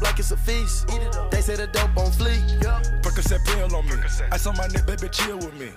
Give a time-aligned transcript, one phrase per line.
[0.00, 0.88] up like it's a feast.
[1.30, 2.40] They say the dope on fleek.
[3.02, 3.94] Percocet pill on me.
[4.30, 5.70] I saw my neck, baby, chill with me.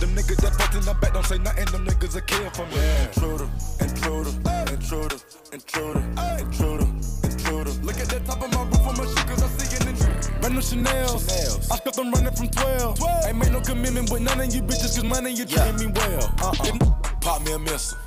[0.00, 2.64] Them niggas that fucked in the back don't say nothing, them niggas a kill for
[2.66, 2.76] me.
[2.76, 3.04] Yeah.
[3.04, 3.48] Intruder,
[3.80, 4.30] intruder,
[4.72, 5.16] intruder,
[5.52, 6.02] intruder,
[6.38, 6.88] intruder,
[7.24, 7.70] intruder.
[7.84, 10.40] Look at the top of my roof on my shoe, cause I see an intruder.
[10.40, 11.70] Brand new Chanel's.
[11.70, 12.98] I got them running from 12.
[12.98, 13.26] 12.
[13.26, 16.34] Ain't made no commitment with none of you bitches, cause money you treating me well.
[16.40, 16.78] Uh-uh.
[17.20, 17.98] Pop me a missile.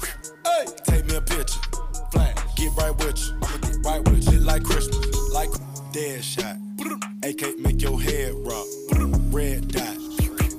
[0.45, 0.66] Hey.
[0.86, 1.59] Take me a picture.
[2.11, 2.43] Flash.
[2.64, 3.36] Get right with you.
[3.43, 4.39] I'ma get right with you.
[4.39, 5.34] Like Christmas.
[5.34, 5.50] Like
[5.91, 6.55] dead shot.
[7.21, 8.66] AK make your head rock.
[9.34, 9.98] Red dot.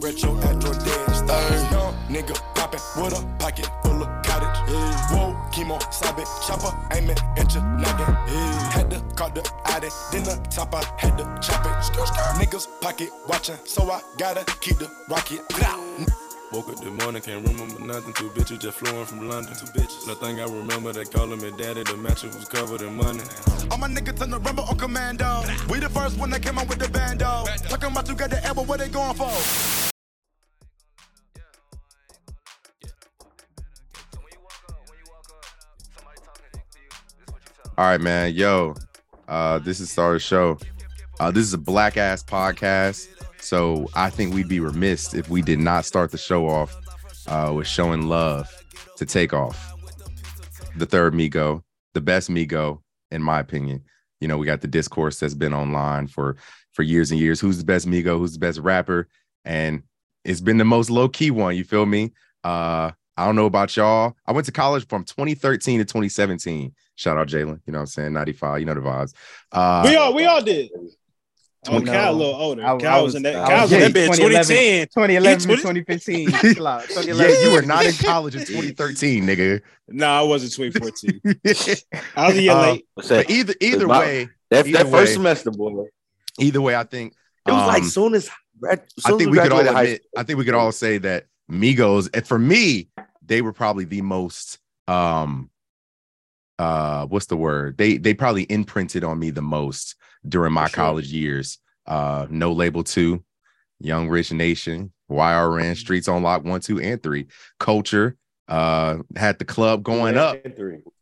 [0.02, 1.72] Retro at your dead stars.
[1.72, 4.58] Young nigga poppin' with a pocket full of cottage.
[5.12, 8.14] Whoa, chemo, sabe, chopper, aiming, inch nagging.
[8.74, 11.72] Had to call the addy, then the top I had to chop it.
[12.38, 15.40] Niggas pocket watching, so I gotta keep the rocket.
[16.54, 18.12] Woke up this morning, can't remember nothing.
[18.12, 19.52] Two bitches just flowing from London.
[19.54, 20.06] Two bitches.
[20.06, 21.82] Nothing I remember, they calling me daddy.
[21.82, 23.22] The mattress was covered in money.
[23.72, 25.42] All my niggas turn the rubber on commando.
[25.68, 27.44] We the first one that came out with the bando.
[27.68, 29.24] Talking about you got the elbow, what they going for?
[37.76, 38.32] All right, man.
[38.32, 38.76] Yo,
[39.26, 40.58] uh, this is Star Show.
[41.18, 43.08] Uh, this is a black ass podcast.
[43.44, 46.74] So I think we'd be remiss if we did not start the show off
[47.26, 48.50] uh, with showing love
[48.96, 49.74] to Takeoff.
[50.76, 53.84] The third Migo, the best Migo, in my opinion.
[54.18, 56.36] You know, we got the discourse that's been online for
[56.72, 57.38] for years and years.
[57.38, 58.18] Who's the best Migo?
[58.18, 59.08] Who's the best rapper?
[59.44, 59.82] And
[60.24, 61.54] it's been the most low key one.
[61.54, 62.12] You feel me?
[62.42, 64.16] Uh, I don't know about y'all.
[64.26, 66.74] I went to college from 2013 to 2017.
[66.96, 67.60] Shout out Jalen.
[67.66, 68.12] You know what I'm saying?
[68.14, 68.60] 95.
[68.60, 69.12] You know the vibes.
[69.52, 70.70] Uh, we all we all did.
[71.66, 72.64] Oh, Twenty- Cal a little older.
[72.64, 73.36] I- I Cal was was- in that.
[73.36, 74.56] I Cal was was- in that bit 2011.
[74.56, 74.86] 2010.
[74.88, 76.30] 2011 He- 2015.
[76.54, 76.84] Chill out.
[77.06, 79.60] yeah, you were not in college in 2013, nigga.
[79.88, 81.20] No, I wasn't 2014.
[82.16, 82.86] I was a year Uh, late.
[82.96, 83.08] That?
[83.08, 85.86] But either either my- way, That, either that first way- semester, boy.
[86.38, 87.14] either way, I think
[87.46, 88.28] It was like um, soon as,
[88.60, 91.26] grad- I think as we could all admit, I think we could all say that
[91.50, 92.88] Migos, and for me,
[93.24, 94.58] they were probably the most
[94.88, 95.50] um
[96.58, 97.76] uh what's the word?
[97.78, 99.96] They they probably imprinted on me the most
[100.28, 100.76] during my sure.
[100.76, 101.58] college years.
[101.86, 103.22] Uh no label two,
[103.80, 107.26] Young Rich Nation, YRN, Streets on Lock one, two, and three,
[107.58, 108.16] culture.
[108.48, 110.38] Uh had the club going up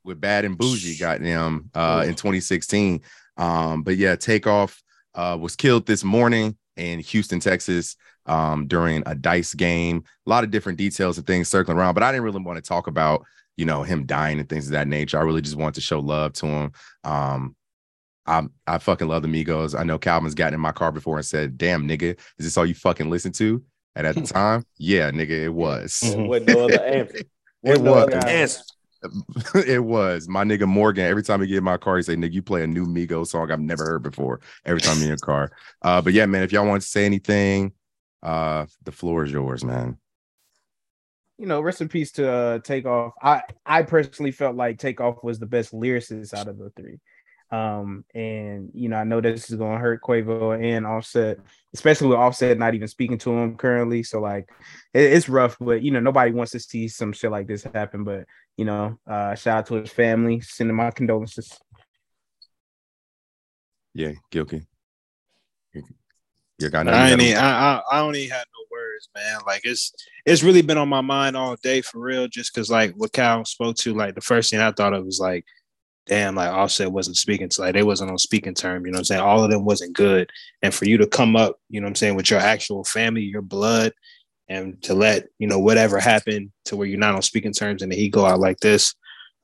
[0.04, 3.00] with Bad and Bougie, goddamn, uh, in 2016.
[3.36, 4.82] Um, but yeah, Takeoff
[5.14, 7.96] uh, was killed this morning in Houston, Texas,
[8.26, 10.04] um, during a dice game.
[10.26, 12.68] A lot of different details and things circling around, but I didn't really want to
[12.68, 13.24] talk about,
[13.56, 15.18] you know, him dying and things of that nature.
[15.18, 16.72] I really just wanted to show love to him.
[17.04, 17.56] Um,
[18.26, 19.78] I I fucking love the Migos.
[19.78, 22.66] I know Calvin's gotten in my car before and said, "Damn, nigga, is this all
[22.66, 23.62] you fucking listen to?"
[23.96, 26.16] And at the time, yeah, nigga, it was.
[26.16, 27.22] With no other answer.
[27.64, 28.02] It no was.
[28.04, 28.62] other answer.
[29.66, 31.04] it was my nigga Morgan.
[31.04, 33.28] Every time he get in my car, he say, "Nigga, you play a new Migos
[33.28, 35.50] song I've never heard before." Every time in your car.
[35.82, 37.72] Uh, but yeah, man, if y'all want to say anything,
[38.22, 39.98] uh, the floor is yours, man.
[41.38, 43.14] you know, rest in peace to uh, Takeoff.
[43.22, 47.00] I I personally felt like Takeoff was the best lyricist out of the three.
[47.52, 51.38] Um, and you know, I know this is gonna hurt Quavo and Offset,
[51.74, 54.02] especially with Offset not even speaking to him currently.
[54.02, 54.48] So like,
[54.94, 55.56] it- it's rough.
[55.60, 58.04] But you know, nobody wants to see some shit like this happen.
[58.04, 58.24] But
[58.56, 61.58] you know, uh, shout out to his family, sending my condolences.
[63.94, 64.64] Yeah, Gilkey.
[66.58, 67.22] You got nothing I you ain't.
[67.22, 69.40] even- I, I I don't even have no words, man.
[69.46, 69.92] Like it's
[70.24, 72.28] it's really been on my mind all day for real.
[72.28, 75.18] Just because like what Cal spoke to, like the first thing I thought of was
[75.20, 75.44] like,
[76.06, 78.84] damn, like Offset wasn't speaking to like they wasn't on speaking term.
[78.84, 79.20] You know what I'm saying?
[79.20, 80.30] All of them wasn't good.
[80.62, 83.22] And for you to come up, you know what I'm saying, with your actual family,
[83.22, 83.92] your blood,
[84.48, 87.92] and to let you know whatever happened to where you're not on speaking terms, and
[87.92, 88.94] he go out like this,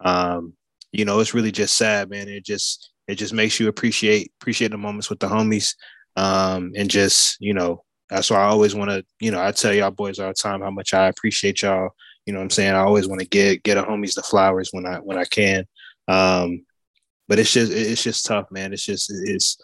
[0.01, 0.55] um,
[0.93, 2.29] you know, it's really just sad, man.
[2.29, 5.75] It just it just makes you appreciate appreciate the moments with the homies
[6.19, 9.73] um, and just you know that's why I always want to you know I tell
[9.73, 11.91] y'all boys all the time how much I appreciate y'all.
[12.27, 12.75] You know what I'm saying?
[12.75, 15.65] I always want to get get a homies the flowers when I when I can.
[16.09, 16.65] Um,
[17.29, 18.73] but it's just it's just tough, man.
[18.73, 19.59] It's just it's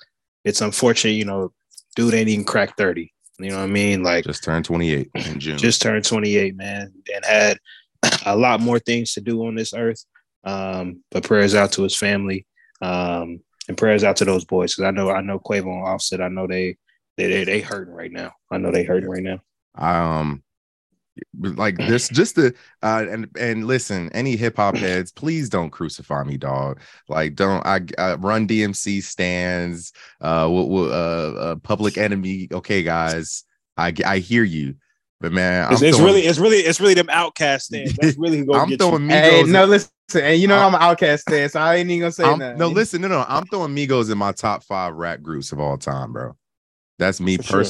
[0.45, 1.13] it's unfortunate.
[1.13, 1.53] You know,
[1.97, 3.13] dude ain't even cracked thirty.
[3.39, 4.03] You know what I mean?
[4.03, 5.59] Like just turned 28 in June.
[5.59, 7.59] just turned 28, man, and had
[8.27, 10.05] a lot more things to do on this earth.
[10.45, 12.47] Um, but prayers out to his family,
[12.81, 16.21] um, and prayers out to those boys because I know I know Quavo and Offset.
[16.21, 16.77] I know they
[17.17, 18.33] they they, they hurting right now.
[18.53, 19.41] I know they hurting right now.
[19.77, 20.44] um
[21.39, 22.53] like this just the
[22.83, 27.81] uh and and listen any hip-hop heads please don't crucify me dog like don't i,
[27.99, 33.45] I run dmc stands uh, w- w- uh uh public enemy okay guys
[33.77, 34.75] i i hear you
[35.21, 37.95] But man, It's, I'm it's throwing- really, it's really, it's really them Outkast stands.
[38.01, 39.09] That's really who I'm get throwing you.
[39.17, 39.31] Migos.
[39.31, 39.91] Hey, no, listen,
[40.21, 42.59] and you know I'm an Outkast fan, so I ain't even gonna say I'm- nothing.
[42.59, 43.25] no, listen, no, no.
[43.27, 46.37] I'm throwing Migos in my top five rap groups of all time, bro.
[46.99, 47.65] That's me For sure.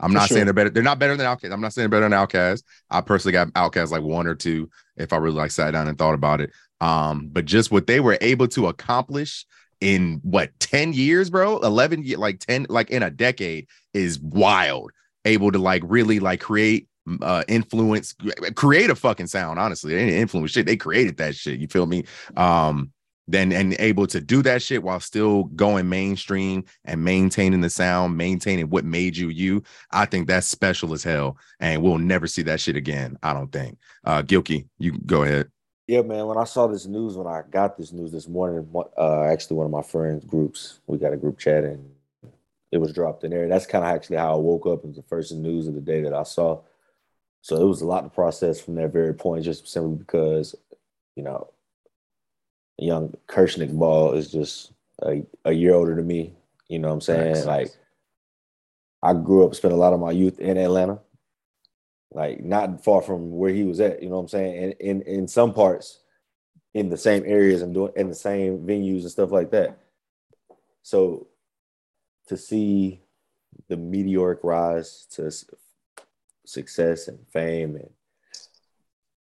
[0.00, 0.36] I'm not sure.
[0.36, 0.70] saying they're better.
[0.70, 1.52] They're not better than Outkast.
[1.52, 2.62] I'm not saying better than Outkast.
[2.90, 5.96] I personally got Outkast like one or two if I really like sat down and
[5.96, 6.50] thought about it.
[6.80, 9.46] Um, but just what they were able to accomplish
[9.80, 14.90] in what 10 years, bro, 11 like 10 like in a decade is wild.
[15.24, 16.88] Able to like really like create
[17.22, 18.14] uh influence
[18.56, 21.86] create a fucking sound honestly they didn't influence shit they created that shit you feel
[21.86, 22.04] me
[22.36, 22.90] um
[23.28, 28.16] then and able to do that shit while still going mainstream and maintaining the sound,
[28.16, 29.62] maintaining what made you you.
[29.90, 33.18] I think that's special as hell, and we'll never see that shit again.
[33.22, 33.78] I don't think.
[34.04, 35.50] Uh, Gilkey, you go ahead.
[35.86, 36.26] Yeah, man.
[36.26, 38.68] When I saw this news, when I got this news this morning,
[38.98, 41.90] uh, actually one of my friends' groups, we got a group chat and
[42.72, 43.48] it was dropped in there.
[43.48, 44.80] That's kind of actually how I woke up.
[44.80, 46.62] It was the first news of the day that I saw.
[47.42, 50.56] So it was a lot to process from that very point, just simply because,
[51.14, 51.48] you know,
[52.78, 56.34] young Kirsnick Ball is just a, a year older than me.
[56.68, 57.34] You know what I'm saying?
[57.34, 57.46] Facts.
[57.46, 57.68] Like,
[59.02, 61.00] I grew up, spent a lot of my youth in Atlanta,
[62.10, 64.02] like not far from where he was at.
[64.02, 64.64] You know what I'm saying?
[64.64, 66.00] And in in some parts,
[66.74, 69.78] in the same areas and doing in the same venues and stuff like that.
[70.82, 71.28] So
[72.28, 73.00] to see
[73.68, 75.30] the meteoric rise to
[76.44, 77.90] success and fame and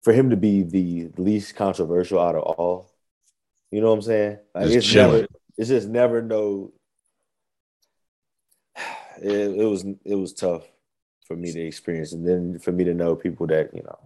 [0.01, 2.94] for him to be the least controversial out of all,
[3.71, 4.37] you know what I'm saying?
[4.53, 5.21] Like Just it's chilling.
[5.21, 5.27] never,
[5.57, 6.71] it's just never no.
[9.21, 10.63] It, it was it was tough
[11.25, 13.97] for me to experience, and then for me to know people that you know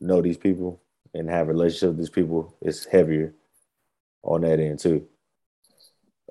[0.00, 0.80] know these people
[1.12, 3.34] and have relationships with these people it's heavier
[4.22, 5.06] on that end too.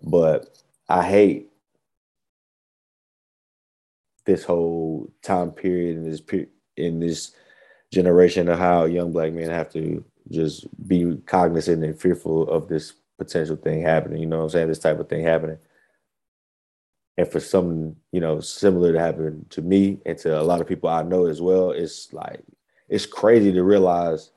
[0.01, 0.48] But
[0.89, 1.50] I hate
[4.25, 6.22] this whole time period in this
[6.75, 7.31] in this
[7.92, 12.94] generation of how young black men have to just be cognizant and fearful of this
[13.18, 14.22] potential thing happening.
[14.22, 14.68] You know what I'm saying?
[14.68, 15.57] This type of thing happening.
[17.18, 20.68] And for something, you know, similar to happen to me and to a lot of
[20.68, 22.44] people I know as well, it's like
[22.89, 24.31] it's crazy to realize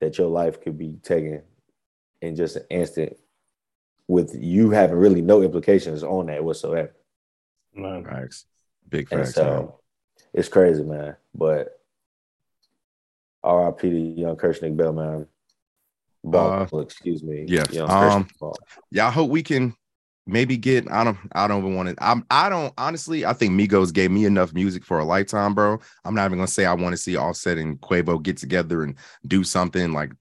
[0.00, 1.42] that your life could be taken
[2.20, 3.16] in just an instant
[4.06, 6.94] with you having really no implications on that whatsoever.
[7.74, 8.04] Man.
[8.04, 8.44] Facts,
[8.88, 9.36] big And facts.
[9.36, 9.44] man.
[9.46, 9.80] so
[10.34, 11.16] it's crazy, man.
[11.34, 11.80] But
[13.44, 15.26] RIP to young Kirsnick Bell, man.
[16.24, 17.42] Ball, excuse me.
[17.42, 18.56] Uh, yeah, Young um, Ball.
[18.90, 19.74] yeah, I hope we can
[20.26, 20.90] maybe get.
[20.90, 21.18] I don't.
[21.32, 21.96] I don't even want to.
[22.04, 22.24] I'm.
[22.30, 23.26] I don't honestly.
[23.26, 25.78] I think Migos gave me enough music for a lifetime, bro.
[26.04, 28.96] I'm not even gonna say I want to see Offset and Quavo get together and
[29.26, 30.12] do something like.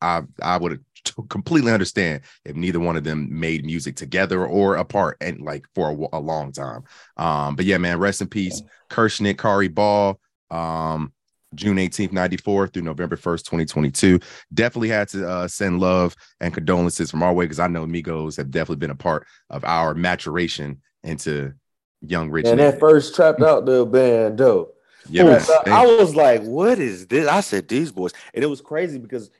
[0.00, 0.84] I I would
[1.28, 5.90] completely understand if neither one of them made music together or apart and like for
[5.90, 6.82] a, a long time.
[7.16, 10.18] Um, but yeah, man, rest in peace, Kirsnick, Khari Ball.
[10.50, 11.12] Um,
[11.54, 14.18] June 18th, 94 through November 1st, 2022.
[14.52, 18.36] Definitely had to uh, send love and condolences from our way because I know Migos
[18.36, 21.52] have definitely been a part of our maturation into
[22.00, 22.46] young rich.
[22.46, 24.72] And that first trapped out the band, though.
[25.08, 27.26] yeah, I was like, what is this?
[27.28, 28.12] I said, these boys.
[28.34, 29.30] And it was crazy because,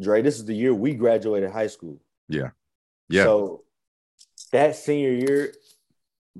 [0.00, 2.00] Dre, this is the year we graduated high school.
[2.28, 2.50] yeah,
[3.08, 3.24] Yeah.
[3.24, 3.64] So
[4.52, 5.54] that senior year,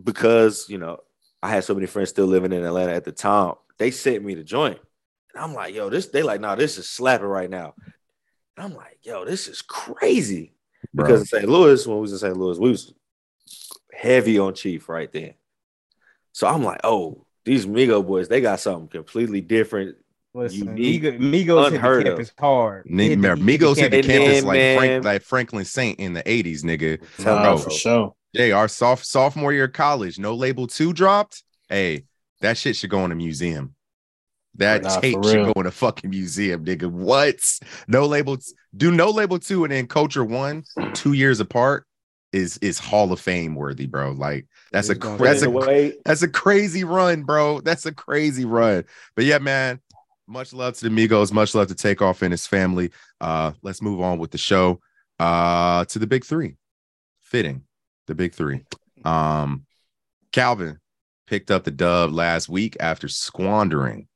[0.02, 0.98] because, you know,
[1.42, 4.34] I had so many friends still living in Atlanta at the time, they sent me
[4.34, 4.78] the joint.
[5.38, 7.74] And I'm like, yo, this, they like, nah, this is slapping right now.
[8.56, 10.52] And I'm like, yo, this is crazy.
[10.92, 11.06] bro.
[11.06, 11.48] Because in St.
[11.48, 12.36] Louis, when we was in St.
[12.36, 12.92] Louis, we was
[13.92, 15.34] heavy on Chief right then.
[16.32, 19.96] So I'm like, oh, these Migo boys, they got something completely different.
[20.34, 22.12] Listen, unique, Migo- Migos hit the unheard of.
[22.16, 22.86] campus hard.
[22.90, 26.22] Ni- Hit the- Migos hit the And campus like Frank, like Franklin Saint in the
[26.24, 27.00] 80s, nigga.
[27.18, 28.14] Tell Nah, for sure.
[28.32, 31.44] Hey, our soft sophomore year of college, no label two dropped.
[31.68, 32.06] Hey,
[32.40, 33.76] that shit should go in a museum.
[34.58, 36.90] That Nah, tape should go in a fucking museum, nigga.
[36.90, 37.38] What?
[37.86, 38.38] No label,
[38.76, 41.86] do no label two and then culture one, two years apart
[42.32, 44.12] is is Hall of Fame worthy, bro.
[44.12, 47.60] Like that's a It's that's a the way, that's a crazy run, bro.
[47.60, 48.84] That's a crazy run.
[49.14, 49.80] But yeah, man,
[50.26, 52.90] much love to the Migos, much love to Takeoff and his family.
[53.20, 54.80] Uh, let's move on with the show.
[55.18, 56.56] Uh, to the big three.
[57.20, 57.62] Fitting,
[58.06, 58.62] the big three.
[59.04, 59.66] Um,
[60.32, 60.78] Calvin
[61.28, 64.07] picked up the dub last week after squandering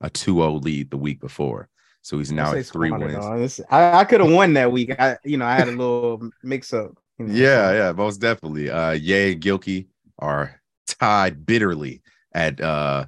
[0.00, 1.68] a 2-0 lead the week before.
[2.02, 3.24] So he's now at three wins.
[3.38, 4.98] This- I, I could have won that week.
[4.98, 6.92] I, you know, I had a little mix up.
[7.18, 8.70] you know, Yeah, yeah, most definitely.
[8.70, 9.86] Uh Ye and Gilkey
[10.18, 12.02] are tied bitterly
[12.32, 13.04] at uh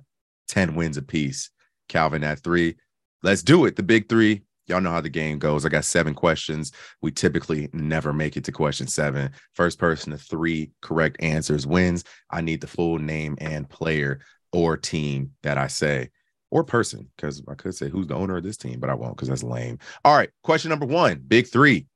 [0.48, 1.50] 10 wins apiece.
[1.88, 2.76] Calvin at three.
[3.22, 3.76] Let's do it.
[3.76, 4.42] The big three.
[4.66, 5.64] Y'all know how the game goes.
[5.66, 6.72] I got seven questions.
[7.00, 9.30] We typically never make it to question seven.
[9.54, 12.04] First person to three correct answers wins.
[12.30, 14.20] I need the full name and player
[14.52, 16.10] or team that I say.
[16.52, 19.16] Or person, because I could say who's the owner of this team, but I won't
[19.16, 19.78] because that's lame.
[20.04, 21.86] All right, question number one, big three.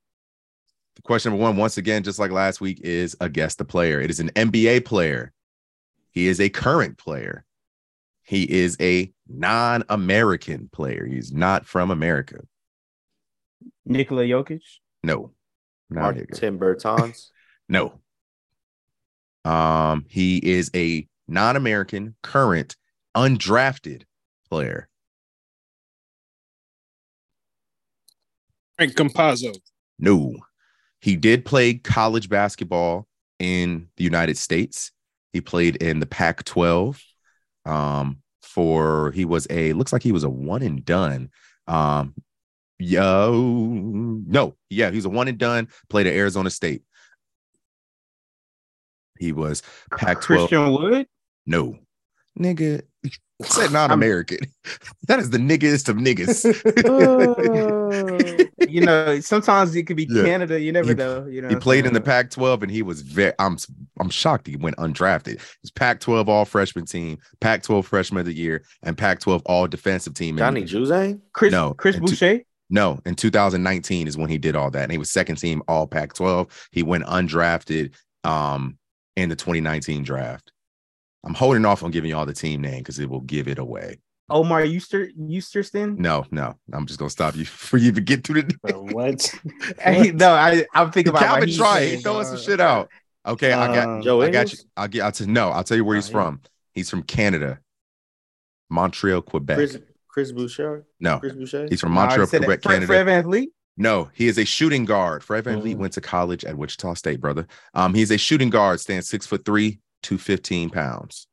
[0.95, 4.01] The question number one, once again, just like last week, is a guess the player.
[4.01, 5.35] It is an NBA player.
[6.11, 7.45] He is a current player.
[8.23, 11.05] He is a non-American player.
[11.05, 12.41] He's not from America.
[13.85, 14.63] Nikola Jokic.
[15.03, 15.33] No,
[15.91, 16.27] not here.
[16.31, 17.29] Martin Bertans.
[17.69, 17.99] No.
[19.45, 22.77] Um, he is a non-American, current,
[23.17, 24.05] undrafted
[24.57, 24.89] player.
[28.79, 29.55] Frank Campazzo.
[29.99, 30.35] No.
[31.03, 33.07] He did play college basketball
[33.39, 34.93] in the United States.
[35.35, 37.03] He played in the Pac 12.
[37.67, 41.29] Um, for he was a looks like he was a one and done.
[41.67, 42.15] Um,
[42.79, 46.83] yo, no, yeah, he's a one and done, played at Arizona State.
[49.19, 50.49] He was Pac 12.
[50.49, 51.07] Christian Wood.
[51.45, 51.79] No,
[52.39, 52.83] nigga.
[53.43, 54.39] Said non-American.
[55.09, 56.43] that is the niggest of niggas.
[58.69, 60.25] You know, sometimes it could be Yeah.
[60.25, 60.61] Canada.
[60.61, 61.25] You never He- know.
[61.27, 62.05] You know, he played in the saying?
[62.29, 63.57] Pac-12 and he was very I'm
[64.01, 65.41] I'm shocked he went undrafted.
[65.63, 70.37] He's Pac-12 all freshman team, Pac-12 freshman of the year, and Pac-12 all defensive team.
[70.37, 71.21] Johnny Juzang.
[71.33, 72.41] Chris, No, Chris and two- Boucher.
[72.69, 74.83] No, in 2019 is when he did all that.
[74.83, 76.51] And he was second team all Pac-12.
[76.73, 78.77] He went undrafted um
[79.15, 80.51] in the 2019 draft.
[81.27, 83.59] I'm holding off on giving you all the team name because it will give it
[83.59, 83.99] away.
[84.31, 85.97] Omar Euster Eusterston.
[85.99, 88.57] No, no, I'm just gonna stop you before you even get to the
[88.93, 89.33] What?
[89.81, 92.03] Hey, no, I I'm thinking about Calvin what he's try saying, it.
[92.03, 92.91] Throwing some shit out.
[93.27, 94.59] Okay, I got um, Joe I got you.
[94.59, 94.67] Ingles?
[94.77, 95.03] I'll get.
[95.03, 95.27] I'll tell.
[95.27, 96.41] No, I'll tell you where he's Oh, from.
[96.75, 97.59] He's from Canada,
[98.71, 99.57] Montreal, Quebec.
[99.57, 99.79] Chris
[100.09, 100.87] Chris Boucher.
[101.01, 101.67] no, Chris Boucher.
[101.69, 102.27] he's from Montreal.
[102.27, 102.87] Quebec, Fred, Canada.
[102.87, 103.47] Fred VanVleet.
[103.77, 105.23] No, he is a shooting guard.
[105.23, 105.79] Fred VanVleet Mhm.
[105.79, 107.47] went to college at Wichita State, brother.
[107.75, 111.27] Um, he's a shooting guard, stands six foot three, two fifteen pounds.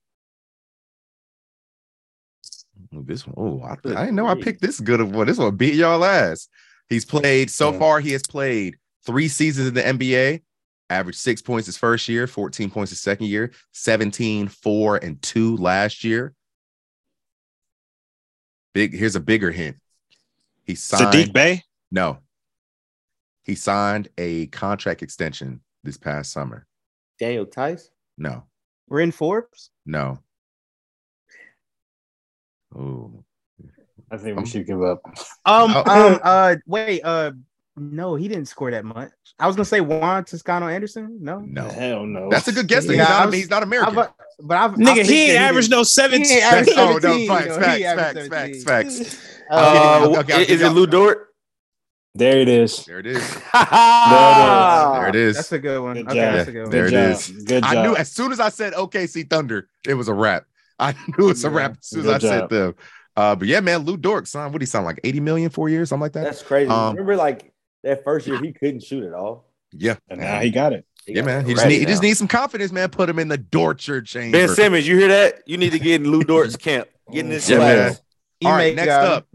[2.96, 5.28] Ooh, This one, oh, I, I didn't know I picked this good of one.
[5.28, 6.48] This one beat y'all ass.
[6.90, 7.80] He's played so Yeah.
[7.80, 8.00] far.
[8.00, 10.42] He has played three seasons in the NBA.
[10.90, 15.58] Averaged six points his first year, 14 points his second year, 17, 4, and 2
[15.58, 16.34] last year.
[18.74, 19.78] Big here's a bigger hint.
[20.66, 21.64] He signed Saddiq Bey.
[21.92, 22.18] no.
[23.44, 26.66] He signed a contract extension this past summer.
[27.20, 27.90] Daniel Theis.
[28.18, 28.44] No,
[28.94, 29.72] We're in Forbes.
[29.88, 30.20] no.
[32.76, 33.24] Oh,
[34.12, 35.02] I think Um, we should give up.
[35.46, 35.84] Um, Oh.
[36.14, 37.32] um, uh, wait, uh,
[37.76, 39.10] no, he didn't score that much.
[39.40, 41.18] I was gonna say Juan Toscano Anderson.
[41.22, 41.68] No, no.
[41.70, 42.30] Hell no.
[42.30, 42.86] That's a good guess.
[42.86, 43.96] Yeah, he's, I not, was- he's not I've, American.
[43.96, 46.24] but I've, I Nigga, think he ain't averaged no seven.
[46.24, 48.64] He ain't oh, no, 17, facts, you know, facts, he averaged facts, 17.
[48.64, 49.28] facts, facts.
[49.50, 51.33] Uh, Uh, okay, okay, is it y'all- Lu Dort?
[52.16, 52.86] There it is.
[52.86, 53.24] There it is.
[53.54, 55.36] There it is.
[55.36, 55.96] That's a good one.
[55.96, 56.34] Good okay, job.
[56.36, 56.72] that's a good one.
[56.72, 57.12] There Good it job.
[57.12, 57.44] is.
[57.46, 57.76] Good job.
[57.76, 60.46] I knew as soon as I said OKC Thunder, it was a wrap.
[60.80, 61.56] I knew it's a Yeah.
[61.56, 62.50] wrap as soon as Good I said job.
[62.50, 62.76] them.
[63.16, 64.54] Uh, but yeah, man, Lu Dort signed.
[64.54, 65.00] What did he sound like?
[65.04, 66.24] 80 million, four years, something like that.
[66.24, 66.70] That's crazy.
[66.70, 67.52] Um, Remember, like
[67.84, 69.46] that first year, he couldn't shoot at all.
[69.72, 70.86] yeah, And now he got it.
[71.06, 71.46] He yeah, got man.
[71.46, 72.90] He just ready need he just needs some confidence, man.
[72.90, 74.38] Put him in the Dortcher chamber.
[74.38, 74.88] Ben Simmons.
[74.88, 75.44] You hear that?
[75.46, 76.88] You need to get in Lu Dort's camp.
[77.12, 77.76] Get in this Yeah, class.
[77.94, 77.98] man.
[78.40, 79.28] He All right, make, next up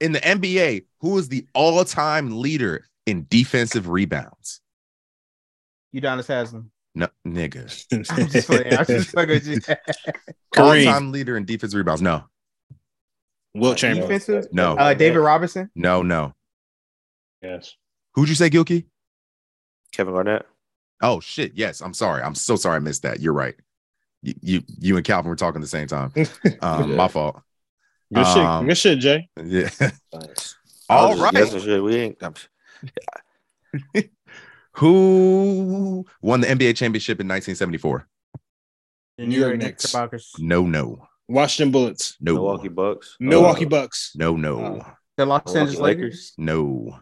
[0.00, 4.60] in the NBA, who is the all-time leader in defensive rebounds?
[5.94, 6.70] Udonis Haslem.
[6.94, 7.62] No, nigga.
[8.10, 8.74] I'm just playing.
[8.76, 9.60] I'm just fucking with you.
[10.54, 10.86] Kareem.
[10.86, 12.02] All-time leader in defensive rebounds.
[12.02, 12.24] No,
[13.54, 14.08] Will Chamberlain.
[14.10, 14.52] Defensive.
[14.52, 15.70] no, Uh, David Robinson.
[15.74, 16.34] no, no.
[17.42, 17.74] Yes.
[18.14, 18.86] Who'd you say, Gilkey?
[19.92, 20.46] Kevin Garnett.
[21.02, 21.52] Oh shit!
[21.54, 22.22] Yes, I'm sorry.
[22.22, 22.76] I'm so sorry.
[22.76, 23.20] I missed that.
[23.20, 23.54] You're right.
[24.22, 26.10] You, you, you and Calvin were talking at the same time.
[26.62, 26.96] Um, Yeah.
[26.96, 27.40] my fault.
[28.14, 28.68] Good Um, shit.
[28.68, 29.28] Good shit, Jay.
[29.44, 29.68] Yeah.
[29.68, 30.56] Thanks.
[30.88, 31.32] All just right.
[31.34, 31.82] guessing shit.
[31.82, 32.22] We ain't.
[32.22, 32.34] I'm,
[34.74, 38.06] Who won the NBA championship in 1974?
[39.18, 39.84] The New York Knicks.
[39.84, 40.32] Knickerbockers.
[40.38, 42.16] No, no, Washington Bullets.
[42.20, 43.16] no, Milwaukee Bucks.
[43.18, 44.12] Milwaukee Uh, Bucks.
[44.14, 44.92] no, no, Oh.
[45.16, 46.32] The Los Milwaukee Angeles Lakers.
[46.36, 46.98] no.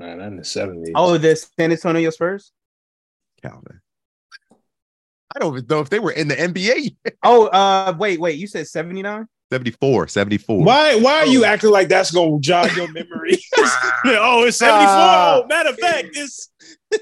[0.00, 0.90] Man, in the 70s.
[0.96, 2.50] Oh, the San Antonio Spurs.
[3.40, 3.80] Calvin.
[5.34, 6.96] I don't even know if they were in the NBA.
[7.22, 8.38] Oh, uh, wait, wait.
[8.38, 9.26] You said 79?
[9.50, 10.64] 74, 74.
[10.64, 11.30] Why why are Oh.
[11.30, 13.38] you acting like that's gonna jog your memory?
[13.58, 14.86] oh, it's 74.
[14.88, 15.40] Ah.
[15.42, 16.48] oh, matter of fact, it's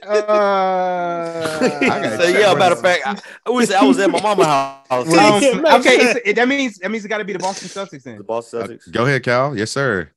[0.03, 4.47] Uh, gotta so yeah, matter of fact, I, I wish I was at my mama's
[4.47, 4.83] house.
[4.91, 8.15] um, okay, it, that means that means it got to be the Boston Celtics Then
[8.15, 8.23] the then.
[8.27, 8.91] Boston Uh, Celtics.
[8.91, 9.57] go ahead, Cal.
[9.57, 10.11] Yes, sir.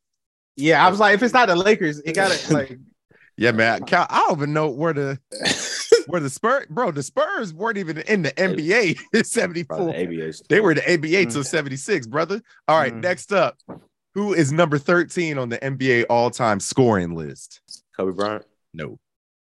[0.56, 2.78] Yeah, I was like, if it's not the Lakers, it got to like.
[3.38, 3.84] Yeah, man.
[3.86, 5.20] Cal, I don't even know where the
[6.08, 6.92] where the Spurs, bro.
[6.92, 9.78] The Spurs weren't even in the NBA in 74.
[9.78, 11.32] the They were in the ABA Mm.
[11.34, 12.42] till 76, brother.
[12.68, 13.02] All right, Mm.
[13.02, 13.58] next up.
[14.16, 17.62] Who is number 13 on the NBA all-time scoring list?
[17.98, 18.46] Kobe Bryant.
[18.74, 19.00] No,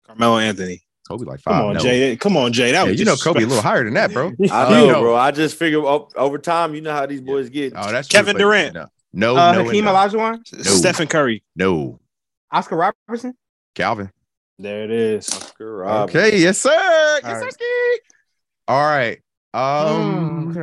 [0.06, 0.82] Carmelo Anthony.
[1.08, 1.54] Kobe like five.
[1.54, 1.80] Come on, no.
[1.80, 2.16] Jay.
[2.16, 2.72] Come on, Jay.
[2.72, 4.32] That Yeah, was you know Kobe a little higher than that, bro.
[4.50, 5.14] I Uh, know, bro.
[5.14, 7.74] I just figure o- over time, you know how these boys get.
[7.76, 8.74] Oh, that's Kevin but Durant.
[8.74, 9.92] No, no, Uh, no, and Hakeem no.
[9.94, 11.44] Olajuwon, Stephen Curry.
[11.54, 12.00] no.
[12.50, 13.34] Oscar Robertson.
[13.74, 14.10] Calvin.
[14.58, 15.45] There it is.
[15.56, 16.20] Oscar Robertson.
[16.20, 16.70] Okay, yes, sir.
[16.70, 17.52] Yes, All right.
[17.52, 17.98] sir.
[18.68, 19.18] All right.
[19.54, 20.60] Um, Oh,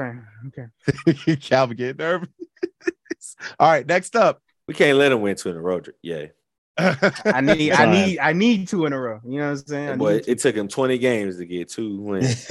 [0.49, 0.67] okay,
[1.25, 1.35] okay.
[1.41, 2.29] Calvin get nervous.
[3.59, 4.41] All right, next up.
[4.67, 5.81] We can't let him win two in a row.
[6.01, 6.27] Yeah,
[6.77, 9.19] I need, I need, I need two in a row.
[9.25, 9.89] You know what I'm saying?
[9.89, 12.49] I but it took him 20 games to get two wins.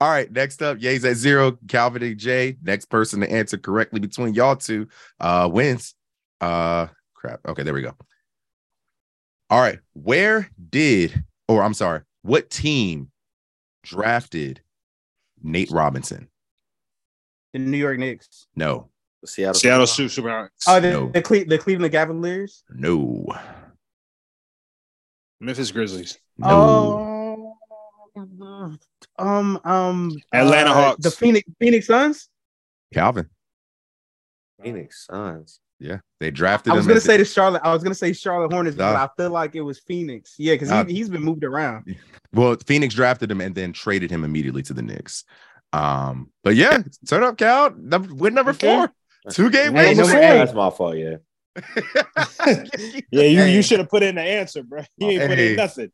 [0.00, 1.56] All right, next up, Ye's at zero.
[1.68, 2.56] Calvin and Jay.
[2.62, 4.88] Next person to answer correctly between y'all two
[5.20, 5.94] uh wins.
[6.40, 7.40] Uh crap.
[7.46, 7.94] Okay, there we go.
[9.50, 9.78] All right.
[9.94, 13.10] Where did or I'm sorry, what team
[13.82, 14.60] drafted
[15.42, 16.28] Nate Robinson?
[17.52, 18.46] the New York Knicks.
[18.54, 18.90] No,
[19.24, 19.54] Seattle.
[19.54, 20.48] Seattle Super Supersonics.
[20.68, 21.10] Oh, the, No.
[21.12, 22.62] the, Cle- the Cleveland Cavaliers.
[22.70, 23.26] no,
[25.40, 26.18] Memphis Grizzlies.
[26.38, 27.56] no.
[28.16, 28.76] Oh,
[29.18, 31.02] um, um, Atlanta uh, Hawks.
[31.02, 32.28] the Phoenix Phoenix Suns.
[32.94, 33.28] Calvin.
[34.62, 35.60] Phoenix Suns.
[35.80, 37.62] Yeah, they drafted I was him gonna say the Charlotte.
[37.64, 40.34] I was gonna say Charlotte Hornets, but I feel like it was Phoenix.
[40.38, 40.84] Yeah, because Nah.
[40.84, 41.96] he, he's been moved around.
[42.34, 45.24] Well, Phoenix drafted him and then traded him immediately to the Knicks.
[45.72, 47.70] Um, but yeah, turn up, Cal.
[47.76, 48.76] Number, win number Okay.
[48.76, 48.92] four.
[49.30, 49.98] Two game Hey, win.
[49.98, 50.38] no, hey.
[50.38, 50.96] That's my fault.
[50.96, 51.16] Yeah.
[53.10, 54.82] Yeah, you, you should have put in the answer, bro.
[54.96, 55.90] You ain't put in nothing.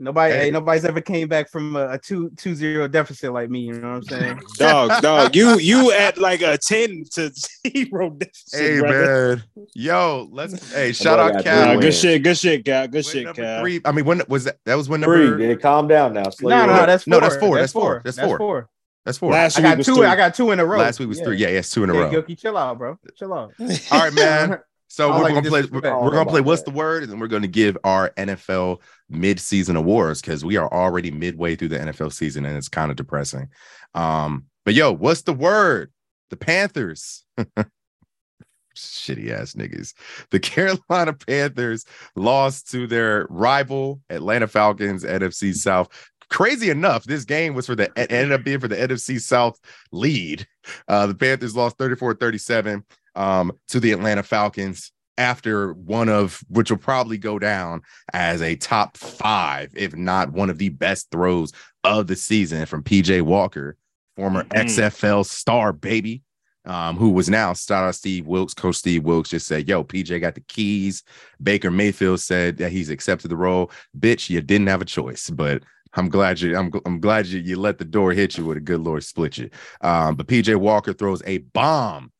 [0.00, 0.40] Nobody, Hey.
[0.46, 3.60] hey, nobody's ever came back from a, a two two zero deficit like me.
[3.60, 4.40] You know what I'm saying?
[4.58, 5.36] Dog, dog.
[5.36, 7.30] You you at like a 10 to
[7.68, 9.36] 0 deficit, Hey brother.
[9.56, 11.74] man, yo, let's hey shout out got Cal.
[11.74, 12.86] Nah, good shit, good shit, Cal.
[12.88, 13.60] Good Win shit, number Cal.
[13.60, 13.80] three.
[13.84, 14.58] I mean, when was that?
[14.64, 15.36] That was when number.
[15.36, 15.48] Three.
[15.48, 16.28] Yeah, calm down now.
[16.30, 17.10] Slow no, your no, that's four.
[17.12, 18.38] No, that's four, that's four, that's That's four.
[18.38, 18.68] four.
[19.04, 19.30] That's four.
[19.32, 19.94] Last I week got was two.
[19.96, 20.06] three.
[20.06, 20.78] I got two in a row.
[20.78, 21.36] Last week was three.
[21.36, 22.10] Yeah, yes, two in a Yeah, row.
[22.10, 22.98] Gilkey, chill out, bro.
[23.16, 23.52] Chill out.
[23.92, 24.58] All right, man.
[24.94, 25.62] So we're like gonna play.
[25.62, 26.40] We're, I don't we're gonna play.
[26.40, 26.70] What's that.
[26.70, 27.02] the word?
[27.02, 31.70] And then we're gonna give our NFL mid-season awards because we are already midway through
[31.70, 33.48] the NFL season and it's kind of depressing.
[33.94, 35.92] Um, but yo, what's the word?
[36.30, 37.24] The Panthers.
[38.76, 39.94] Shitty ass niggas.
[40.30, 45.88] The Carolina Panthers lost to their rival Atlanta Falcons, NFC South.
[46.30, 49.58] Crazy enough, this game was for the ended up being for the NFC South
[49.90, 50.46] lead.
[50.86, 56.70] Uh, the Panthers lost 34 37 um, to the Atlanta Falcons after one of which
[56.70, 61.52] will probably go down as a top five, if not one of the best throws
[61.84, 63.76] of the season from PJ Walker,
[64.16, 64.66] former Mhm.
[64.66, 66.22] XFL star baby,
[66.64, 68.54] um, who was now out Steve Wilks.
[68.54, 71.02] Coach Steve Wilks just said, Yo, PJ got the keys.
[71.42, 73.70] Baker Mayfield said that he's accepted the role.
[73.98, 75.62] Bitch, you didn't have a choice, but
[75.96, 76.56] I'm glad you.
[76.56, 77.40] I'm, I'm glad you.
[77.40, 79.50] You let the door hit you with a good Lord split you.
[79.80, 82.10] Um, but PJ Walker throws a bomb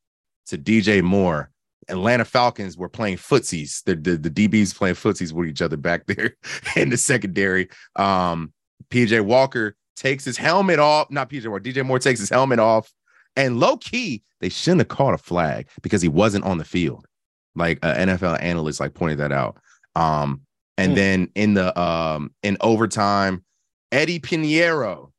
[0.46, 1.50] to DJ Moore.
[1.88, 3.83] Atlanta Falcons were playing footsies.
[3.85, 6.35] The, the, the DBs playing footsies with each other back there
[6.76, 7.68] in the secondary.
[7.96, 8.52] Um,
[8.90, 11.11] PJ Walker takes his helmet off.
[11.11, 11.62] Not PJ Walker.
[11.62, 12.90] DJ Moore takes his helmet off.
[13.37, 17.07] And low key, they shouldn't have caught a flag because he wasn't on the field.
[17.54, 19.59] Like an NFL analyst like pointed that out.
[19.94, 20.40] Um,
[20.78, 20.96] and Hmm.
[20.96, 23.44] then in the um in overtime,
[23.92, 25.11] Eddy Piñeiro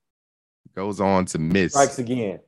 [0.75, 1.71] goes on to miss.
[1.73, 2.39] Strikes again.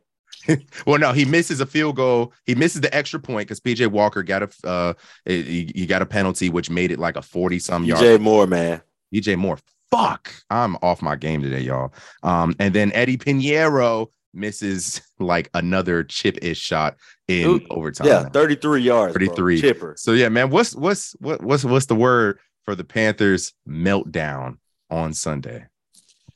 [0.86, 2.34] Well, no, he misses a field goal.
[2.46, 4.94] He misses the extra point because PJ Walker got a uh
[5.26, 8.02] he, he got a penalty, which made it like a 40 some yard.
[8.02, 8.82] DJ Moore, man.
[9.14, 9.58] DJ Moore.
[9.92, 10.34] Fuck.
[10.50, 11.94] I'm off my game today, y'all.
[12.24, 18.08] Um, and then Eddy Piñeiro misses like another chip-ish shot in Ooh, overtime.
[18.08, 19.14] Yeah, 33 yards.
[19.16, 19.26] bro.
[19.26, 19.62] 33.
[19.62, 19.96] Chipper.
[19.98, 24.58] So yeah, man, what's what's what, what's what's the word for the Panthers meltdown
[24.90, 25.66] on Sunday?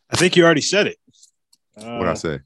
[0.10, 0.98] I think you already said it.
[1.76, 2.40] What Uh, I say?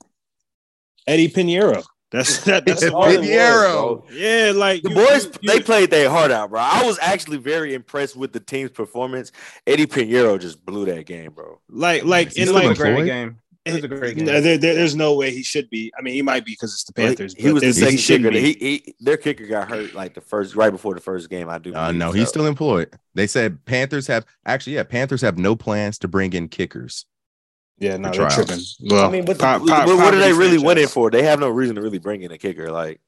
[1.08, 1.84] Eddy Piñeiro.
[2.12, 3.20] That's that, that's It's all it.
[3.22, 4.04] Piñeiro.
[4.12, 6.62] Yeah, like The you- boys, you- they played their heart out, bro.
[6.62, 9.32] I was actually very impressed with the team's performance.
[9.68, 11.60] Eddy Piñeiro just blew that game, bro.
[11.70, 13.40] like like He's in still It was like a great game.
[13.66, 14.26] It was a great game.
[14.28, 15.92] No, there, there- there's no way he should be.
[15.98, 17.34] I mean, he might be because it's the Panthers.
[17.34, 18.46] he, he was the there's- he second shouldn't kicker.
[18.46, 18.54] He,
[18.86, 21.50] he, their kicker got hurt like the first, right before the first game.
[21.50, 21.74] I do.
[21.74, 22.18] Uh, no, so.
[22.20, 22.94] he's still employed.
[23.16, 27.08] They said Panthers have actually, yeah, Panthers have no plans to bring in kickers.
[27.78, 28.60] Yeah, no, the they're tripping.
[28.90, 30.64] Well, I mean, but po- the- po- what, what are they really franchise.
[30.64, 31.12] winning for?
[31.12, 32.72] They have no reason to really bring in a kicker.
[32.72, 33.02] Like,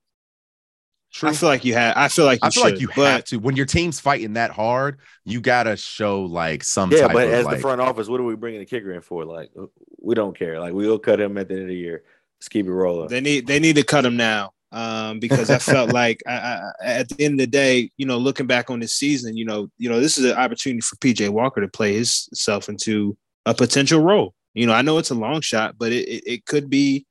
[1.23, 1.93] I feel like you had.
[1.95, 3.99] I feel like you I feel should, like you but have to when your team's
[3.99, 7.61] fighting that hard, you gotta show like some yeah, type but of as like, the
[7.61, 9.23] front office, what are we bringing the kicker in for?
[9.23, 9.51] Like,
[9.99, 10.59] we don't care.
[10.59, 12.03] Like, we'll cut him at the end of the year.
[12.39, 13.07] Let's keep it rolling.
[13.07, 16.71] They need they need to cut him now um, because I felt like I, I,
[16.81, 19.69] at the end of the day, you know, looking back on this season, you know,
[19.77, 24.01] you know, this is an opportunity for PJ Walker to play himself into a potential
[24.01, 24.33] role.
[24.57, 27.05] You know, I know it's a long shot, but it it, it could be.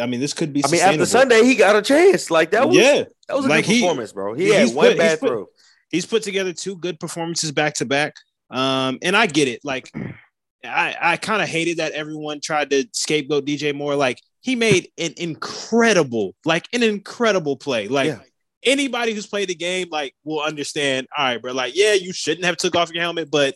[0.00, 0.64] I mean, this could be.
[0.64, 1.06] I mean, after.
[1.06, 2.30] Sunday, he got a chance.
[2.30, 4.34] Like that was yeah, that was a Like, good he- performance, bro.
[4.34, 5.46] He had one put- bad he's put- throw.
[5.90, 8.14] he's put together two good performances back to back.
[8.50, 9.60] Um, and I get it.
[9.64, 9.90] Like,
[10.64, 13.94] I I kind of hated that everyone tried to scapegoat DJ Moore.
[13.94, 17.88] Like, he made an incredible, like an incredible play.
[17.88, 18.08] Like.
[18.08, 18.20] Yeah.
[18.62, 21.06] Anybody who's played the game, like, will understand.
[21.16, 21.52] All right, bro.
[21.52, 23.54] Like, yeah, you shouldn't have took off your helmet, but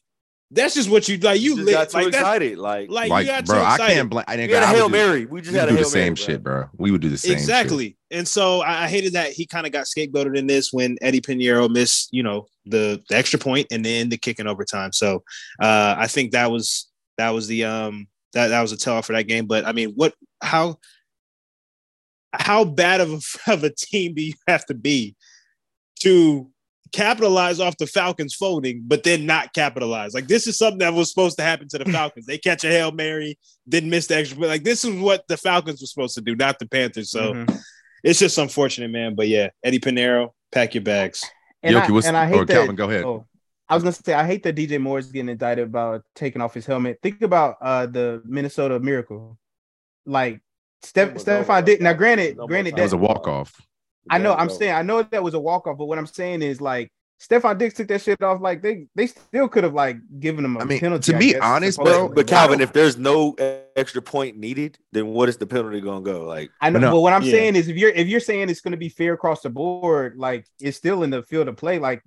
[0.52, 1.40] that's just what you like.
[1.40, 2.58] You just lit, got too like, that's- excited.
[2.58, 3.94] Like, like, Like, you got bro, too I excited.
[3.94, 4.24] can't blame.
[4.26, 5.26] I didn't we had a I hail do- mary.
[5.26, 6.60] We just We had would a do hail the same mary, shit, bro.
[6.62, 6.70] bro.
[6.78, 7.30] We would do the same.
[7.32, 7.38] shit.
[7.38, 7.96] exactly.
[8.10, 11.20] And so I, I hated that he kind of got scapegoated in this when Eddy
[11.20, 14.92] Piñeiro missed, you know, the, the extra point and then the kick in overtime.
[14.92, 15.22] So
[15.62, 19.12] uh, I think that was that was the um that that was a tell for
[19.12, 19.46] that game.
[19.46, 20.78] But I mean, what how
[22.32, 25.14] how bad of a, of a team do you have to be
[26.00, 26.50] to
[26.92, 30.14] capitalize off the Falcons folding, but then not capitalize?
[30.14, 32.26] Like this is something that was supposed to happen to the Falcons.
[32.26, 34.38] they catch a hail mary, didn't miss the extra.
[34.38, 37.10] But like this is what the Falcons were supposed to do, not the Panthers.
[37.10, 37.60] So Mhm.
[38.04, 39.14] it's just unfortunate, man.
[39.14, 41.24] But yeah, Eddy Piñeiro, pack your bags.
[41.62, 42.52] And, Yoki, I, what's- and I hate or that.
[42.54, 43.04] Calvin, go ahead.
[43.04, 43.26] Oh,
[43.68, 46.66] I was gonna say I hate that DJ Moore's getting indicted about taking off his
[46.66, 46.98] helmet.
[47.02, 49.38] Think about uh the Minnesota Miracle,
[50.06, 50.40] like
[50.82, 51.62] Steph, Almost Stefon over.
[51.62, 51.80] Dick.
[51.80, 53.54] Now, granted, Almost granted That was a walk off.
[54.08, 54.34] I know.
[54.34, 54.54] I'm Go.
[54.54, 57.58] saying I know that was a walk off, but what I'm saying is like Stefon
[57.58, 58.40] Diggs took that shit off.
[58.40, 61.12] Like they they still could have like given him a I mean, penalty.
[61.12, 62.08] to be guess, honest, supposedly.
[62.08, 63.34] bro, But Calvin, if there's no
[63.76, 66.24] extra point needed, then what is the penalty gonna go?
[66.24, 66.90] Like, I know, No.
[66.92, 67.32] but what I'm Yeah.
[67.32, 70.16] saying is, if you're if you're saying it's going to be fair across the board,
[70.16, 71.78] like it's still in the field of play.
[71.78, 72.02] Like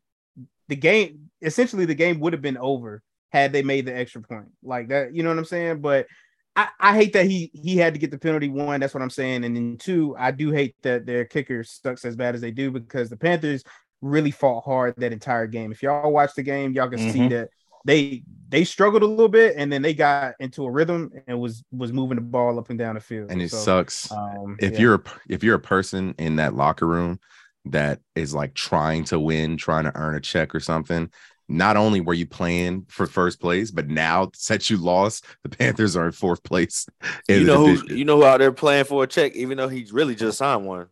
[0.67, 3.01] the game, essentially, the game would have been over
[3.31, 4.47] had they made the extra point.
[4.63, 5.81] Like that, you know what I'm saying?
[5.81, 6.07] But
[6.55, 8.49] I, I hate that he he had to get the penalty.
[8.49, 12.05] One, that's what I'm saying, and then two, I do hate that their kicker sucks
[12.05, 13.63] as bad as they do because the Panthers
[14.01, 15.71] really fought hard that entire game.
[15.71, 17.29] If y'all watch the game, y'all can see Mhm.
[17.29, 17.49] that
[17.85, 21.63] they they struggled a little bit, and then they got into a rhythm and was
[21.71, 23.31] was moving the ball up and down the field.
[23.31, 24.11] And it So, sucks.
[24.11, 24.79] Um, if yeah.
[24.79, 27.19] you're a, if you're a person in that locker room
[27.65, 31.09] that is like trying to win, trying to earn a check or something,
[31.49, 35.95] not only were you playing for first place, but now since you lost, the Panthers
[35.95, 36.87] are in fourth place.
[37.27, 39.67] In you know who you know who out there playing for a check, even though
[39.67, 40.87] he's really just signed one.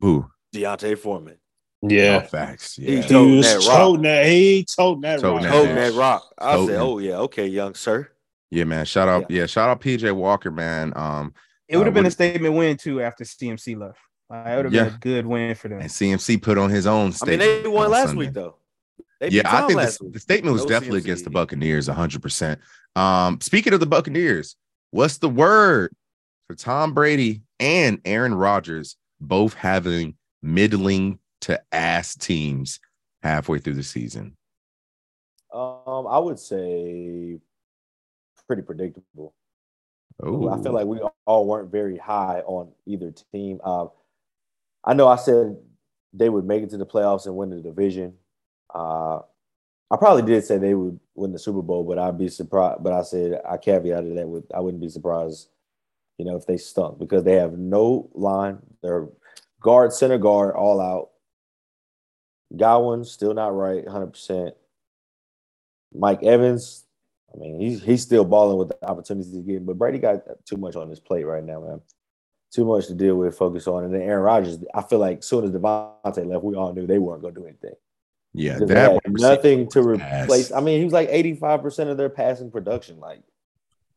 [0.00, 0.26] Who?
[0.52, 1.36] D'Onta Foreman.
[1.82, 2.20] Oh, Yeah.
[2.20, 2.76] facts.
[2.76, 3.02] He's Yeah.
[3.02, 3.76] toting Dude, that rock.
[3.78, 5.42] toting that, he toting that Toting rock.
[5.44, 6.34] that Holding that rock.
[6.38, 6.68] I Toting.
[6.68, 8.08] said, Oh yeah, okay, young sir.
[8.50, 8.84] Yeah, man.
[8.84, 9.30] Shout out.
[9.30, 9.46] Yeah.
[9.46, 10.92] shout out PJ Walker, man.
[10.96, 11.32] Um,
[11.68, 13.98] It would Uh, have been a statement win too after CMC left.
[14.28, 14.84] Like, it would have Yeah.
[14.86, 15.78] been a good win for them.
[15.80, 17.62] and CMC put on his own I mean, statement.
[17.62, 18.18] they won last Sunday.
[18.26, 18.56] week though.
[19.20, 21.04] Yeah, I think the, the statement was No definitely CMC.
[21.04, 22.56] against the Buccaneers, 100%.
[22.96, 24.56] Um, speaking of the Buccaneers,
[24.92, 25.94] what's the word
[26.46, 32.80] for Tom Brady and Aaron Rodgers both having middling to ass teams
[33.22, 34.36] halfway through the season?
[35.52, 37.40] Um, I would say
[38.50, 39.32] pretty predictable.
[40.20, 43.60] Oh, I feel like we all weren't very high on either team.
[43.62, 43.90] Um,
[44.82, 45.56] I know I said
[46.12, 48.14] they would make it to the playoffs and win the division.
[48.74, 49.20] Uh,
[49.90, 52.82] I probably did say they would win the Super Bowl, but I'd be surprised.
[52.82, 55.48] But I said I caveated that with I wouldn't be surprised,
[56.18, 58.58] you know, if they stunk because they have no line.
[58.82, 59.08] They're
[59.60, 61.10] guard, center guard, all out.
[62.56, 64.54] Godwin still not right, hundred percent.
[65.92, 66.84] Mike Evans,
[67.34, 70.56] I mean, he's he's still balling with the opportunities he's getting, but Brady got too
[70.56, 71.80] much on his plate right now, man.
[72.52, 73.84] Too much to deal with, focus on.
[73.84, 76.86] And then Aaron Rodgers, I feel like as soon as Davante left, we all knew
[76.86, 77.74] they weren't going to do anything.
[78.32, 80.50] Yeah, that nothing to replace.
[80.50, 80.52] ass.
[80.52, 83.00] I mean, he was like 85% of their passing production.
[83.00, 83.22] Like,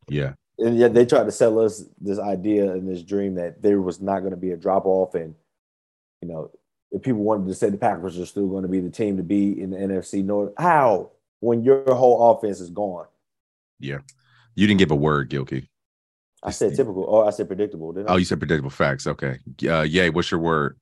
[0.08, 3.80] Yeah, and yet they tried to sell us this idea and this dream that there
[3.80, 5.14] was not going to be a drop off.
[5.14, 5.34] And,
[6.20, 6.50] you know,
[6.92, 9.22] if people wanted to say the Packers are still going to be the team to
[9.22, 11.10] be in the NFC North, how?
[11.40, 13.06] When your whole offense is gone.
[13.80, 13.98] Yeah.
[14.54, 15.68] You didn't give a word, Gilkey.
[16.42, 17.06] I said typical.
[17.08, 17.92] Oh, I said predictable.
[17.92, 18.12] Didn't I?
[18.12, 19.06] Oh, you said predictable facts.
[19.06, 19.38] Okay.
[19.66, 20.10] Uh, yay.
[20.10, 20.78] What's your word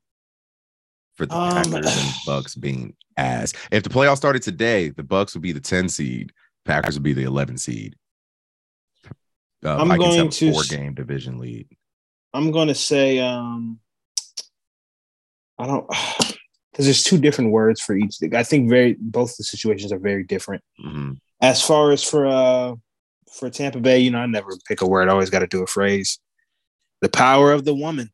[1.14, 3.52] for the Um, Packers and Bucks being ass?
[3.70, 6.32] If the playoffs started today, the Bucks would be the 10 seed,
[6.64, 7.96] Packers would be the 11 seed.
[9.64, 11.68] Uh, I'm Vikings going have a to four game division lead.
[12.34, 13.78] I'm gonna say um
[15.58, 15.86] I don't
[16.72, 18.16] because there's two different words for each.
[18.34, 20.64] I think very both the situations are very different.
[20.84, 21.18] Mhm.
[21.40, 22.74] As far as for uh
[23.30, 25.08] for Tampa Bay, you know, I never pick a word.
[25.08, 26.18] I always got to do a phrase.
[27.00, 28.10] The power of the woman.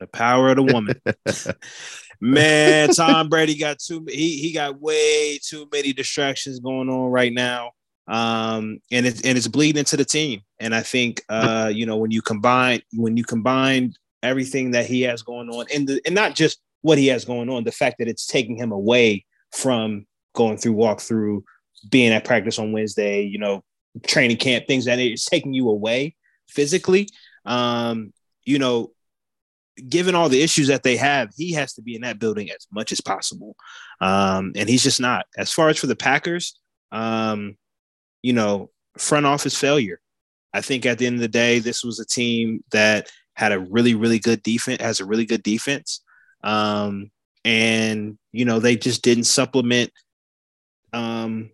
[0.00, 1.00] The power of the woman.
[2.22, 7.32] Man, Tom Brady got too he he got way too many distractions going on right
[7.32, 7.72] now.
[8.06, 10.40] Um and it's and it's bleeding into the team.
[10.60, 15.02] And I think uh, you know, when you combine when you combine everything that he
[15.02, 17.96] has going on and the, and not just what he has going on, the fact
[17.98, 21.42] that it's taking him away from going through walkthrough,
[21.90, 23.64] being at practice on Wednesday, you know,
[24.06, 26.14] training camp, things that it's taking you away
[26.48, 27.08] physically.
[27.44, 28.12] Um,
[28.44, 28.92] you know,
[29.88, 32.66] given all the issues that they have, he has to be in that building as
[32.70, 33.56] much as possible.
[34.00, 35.26] Um, and he's just not.
[35.36, 36.58] As far as for the Packers,
[36.90, 37.56] um,
[38.22, 40.00] you know, front office failure.
[40.52, 43.58] I think at the end of the day, this was a team that had a
[43.60, 46.02] really, really good defense, has a really good defense.
[46.44, 47.10] Um,
[47.44, 49.90] and, you know, they just didn't supplement
[50.92, 51.50] um,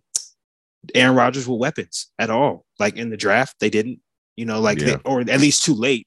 [0.93, 2.65] Aaron Rodgers with weapons at all.
[2.77, 4.01] Like in the draft, they didn't,
[4.35, 4.85] you know, like, Yeah.
[4.85, 6.05] they, or at least too late.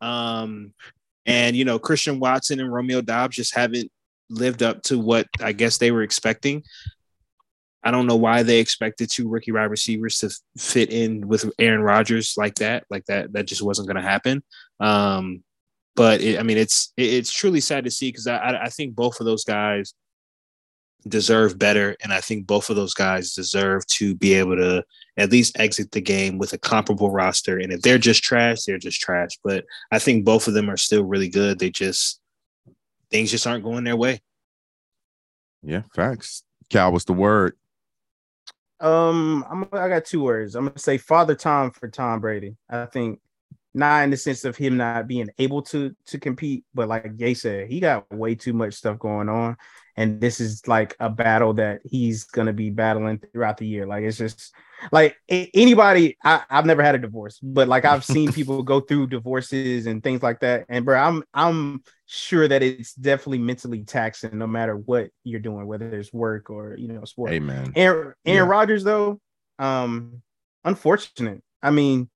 [0.00, 0.74] Um,
[1.26, 3.90] and, you know, Christian Watson and Romeo Doubs just haven't
[4.28, 6.62] lived up to what I guess they were expecting.
[7.84, 11.82] I don't know why they expected two rookie wide receivers to fit in with Aaron
[11.82, 12.84] Rodgers like that.
[12.90, 14.42] Like that, that just wasn't going to happen.
[14.78, 15.42] Um,
[15.96, 18.94] but it, I mean, it's it- it's truly sad to see because I I think
[18.94, 19.94] both of those guys
[21.08, 24.84] deserve better, and I think both of those guys deserve to be able to
[25.16, 27.58] at least exit the game with a comparable roster.
[27.58, 29.30] And if they're just trash, they're just trash.
[29.44, 31.58] But I think both of them are still really good.
[31.58, 32.20] They just
[33.10, 34.20] things just aren't going their way.
[35.62, 36.44] Yeah, facts.
[36.70, 37.56] Cal, what's the word?
[38.80, 40.56] Um, I'm I got two words.
[40.56, 42.56] I'm gonna say Father Tom for Tom Brady.
[42.68, 43.20] I think
[43.74, 47.34] not in the sense of him not being able to to compete, but like Gay
[47.34, 49.56] said, he got way too much stuff going on,
[49.96, 53.86] and this is like a battle that he's gonna be battling throughout the year.
[53.86, 54.54] Like it's just
[54.90, 56.16] like anybody.
[56.24, 60.02] I, I've never had a divorce, but like I've seen people go through divorces and
[60.02, 64.76] things like that, and bro, I'm I'm sure that it's definitely mentally taxing, no matter
[64.76, 67.32] what you're doing, whether it's work or you know sport.
[67.32, 67.72] Amen.
[67.74, 68.50] Aaron, Aaron Yeah.
[68.50, 69.20] Rodgers, though,
[69.58, 70.20] um,
[70.64, 71.42] unfortunate.
[71.62, 72.10] I mean,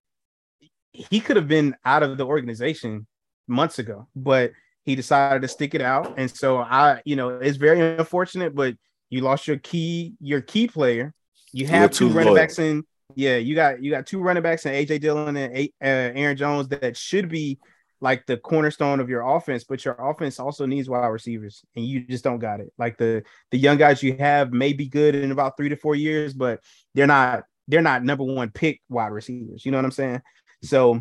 [1.11, 3.07] he could have been out of the organization
[3.47, 4.53] months ago, but
[4.85, 6.15] he decided to stick it out.
[6.17, 8.75] And so I, you know, it's very unfortunate, but
[9.11, 11.13] you lost your key, your key player.
[11.53, 12.37] You have two running loyal.
[12.37, 12.85] backs in.
[13.15, 16.69] Yeah, you got you got two running backs in AJ Dillon and uh, Aaron Jones
[16.69, 17.59] that should be
[18.01, 22.07] like the cornerstone of your offense, but your offense also needs wide receivers, and you
[22.07, 22.73] just don't got it.
[22.79, 25.95] Like the the young guys you have may be good in about three to four
[25.95, 26.61] years, but
[26.95, 29.65] they're not they're not number one pick wide receivers.
[29.65, 30.23] You know what I'm saying?
[30.69, 30.97] So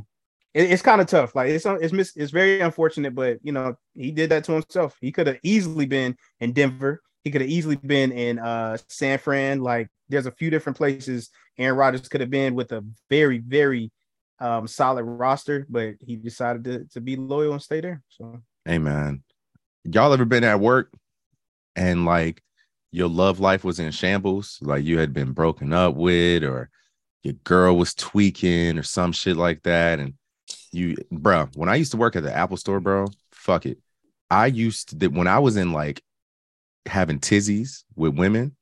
[0.53, 1.35] it- it's kind of tough.
[1.35, 4.97] Like it's it's mis- it's very unfortunate, but you know he did that to himself.
[5.01, 7.01] He could have easily been in Denver.
[7.23, 9.61] He could have easily been in uh San Fran.
[9.61, 13.91] Like there's a few different places Aaron Rodgers could have been with a very very
[14.39, 18.01] um solid roster, but he decided to to be loyal and stay there.
[18.09, 19.23] So Amen.
[19.83, 20.91] Y'all ever been at work
[21.75, 22.41] and like
[22.91, 24.57] your love life was in shambles?
[24.61, 26.69] Like you had been broken up with, or
[27.25, 29.99] your girl was tweaking, or some shit like that.
[29.99, 30.13] And
[30.71, 33.79] you, bro, when I used to work at the Apple store, bro, fuck it.
[34.29, 36.03] I used to, when I was in like
[36.85, 38.55] having tizzies with women,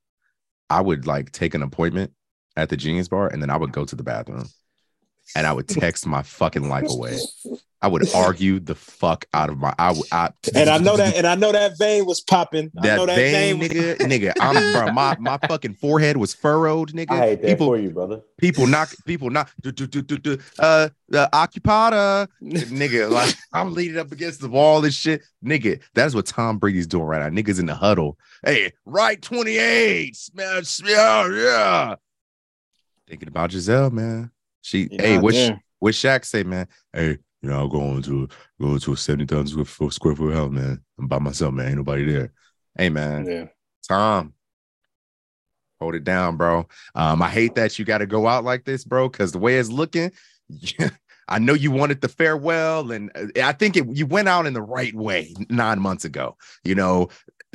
[0.70, 2.12] I would like take an appointment
[2.56, 4.46] at the Genius Bar and then I would go to the bathroom
[5.36, 7.18] and I would text my fucking life away.
[7.84, 9.74] I would argue the fuck out of my.
[9.78, 12.70] I, would- I And I know that, and I know that vein was popping.
[12.78, 13.96] I that know that vein, vein, was- nigga,
[14.32, 14.32] nigga.
[14.40, 14.90] I'm bro.
[14.92, 17.10] My my fucking forehead was furrowed, nigga.
[17.10, 18.22] I hate that people, for you, brother.
[18.38, 19.50] people knock, people knock.
[19.60, 23.10] Do, do, do, do, do, uh, the occupada, nigga.
[23.14, 25.78] Like I'm leaning up against the wall and shit, nigga.
[25.92, 27.42] That's what Tom Brady's doing right now.
[27.42, 28.16] Niggas in the huddle.
[28.44, 30.16] Hey, right 28.
[30.16, 31.94] Smash, yeah, yeah.
[33.06, 34.30] Thinking about Gisele, man.
[34.62, 35.34] She, You hey, what,
[35.80, 36.66] what Shaq say, man?
[36.94, 38.28] Hey, you know, I'm going to
[38.58, 40.82] go to a 70,000 square foot, square foot house, man.
[40.98, 41.68] I'm by myself, man.
[41.68, 42.32] Ain't nobody there.
[42.76, 43.26] Hey, man.
[43.26, 43.44] Yeah.
[43.86, 44.32] Tom,
[45.78, 46.66] hold it down, bro.
[46.94, 49.58] Um, I hate that you got to go out like this, bro, because the way
[49.58, 50.10] it's looking,
[51.28, 54.54] I know you wanted the farewell, and uh, I think it, you went out in
[54.54, 56.38] the right way nine months ago.
[56.64, 57.08] You know,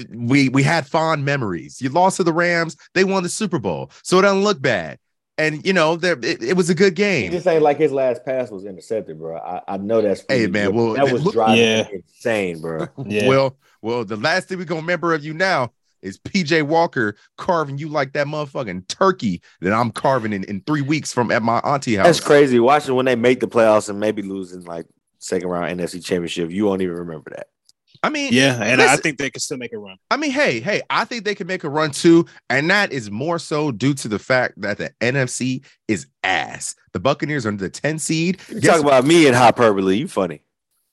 [0.10, 1.82] we we had fond memories.
[1.82, 5.00] You lost to the Rams, they won the Super Bowl, so it doesn't look bad.
[5.40, 7.32] And you know, there it, it was a good He game.
[7.32, 9.38] just ain't like his last pass was intercepted, bro.
[9.38, 11.88] I, I know that's Hey, man, well, that was look- driving Yeah.
[11.92, 12.88] insane, bro.
[13.06, 13.28] Yeah.
[13.28, 15.72] Well, well, the last thing we're gonna remember of you now
[16.02, 20.82] is PJ Walker carving you like that motherfucking turkey that I'm carving in, in three
[20.82, 22.06] weeks from at my auntie house.
[22.06, 22.60] That's crazy.
[22.60, 24.86] Watching when they make the playoffs and maybe losing like
[25.20, 27.48] second round NFC championship, you won't even remember that.
[28.02, 29.98] I mean, Yeah, and I think they can still make a run.
[30.10, 33.12] I mean, hey, hey, I think they can make a run too, and that is
[33.12, 36.76] more so due to the fact that the NFC is ass.
[36.94, 38.40] The Buccaneers are the 10 seed.
[38.50, 39.98] You talk about me and hyperbole.
[39.98, 40.42] You funny.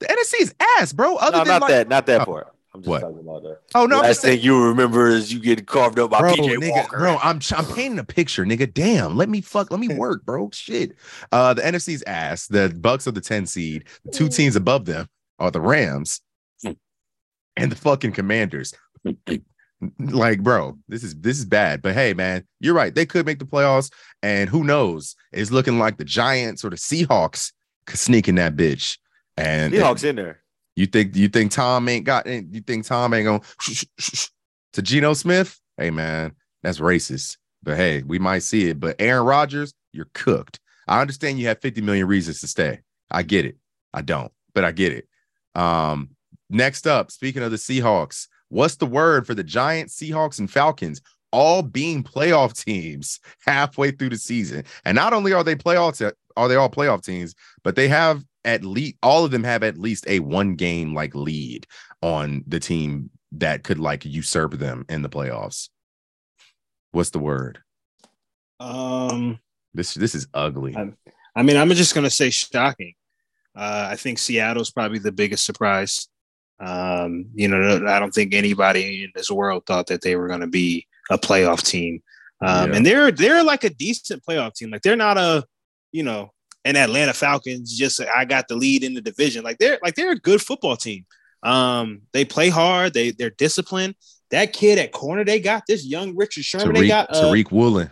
[0.01, 1.17] the NFC is ass, bro.
[1.17, 1.89] Other No, than not like, that.
[1.89, 2.49] Not that Oh, part.
[2.75, 3.01] I'm just what?
[3.01, 3.59] talking about that.
[3.75, 6.57] Oh no, I'm Last thing you remember is you getting carved up by bro, PJ
[6.59, 6.99] nigga, Walker.
[6.99, 7.17] bro.
[7.23, 8.71] I'm I'm painting a picture, nigga.
[8.75, 10.51] Damn, let me fuck, let me work, bro.
[10.53, 10.97] Shit.
[11.33, 12.49] Uh, the NFC's ass.
[12.49, 13.85] The Bucks are the 10 seed.
[14.05, 16.21] The two teams above them are the Rams
[17.57, 18.75] and the fucking Commanders.
[19.99, 21.83] like, bro, this is this is bad.
[21.83, 22.95] But hey, man, you're right.
[22.95, 23.93] They could make the playoffs,
[24.23, 25.17] and who knows?
[25.33, 27.53] It's looking like the Giants or the Seahawks
[27.87, 28.99] could sneak in that bitch.
[29.37, 30.41] And Seahawks in there.
[30.77, 33.43] you think you think Tom ain't got you think Tom ain't going
[34.73, 35.59] to Geno Smith?
[35.77, 37.37] Hey man, that's racist.
[37.63, 38.81] But hey, we might see it.
[38.81, 40.61] But Aaron Rodgers, you're cooked.
[40.89, 42.81] I understand you have 50 million reasons to stay.
[43.11, 43.57] I get it.
[43.93, 45.09] I don't, but I get it.
[45.55, 46.11] Um,
[46.51, 51.01] next up, speaking of the Seahawks, what's the word for the Giants, Seahawks, and Falcons?
[51.33, 54.65] All being playoff teams halfway through the season.
[54.85, 58.23] And not only are they playoff te- are they all playoff teams, but they have
[58.45, 61.67] at least all of them have at least a one game like lead
[62.03, 65.69] on the team that could like usurp them in the playoffs.
[66.93, 67.59] What's the word?
[68.61, 69.39] Um,
[69.75, 70.75] This this is ugly.
[70.77, 70.97] I'm-
[71.35, 72.95] I mean, I'm just gonna say shocking.
[73.55, 76.09] Uh, I think Seattle's probably the biggest surprise.
[76.59, 80.41] Um, you know, I don't think anybody in this world thought that they were going
[80.41, 82.03] to be a playoff team.
[82.41, 82.77] Um, Yeah.
[82.77, 84.71] And they're they're like a decent playoff team.
[84.71, 85.45] Like they're not a,
[85.93, 86.33] you know,
[86.65, 87.77] an Atlanta Falcons.
[87.77, 89.45] Just I got the lead in the division.
[89.45, 91.07] Like they're like they're a good football team.
[91.43, 92.93] Um, they play hard.
[92.95, 93.95] They they're disciplined.
[94.31, 96.75] That kid at corner they got this young Richard Sherman.
[96.75, 97.91] they got uh, Tariq Woolen.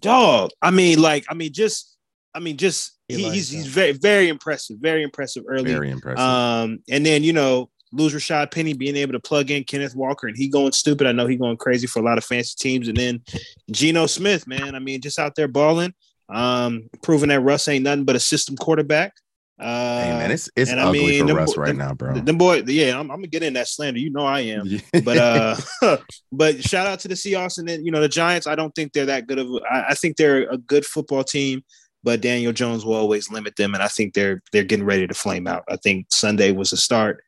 [0.00, 0.50] dog.
[0.62, 1.96] I mean, like, I mean, just,
[2.34, 3.56] I mean, just He he, he's that.
[3.56, 5.70] he's very very impressive, very impressive early.
[5.70, 6.20] Very impressive.
[6.20, 10.26] Um, and then you know, lose Rashad Penny being able to plug in Kenneth Walker
[10.26, 11.06] and he going stupid.
[11.06, 12.88] I know he going crazy for a lot of fancy teams.
[12.88, 13.22] And then
[13.70, 15.94] Geno Smith, man, I mean, just out there balling,
[16.28, 19.12] um, proving that Russ ain't nothing but a system quarterback.
[19.56, 21.94] Uh, hey man, it's it's and I ugly mean, for Russ bo- right them- now,
[21.94, 22.14] bro.
[22.18, 24.00] them boy, yeah, I'm, I'm gonna get in that slander.
[24.00, 24.68] You know I am
[25.04, 25.56] but uh
[26.32, 28.92] but shout out to the Seahawks and then you know the Giants I don't think
[28.92, 31.62] they're that good of I think they're a good football team
[32.02, 35.14] but Daniel Jones will always limit them and I think they're they're getting ready to
[35.14, 37.22] flame out I think Sunday was a start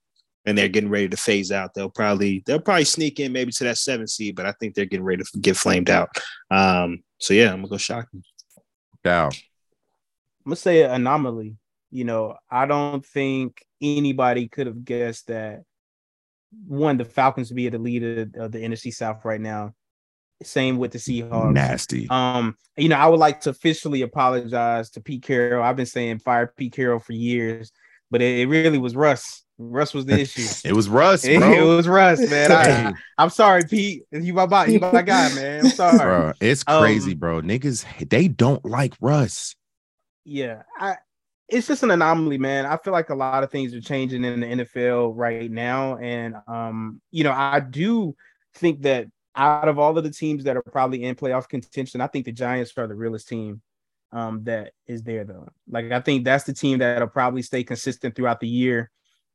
[0.47, 3.65] and they're getting ready to phase out they'll probably they'll probably sneak in maybe to
[3.65, 6.09] that seven seed but I think they're getting ready to get flamed out
[6.51, 8.23] um so yeah I'm gonna go shocking
[9.07, 9.27] Dow.
[9.27, 11.57] I'm gonna say an anomaly.
[11.93, 15.63] You know, I don't think anybody could have guessed that
[16.67, 19.75] one, the Falcons would be at the lead of, of the NFC South right now.
[20.43, 21.53] Same with the Seahawks.
[21.53, 22.09] Nasty.
[22.11, 25.63] Um, you know, I would like to officially apologize to Pete Carroll.
[25.63, 27.71] I've been saying fire Pete Carroll for years,
[28.11, 29.45] but it, it really was Russ.
[29.59, 30.43] Russ was the issue.
[30.69, 31.77] It was Russ, it, bro.
[31.77, 32.53] was Russ, man.
[32.53, 32.93] I,
[33.23, 34.03] am sorry, Pete.
[34.13, 35.65] You my boy, you my guy, man.
[35.67, 35.99] I'm sorry.
[35.99, 37.41] bro, it's Um, crazy, bro.
[37.41, 39.55] Niggas, they don't like Russ.
[40.25, 40.97] Yeah, I
[41.49, 42.67] it's just an anomaly, man.
[42.67, 46.35] I feel like a lot of things are changing in the NFL right now, and
[46.49, 48.15] um, you know, I do
[48.55, 52.09] think that out of all of the teams that are probably in playoff contention, I
[52.09, 53.63] think the Giants are the realest team
[54.13, 55.49] um that is there though.
[55.69, 58.91] Like I think that's the team that'll probably stay consistent throughout the year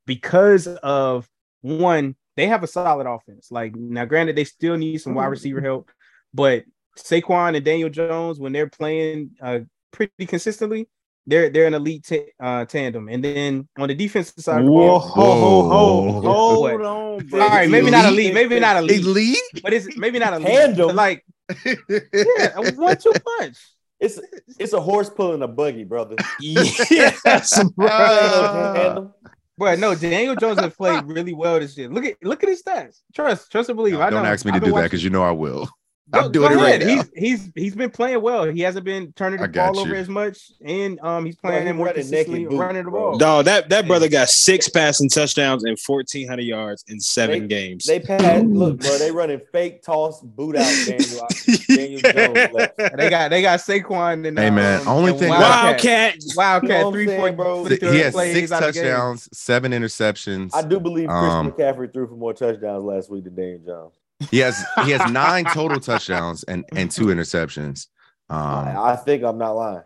[0.05, 1.27] because of
[1.61, 3.51] one, they have a solid offense.
[3.51, 5.91] Like now, granted, they still need some wide receiver help,
[6.33, 6.63] but
[6.97, 9.59] Saquon and Daniel Jones, when they're playing uh
[9.91, 10.87] pretty consistently,
[11.27, 13.07] they're they're an elite ta- uh, tandem.
[13.09, 16.21] And then on the defensive side, of the Whoa, ball, ho, ho, ho, Whoa.
[16.21, 17.41] hold on, bro.
[17.41, 19.37] all right, maybe not elite, maybe not elite, Elite?
[19.63, 20.47] but it's maybe not elite.
[20.47, 20.87] Tandem?
[20.87, 21.25] But like,
[21.65, 23.57] yeah, a one-two punch.
[23.99, 24.19] It's
[24.57, 26.15] it's a horse pulling a buggy, brother.
[26.39, 29.13] yes, bro.
[29.61, 31.87] But no, Daniel Jones has played really well this year.
[31.87, 33.01] Look at look at his stats.
[33.13, 33.99] Trust, trust and believe.
[33.99, 34.29] I don't know.
[34.29, 35.69] ask me to I've do that because you know I will.
[36.11, 36.97] Go- I'm doing go it right ahead.
[36.97, 37.03] now.
[37.15, 38.43] He's he's he's been playing well.
[38.45, 41.67] He hasn't been turning I the got ball over as much, and um, he's playing
[41.67, 43.17] him more running consistently naked boot, running the ball.
[43.17, 47.85] Dog, that that brother got six passing touchdowns and fourteen hundred yards in seven games.
[47.85, 48.43] They pass.
[48.43, 51.27] Look, bro, they running fake toss boot out Daniel,
[51.67, 52.77] Daniel Jones left.
[52.97, 56.35] They got they got Saquon and Hey, man, um, only and thing- Wildcat, Wildcat.
[56.35, 57.63] Wildcat You know three saying, four bro?
[57.67, 57.91] bro.
[57.91, 60.51] he has six touchdowns, seven interceptions.
[60.53, 63.93] I do believe Chris Um, McCaffrey threw for more touchdowns last week than Daniel Jones.
[64.29, 67.87] He has he has nine total touchdowns and and two interceptions.
[68.29, 69.83] Um, I, I think I'm not lying.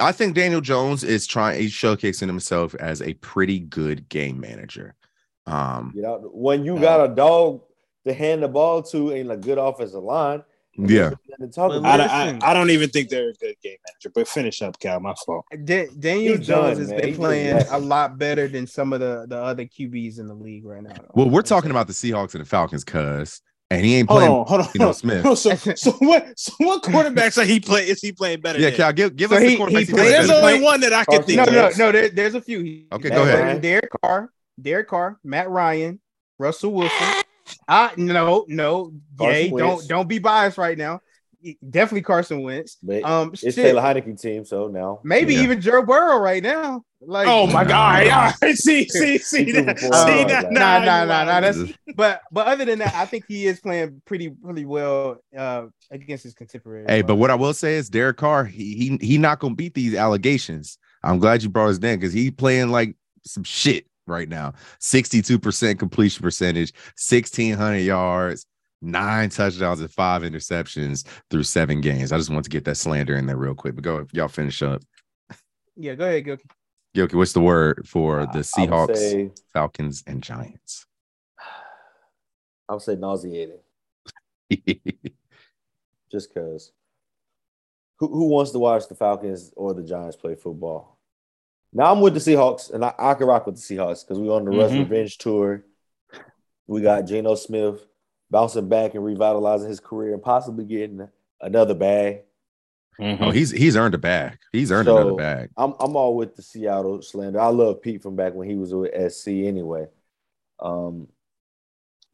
[0.00, 1.60] I think Daniel Jones is trying.
[1.60, 4.94] He's showcasing himself as a pretty good game manager.
[5.46, 7.62] Um, You know, when you got a dog
[8.06, 10.44] to hand the ball to in a good offensive line,
[10.78, 14.10] yeah, to talk I, I, I don't even think they're a good game manager.
[14.14, 15.00] But finish up, Cal.
[15.00, 15.44] My fault.
[15.64, 16.98] Da- Daniel He's Jones done, has man.
[17.00, 20.26] been He's playing just- a lot better than some of the, the other QBs in
[20.28, 20.94] the league right now.
[21.14, 23.42] well, we're talking about the Seahawks and the Falcons, cuz,
[23.76, 24.32] and he ain't Hold playing.
[24.32, 24.68] on, hold on.
[24.74, 24.94] you know, hold
[25.26, 25.36] on.
[25.36, 25.38] Smith.
[25.38, 26.38] So, so what?
[26.38, 27.88] So what quarterbacks are he play?
[27.88, 28.58] Is he playing better?
[28.58, 28.76] Yeah, than?
[28.76, 29.78] Cal, give give So us he- the quarterbacks.
[29.78, 31.52] he he plays There's only one that I can oh, think No, of.
[31.78, 31.92] no, no.
[31.92, 32.60] There, there's a few.
[32.62, 33.40] He- Okay, Matt go ahead.
[33.40, 34.30] Ryan, Derek Carr,
[34.60, 36.00] Derek Carr, Matt Ryan,
[36.38, 37.22] Russell Wilson.
[37.68, 41.00] I no, no, Carson yay, don't don't be biased right now.
[41.68, 42.76] Definitely Carson Wentz.
[42.82, 45.42] But Um, it's shit, Taylor Heinicke team, so now maybe Yeah.
[45.42, 46.82] even Joe Burrow right now.
[47.00, 48.04] Like, Oh my God!
[48.06, 48.32] Yeah.
[48.54, 49.78] See, see, see, that.
[49.78, 50.42] see that?
[50.42, 50.52] yards.
[50.52, 51.40] Nah, Nah, nah, nah, nah.
[51.40, 51.58] That's
[51.96, 56.22] but but other than that, I think he is playing pretty really well uh against
[56.24, 56.86] his contemporaries.
[56.88, 59.74] Hey, but what I will say is Derek Carr, he he he not gonna beat
[59.74, 60.78] these allegations.
[61.02, 62.94] I'm glad you brought his name because he's playing like
[63.26, 64.52] some shit right now.
[64.80, 68.46] 62% completion percentage, 1600 yards.
[68.82, 72.12] Nine touchdowns and five interceptions through seven games.
[72.12, 73.74] I just want to get that slander in there real quick.
[73.74, 74.82] But go, y'all finish up.
[75.76, 76.50] Yeah, go ahead, Gilkey.
[76.94, 80.86] Gilkey, what's the word for the Seahawks, say, Falcons, and Giants?
[82.68, 83.58] I would say nauseating,
[86.10, 86.72] just because.
[87.98, 90.98] Who, who wants to watch the Falcons or the Giants play football?
[91.72, 94.34] Now I'm with the Seahawks, and I, I can rock with the Seahawks because we're
[94.34, 94.80] on the Russ Mhm.
[94.80, 95.64] Revenge tour.
[96.66, 97.86] We got Geno Smith
[98.32, 101.06] bouncing back and revitalizing his career and possibly getting
[101.40, 102.22] another bag.
[103.00, 103.18] Mhm.
[103.20, 104.38] oh, he's he's earned a bag.
[104.52, 105.50] He's earned another So- bag.
[105.56, 107.40] I'm I'm all with the Seattle slander.
[107.40, 109.86] I love Pete from back when he was with SC anyway.
[110.58, 111.08] Um,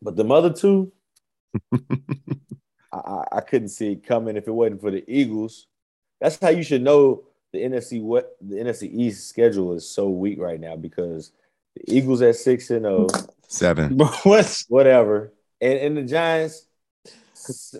[0.03, 0.93] but the other two,
[1.73, 1.79] I,
[2.93, 5.67] I, I couldn't see it coming if it wasn't for the Eagles.
[6.21, 10.39] That's how you should know the NFC what the NFC East schedule is so weak
[10.39, 11.33] right now because
[11.75, 13.09] the Eagles at six and oh,
[13.49, 13.97] Seven.
[13.97, 16.67] Bro, what's whatever, and, and the Giants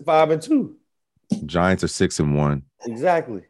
[0.05, 0.77] five and two.
[1.45, 2.63] Giants are six and one.
[2.85, 3.43] Exactly.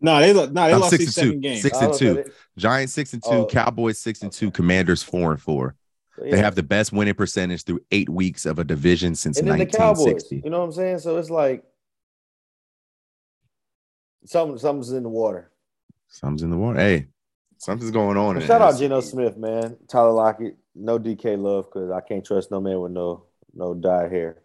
[0.00, 0.20] no?
[0.20, 1.38] They lo- no, they I'm lost six and two.
[1.38, 1.62] games.
[1.62, 2.24] Six and two.
[2.58, 3.30] Giants six and two.
[3.30, 4.50] Oh, Cowboys six and two.
[4.50, 5.76] Commanders four and four.
[6.16, 9.48] so They have the best winning percentage through eight weeks of a division since and
[9.48, 10.06] then the Cowboys.
[10.06, 10.42] 1960.
[10.44, 10.98] You know what I'm saying?
[10.98, 11.64] So it's like
[14.26, 15.50] something something's in the water.
[16.08, 16.80] Something's in the water.
[16.80, 17.06] Hey,
[17.58, 18.36] something's going on.
[18.36, 19.76] in Shout out Geno Smith, man.
[19.88, 23.24] Tyler Lockett, no DK love because I can't trust no man with no
[23.54, 24.42] no dye hair.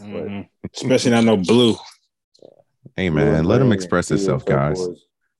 [0.00, 0.48] Mhm.
[0.74, 1.74] Especially not no blue.
[2.96, 4.78] Hey man, let him express himself, guys.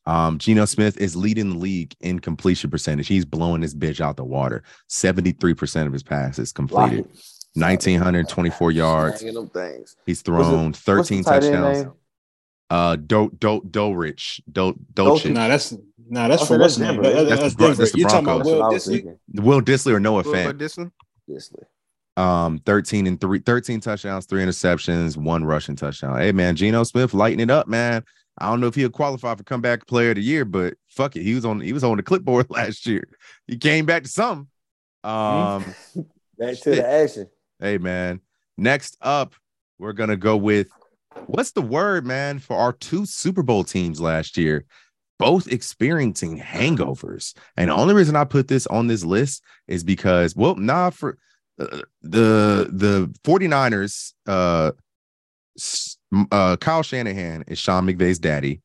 [0.05, 3.07] Um, Geno Smith is leading the league in completion percentage.
[3.07, 4.65] He's blowing this bitch out the water.
[4.91, 7.07] 73% of his passes completed.
[7.55, 7.85] Lockett.
[7.85, 9.21] 1,924 yards.
[9.21, 9.95] Slanging them things.
[10.07, 11.83] He's thrown What's 13 touchdowns.
[11.83, 11.93] name?
[12.71, 14.95] Uh, Do Do Dolrich, Do Dulcich.
[14.95, 15.73] Dulcich, No, that's
[16.09, 17.03] no, that's Oh, for so what's that's his name?
[17.03, 17.03] Denver.
[17.03, 18.87] That- That's That's the that's the You talking about Broncos.
[18.87, 19.45] That's what I Will was Dissly?
[19.45, 20.59] Will Dissly or Noah Will Fant.
[20.59, 20.91] Dissly?
[22.17, 26.19] Um, 13 and three, 13 touchdowns, three interceptions, one rushing touchdown.
[26.19, 28.05] Hey man, Geno Smith lighting it up, man.
[28.39, 31.23] I don't know if he'll qualify for comeback player of the year, but fuck it.
[31.23, 33.09] He was on he was on the clipboard last year.
[33.47, 34.49] He came back to something.
[35.05, 35.65] Um,
[36.39, 37.29] Back to the action.
[37.59, 38.21] hey man.
[38.57, 39.35] Next up,
[39.79, 40.69] we're gonna go with
[41.27, 44.65] what's the word, man, for our two Super Bowl teams last year,
[45.19, 47.35] both experiencing hangovers.
[47.57, 51.19] And the only reason I put this on this list is because, well, nah, for
[52.03, 54.73] the the 49ers, uh,
[56.31, 58.61] uh, Kyle Shanahan is Sean McVay's daddy.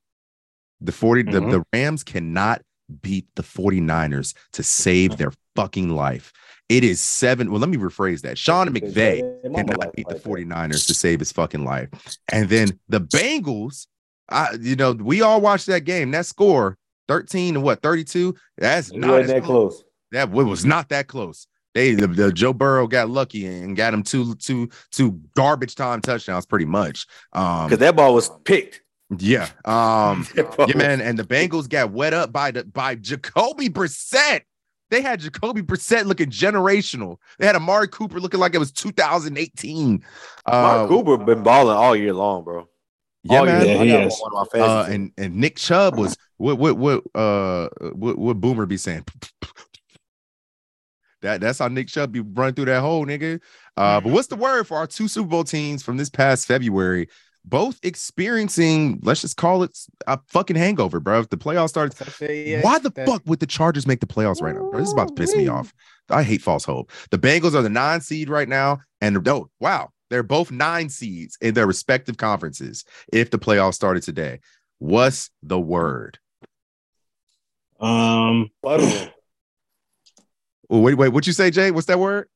[0.82, 1.52] The 40 the, Mhm.
[1.52, 2.62] the Rams cannot
[3.02, 6.32] beat the 49ers to save their fucking life.
[6.70, 7.50] It is seven.
[7.52, 8.38] Well, let me rephrase that.
[8.38, 10.24] Sean McVay cannot beat the like that.
[10.24, 11.90] 49ers to save his fucking life.
[12.32, 13.88] And then the Bengals,
[14.30, 16.12] I you know, we all watched that game.
[16.12, 16.78] That score
[17.08, 18.36] 13 and what 32.
[18.58, 19.84] That's not that close.
[20.12, 21.48] That wa- was not that close.
[21.78, 26.02] They the, the Joe Burrow got lucky and got him two two two garbage time
[26.02, 27.06] touchdowns pretty much.
[27.34, 28.82] Um Because that ball was picked.
[29.20, 29.48] yeah.
[29.64, 34.42] Um yeah, man, and the Bengals got wet up by the by Jacoby Brissett.
[34.90, 37.18] They had Jacoby Brissett looking generational.
[37.38, 39.92] They had Amari Cooper looking like it was 2018.
[40.00, 40.06] Mark
[40.48, 42.68] Uh, Cooper been balling all year long, bro.
[43.24, 43.68] yeah, all man.
[43.68, 44.18] Yeah, he is.
[44.20, 48.40] one of my Uh, and and Nick Chubb was what what what uh what what
[48.42, 49.04] Boomer be saying.
[51.22, 53.40] That that's how Nick Chubb be running through that hole, nigga.
[53.76, 57.08] Uh, but what's the word for our two Super Bowl teams from this past February?
[57.44, 61.20] Both experiencing, let's just call it a fucking hangover, bro.
[61.22, 64.06] If the playoffs started, So yeah, why the that- fuck would the Chargers make the
[64.06, 64.70] playoffs right now?
[64.70, 64.80] Bro?
[64.80, 65.74] This is about to piss me off.
[66.10, 66.92] I hate false hope.
[67.10, 71.38] The Bengals are the nine seed right now, and oh wow, they're both nine seeds
[71.42, 72.84] in their respective conferences.
[73.14, 74.40] If the playoffs started today,
[74.80, 76.20] what's the word?
[77.80, 78.50] Um,
[80.70, 81.72] Oh, wait, wait, what'd you say, Jay?
[81.72, 82.28] What's that word?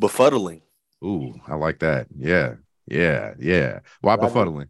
[0.00, 0.62] Befuddling.
[1.04, 2.06] Ooh, I like that.
[2.16, 2.54] Yeah,
[2.86, 3.80] yeah, yeah.
[4.00, 4.68] Why Like- befuddling?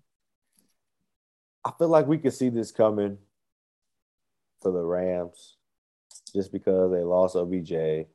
[1.65, 3.19] I feel like we could see this coming
[4.63, 5.57] for the Rams
[6.35, 8.09] just because they lost OBJ.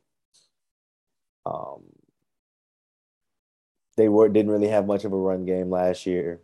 [1.46, 1.84] Um,
[3.96, 6.42] they were didn't really have much of a run game last year,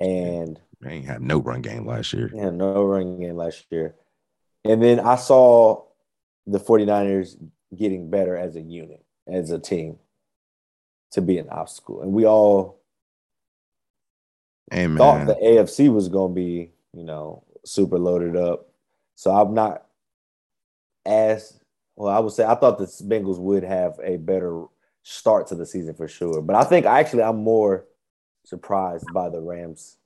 [0.00, 2.30] and They ain't had no run game last year.
[2.34, 3.94] Yeah, no run game last year.
[4.66, 5.83] And then I saw
[6.46, 7.36] the 49ers
[7.76, 9.98] getting better as a unit, as a team,
[11.12, 12.02] to be an obstacle.
[12.02, 12.80] And we all
[14.70, 18.68] man, thought the AFC was going to be, you know, super loaded up.
[19.14, 19.86] So I'm not
[21.06, 21.58] as
[21.96, 22.14] well.
[22.14, 24.64] I would say I thought the Bengals would have a better
[25.02, 26.42] start to the season for sure.
[26.42, 27.84] But I think actually I'm more
[28.44, 29.96] surprised by the Rams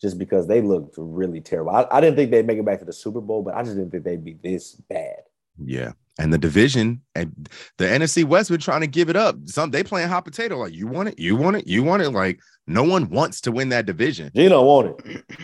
[0.00, 1.72] just because they looked really terrible.
[1.72, 3.76] I, I didn't think they'd make it back to the Super Bowl, but I just
[3.76, 5.22] didn't think they'd be this bad.
[5.64, 5.92] Yeah.
[6.18, 7.48] and the division and
[7.78, 9.36] the NFC West been trying to give it up.
[9.46, 10.56] Some they playing hot potato.
[10.58, 12.10] Like you want it, you want it, you want it.
[12.10, 14.30] Like no one wants to win that division.
[14.34, 15.24] Geno want it.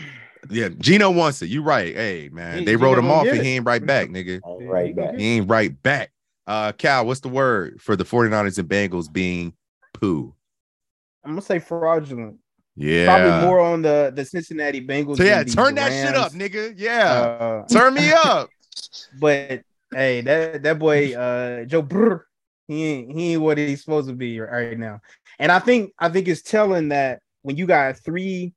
[0.49, 1.47] Yeah, Geno wants it.
[1.47, 1.95] You right.
[1.95, 3.43] Hey man, He- they Geno wall him off and it.
[3.45, 4.41] he ain't right back, nigga.
[4.43, 5.15] All right back.
[5.15, 6.11] He ain't right back.
[6.45, 9.53] Uh Cal, what's the word for the 49ers and Bengals being
[9.93, 10.35] poo?
[11.23, 12.39] I'm gonna say fraudulent.
[12.75, 13.05] Yeah.
[13.05, 15.15] Probably more on the the Cincinnati Bengals.
[15.15, 16.73] So yeah, turn that shit up, nigga.
[16.75, 17.09] Yeah.
[17.09, 18.49] Uh, turn me up.
[19.21, 19.61] but
[19.93, 22.25] hey, that that boy uh Joe Brr,
[22.67, 25.01] he ain't he ain't what he's supposed to be right now.
[25.39, 28.53] And I think I think it's telling that when you got three,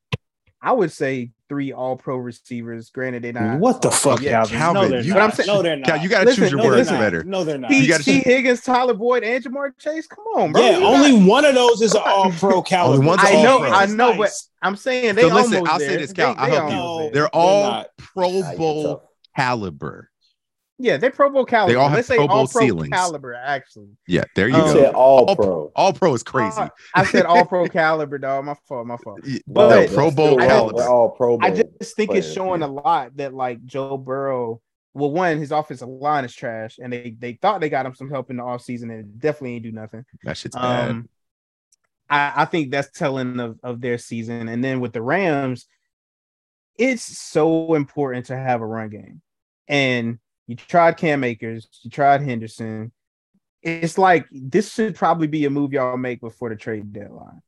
[0.63, 2.91] I would say three all pro receivers.
[2.91, 4.59] Granted, they're not What the fuck, Yeah, Calvin?
[4.59, 5.19] Calvin, no, they're you- not.
[5.19, 5.87] But I'm saying- no, they're not.
[5.87, 7.23] Cal, you gotta Listen, choose your no, words better.
[7.25, 7.71] No, they're not.
[7.71, 10.07] T, You T choose- Higgins, Tyler Boyd, and Ja'Marr Chase.
[10.09, 10.61] Come on, bro.
[10.63, 12.95] yeah, You only got- one of those is an all pro caliber.
[12.97, 13.71] Only one's I know, all-pro.
[13.71, 14.33] I know, but
[14.63, 17.11] I'm saying they So listen, almost I'll say this, Cal, They, I'll help you.
[17.13, 17.85] They're They're all.
[17.99, 20.11] Pro Bowl caliber.
[20.79, 21.73] Yeah, they're Pro Bowl caliber.
[21.73, 22.91] They all have Let's say Pro Bowl all pro ceilings.
[22.91, 23.33] caliber.
[23.35, 24.73] Actually, Yeah, there you Um, go.
[24.75, 25.73] said all All pro.
[25.75, 26.61] All pro is crazy.
[26.61, 28.45] Uh, I said all pro caliber, dog.
[28.45, 28.87] My fault.
[28.87, 29.21] My fault.
[29.47, 30.49] But- no, that's Pro still Bowl wrong.
[30.49, 30.77] caliber.
[30.77, 31.47] We're all pro Bowl.
[31.51, 31.51] I
[31.81, 32.67] just think it's showing yeah.
[32.67, 34.61] a lot that like Joe Burrow.
[34.93, 38.11] Well, one, his offensive line is trash, and they they thought they got him some
[38.11, 40.05] help in the offseason, and it definitely ain't do nothing.
[40.25, 40.91] That shit's bad.
[40.91, 41.09] Um,
[42.09, 44.49] I, I think that's telling of, of their season.
[44.49, 45.67] And then with the Rams,
[46.79, 49.23] it's so important to have a run game.
[49.69, 52.93] And you tried Cam Akers, you tried Henderson.
[53.63, 57.43] It's like this should probably be a move y'all make before the trade deadline.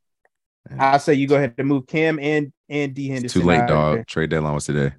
[0.70, 0.94] Yeah.
[0.94, 3.40] I say you go ahead and move Cam and and D Henderson.
[3.40, 3.96] Too late, out there.
[3.98, 4.06] dog.
[4.06, 4.92] Trade deadline was today.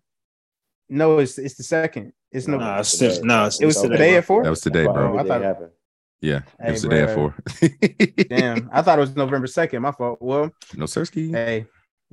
[0.87, 2.13] No, it's it's the second.
[2.31, 2.57] It's no.
[2.57, 4.43] Nah, it's still, no, it's, It was it's today at four?
[4.43, 5.17] That was today, That's bro.
[5.17, 5.71] I thought- happened.
[6.21, 7.33] Yeah, it was Hey, today at four.
[8.29, 9.81] Damn, I thought it was November second.
[9.81, 10.17] My fault.
[10.21, 11.31] Well, no Sirski.
[11.31, 11.65] hey,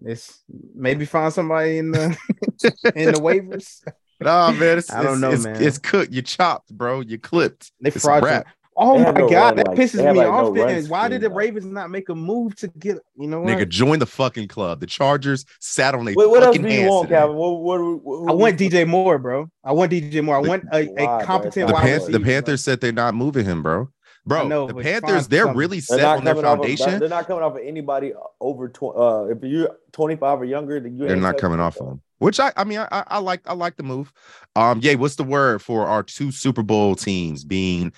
[0.04, 0.42] it's
[0.74, 2.16] maybe find somebody in the
[2.94, 3.82] in the waivers.
[4.20, 4.78] Nah, man.
[4.78, 5.62] It's, I don't it's- know, it's, man.
[5.62, 6.12] It's cooked.
[6.12, 7.00] You chopped, bro.
[7.00, 7.72] You clipped.
[7.80, 8.46] They It's fraudulent.
[8.78, 10.54] Oh They my no god, run, that like- pisses me like, off.
[10.54, 11.30] run then why did the.
[11.30, 13.48] Ravens not make a move to get you know what?
[13.56, 14.80] Nigga, join the fucking club.
[14.80, 17.18] The Chargers sat on their Wait, what else do you want, today.
[17.18, 17.36] Calvin?
[17.36, 19.48] What, what, what, I want DJ Moore, bro.
[19.64, 20.36] I want DJ Moore.
[20.36, 21.20] I want a, a bro?
[21.24, 23.88] competent The, wide Pan- Pan- the Panthers said they're not moving him, bro.
[24.26, 25.56] Bro, I know, the Panthers, they're something.
[25.56, 26.58] really They're set on their coming off.
[26.58, 26.98] Of, foundation.
[27.00, 28.12] they're not coming off of anybody
[28.42, 28.98] over twenty.
[28.98, 31.86] Uh, if you're twenty five or younger, then you they're ain't not coming off of
[31.92, 32.02] him.
[32.18, 34.12] Which I, I mean, I, I, I like, I like the move.
[34.54, 34.94] Um, yeah.
[34.94, 37.92] What's the word for our two Super Bowl teams being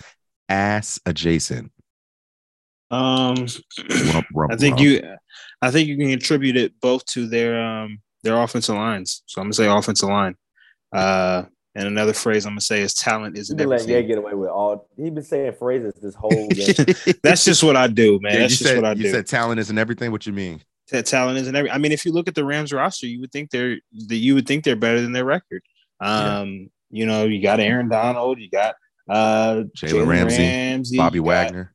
[0.48, 1.70] ass adjacent?
[2.90, 3.46] Um,
[4.14, 4.80] Rump, rump, I think rump.
[4.80, 5.02] you,
[5.60, 9.22] I think you can attribute it both to their um their offensive lines.
[9.26, 10.34] So I'm gonna say offensive line.
[10.92, 11.44] Uh,
[11.74, 14.48] and another phrase I'm gonna say is talent isn't been letting Ye get away with
[14.48, 14.88] all.
[14.96, 16.74] He been saying phrases this whole game.
[17.22, 18.32] That's just what I do, man.
[18.32, 19.10] Yeah, That's you just said, what I you do.
[19.10, 20.10] said talent isn't everything.
[20.10, 20.62] What you mean?
[20.90, 21.70] That talent isn't every.
[21.70, 23.76] I mean, if you look at the Rams roster, you would think they're
[24.08, 25.62] that you would think they're better than their record.
[26.00, 28.74] Um, you know, you got Aaron Donald, you got
[29.08, 31.74] uh Jalen Ramsey, Ramsey, Bobby you got- Wagner.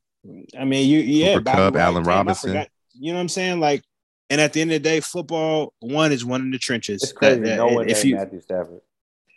[0.58, 2.50] I mean, you yeah, Cooper Bobby Wagner, Allen Robinson.
[2.52, 2.68] forgot.
[2.94, 3.60] You know what I'm saying?
[3.60, 3.84] Like,
[4.30, 7.04] and at the end of the day, football one is one in the trenches.
[7.04, 7.42] It's crazy.
[7.42, 8.80] That- that- no one if you, Matthew Stafford.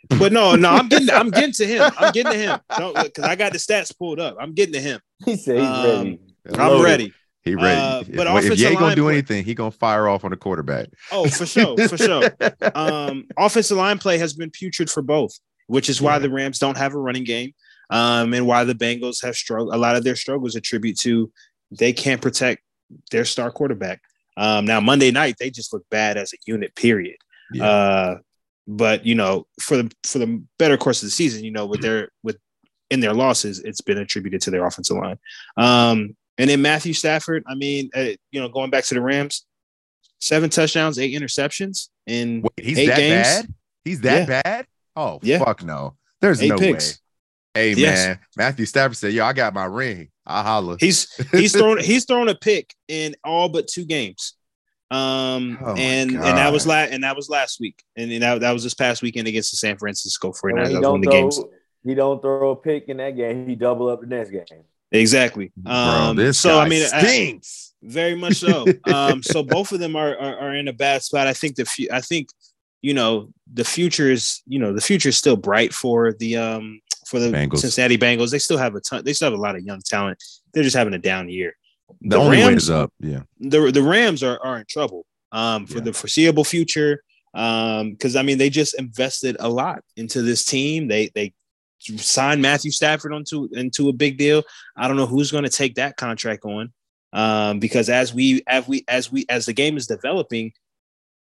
[0.19, 1.91] but no, no, I'm getting, I'm getting to him.
[1.97, 2.59] I'm getting to him.
[2.77, 4.37] Don't because I got the stats pulled up.
[4.39, 5.01] I'm getting to him.
[5.25, 6.59] He said he's Um, ready.
[6.59, 7.13] I'm ready.
[7.47, 7.79] He ready.
[7.79, 10.37] Uh, but if offensive Ye gonna do play- anything, he gonna fire off on the
[10.37, 10.87] quarterback.
[11.11, 12.29] Oh, for sure, for sure.
[12.75, 15.37] um, offensive line play has been putrid for both,
[15.67, 16.19] which is why Yeah.
[16.19, 17.53] the Rams don't have a running game,
[17.89, 19.73] um, and why the Bengals have struggled.
[19.73, 21.31] A lot of their struggles attribute to
[21.71, 22.61] they can't protect
[23.11, 24.01] their star quarterback.
[24.37, 26.75] Um, now Monday night they just look bad as a unit.
[26.75, 27.17] Period.
[27.53, 27.65] Yeah.
[27.65, 28.17] Uh,
[28.67, 31.81] but you know, for the for the better course of the season, you know, with
[31.81, 32.37] their with
[32.89, 35.17] in their losses, it's been attributed to their offensive line.
[35.57, 39.45] Um, and then Matthew Stafford, I mean, uh, you know, going back to the Rams,
[40.19, 43.27] seven touchdowns, eight interceptions, and Wait, he's eight that games?
[43.27, 43.53] bad?
[43.85, 44.65] He's that bad?
[44.95, 45.39] Oh Yeah.
[45.39, 45.95] fuck no.
[46.21, 46.99] There's Eight no picks.
[47.55, 47.61] way.
[47.61, 48.05] Hey Yes.
[48.07, 50.09] man, Matthew Stafford said, "Yo, I got my ring.
[50.25, 54.33] I holla." he's he's thrown he's thrown a pick in all but two games.
[54.91, 56.69] Um Oh my and and that was God.
[56.69, 57.83] last and that was last week.
[57.95, 60.53] And, and that, that was this past weekend against the San Francisco And 49ers.
[60.53, 61.39] when he That was one don't the throw, games.
[61.83, 63.47] he don't throw a pick in that game.
[63.47, 64.45] He double up the next game.
[64.91, 65.51] Exactly.
[65.57, 67.39] Bro, Um this so I mean I-
[67.83, 68.65] Very much so.
[68.93, 71.27] um, so both of them are, are are in a bad spot.
[71.27, 72.29] I think the fu- I think
[72.81, 76.79] you know the future is you know the future is still bright for the um
[77.07, 77.59] for the Bengals.
[77.59, 78.31] Cincinnati Bengals.
[78.31, 79.03] They still have a ton.
[79.05, 80.21] They still have a lot of young talent.
[80.53, 81.53] They're just having a down year.
[82.01, 82.91] the, only way is up.
[82.99, 83.21] Yeah.
[83.39, 85.83] The the Rams are are in trouble um for Yeah.
[85.85, 87.03] the foreseeable future.
[87.33, 90.87] Um, because I mean they just invested a lot into this team.
[90.87, 91.33] They they
[91.97, 94.43] signed Matthew Stafford onto into a big deal.
[94.75, 96.73] I don't know who's going to take that contract on.
[97.13, 100.51] Um, because as we as we as we as the game is developing,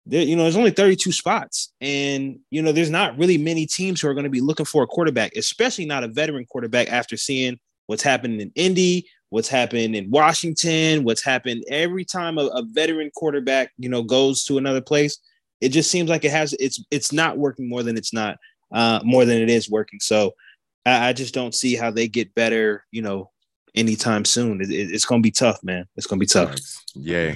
[0.04, 4.00] there, you know, there's only 32 spots, and you know, there's not really many teams
[4.00, 7.16] who are going to be looking for a quarterback, especially not a veteran quarterback after
[7.16, 12.62] seeing what's happened in Indy, what's happened in Washington, what's happened every time a, a
[12.62, 15.18] veteran quarterback, you know, goes to another place.
[15.60, 18.36] It just seems like it has it's it's not working more than it's not
[18.72, 20.00] uh more than it is working.
[20.00, 20.34] So
[20.86, 23.30] I, I just don't see how they get better, you know,
[23.74, 24.62] anytime soon.
[24.62, 25.84] It, it, it's gonna be tough, man.
[25.96, 26.56] It's gonna be tough.
[26.94, 27.34] Yeah.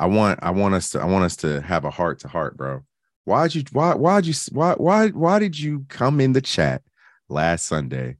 [0.00, 2.56] I want I want us to I want us to have a heart to heart,
[2.56, 2.82] bro.
[3.24, 6.82] Why'd you why why'd you why why why did you come in the chat
[7.28, 8.16] last Sunday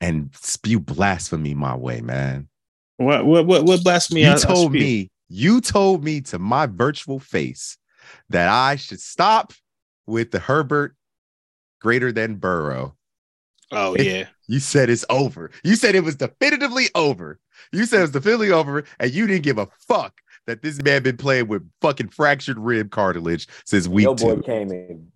[0.00, 2.48] and spew blasphemy my way, man?
[2.96, 4.20] What what what, what blasphemy?
[4.22, 4.80] You I- I told spew?
[4.80, 7.76] me, you told me to my virtual face
[8.28, 9.52] that I should stop
[10.06, 10.94] with the Herbert
[11.80, 12.94] greater than Burrow.
[13.70, 14.24] Oh It- yeah.
[14.48, 15.50] You said it's over.
[15.62, 17.38] You said it was definitively over.
[17.72, 21.04] You said it was definitively over, and you didn't give a fuck that this man
[21.04, 24.42] been playing with fucking fractured rib cartilage since week Your boy two.
[24.42, 25.06] came in,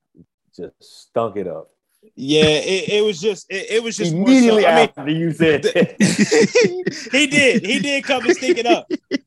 [0.55, 1.71] just stunk it up
[2.15, 5.33] Yeah, it, it was just it, it was just immediately so, I mean, after you
[5.33, 7.09] said that.
[7.11, 7.65] he did.
[7.67, 8.87] He did come and stick it up.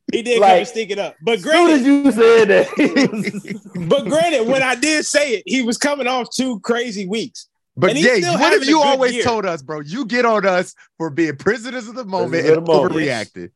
[0.10, 1.16] He did come Like, and stick it up.
[1.22, 5.44] But As soon as granted, you said that, but granted, when I did say it,
[5.46, 7.50] he was coming off two crazy weeks.
[7.80, 9.24] But And he's yeah, what have you always year.
[9.24, 9.82] told us, bro?
[9.82, 12.96] You get on us for being prisoners of the moment Prisoners of and the moment.
[12.96, 13.52] overreacting.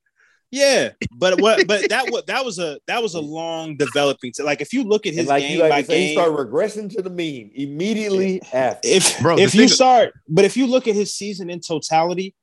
[0.51, 1.65] Yeah, but what?
[1.65, 4.32] But that was that was a that was a long developing.
[4.36, 6.01] To, like if you look at his and like game you like by to say,
[6.01, 8.88] he game, started regressing to the mean immediately after.
[8.88, 12.36] if Bro, if you thing- start, but if you look at his season in totality,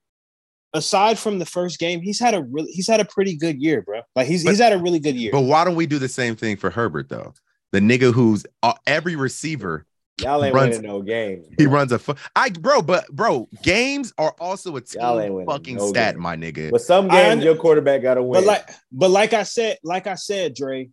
[0.74, 3.82] aside from the first game, he's had a really he's had a pretty good year,
[3.82, 4.00] bro.
[4.16, 5.30] Like he's But- he's had a really good year.
[5.32, 7.34] But why don't we do the same thing for Herbert though?
[7.72, 9.84] The nigga who's uh, every receiver
[10.22, 11.46] Y'all ain't runs- winning no games.
[11.58, 15.76] he runs a fu- I bro, but bro, games are also a Y'all team fucking
[15.76, 16.22] no stat, games.
[16.22, 16.70] my nigga.
[16.70, 18.40] But some games under- your quarterback got to win.
[18.42, 20.90] But like, but like I said, like I said, Dre,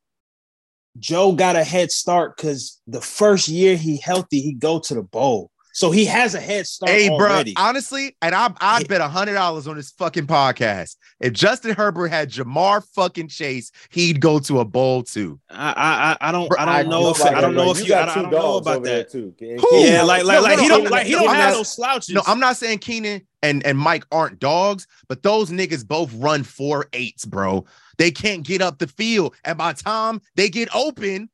[0.99, 5.03] Joe got a head start because the first year he healthy, he go to the
[5.03, 7.53] bowl, so he has a head start Hey, bro, already.
[7.57, 10.95] honestly, and I I'd bet a hundred dollars on this fucking podcast.
[11.19, 15.38] If Justin Herbert had Ja'Marr fucking Chase, he'd go to a bowl too.
[15.49, 18.13] I, I I don't I don't know if I don't know if you, I, got
[18.13, 19.11] two don't know dogs about over there that.
[19.11, 19.34] too.
[19.39, 19.76] Who?
[19.80, 22.15] Yeah, like like No, like no, he no, don't like he don't have no slouches.
[22.15, 26.43] No, I'm not saying Keenan and, and Mike aren't dogs, but those niggas both run
[26.43, 27.65] four eights, bro.
[27.97, 29.36] They can't get up the field.
[29.43, 31.30] And by the time they get open,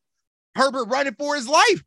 [0.56, 1.84] Herbert running for his life.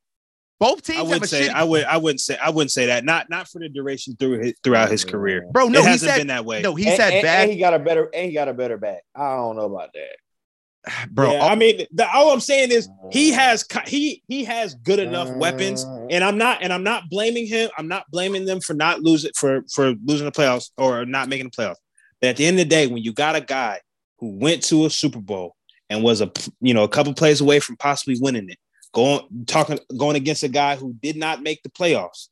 [0.65, 1.55] Both teams I have a wouldn't say shit.
[1.55, 3.05] I would I wouldn't say I wouldn't say that.
[3.05, 5.47] Not not for the duration through his, throughout his career.
[5.53, 6.62] bro, no, it he hasn't said been that way.
[6.62, 8.55] no, he's and, said and- bad, and he got a better and he got a
[8.55, 9.03] better back.
[9.15, 11.09] I don't know about that.
[11.11, 11.33] bro.
[11.33, 13.37] Yeah, I mean, the, all I'm saying is he uh.
[13.37, 16.07] has he he has good enough weapons, uh.
[16.09, 17.69] and I'm not and I'm not blaming him.
[17.77, 21.51] I'm not blaming them for not losing for for losing the playoffs or not making
[21.51, 21.77] the playoffs.
[22.23, 23.81] But at the end of the day, when you got a guy
[24.19, 25.57] who went to a Super Bowl
[25.91, 28.59] and was a you know a couple plays away from possibly winning it,
[28.95, 32.29] going talking going against a guy who did not make the playoffs,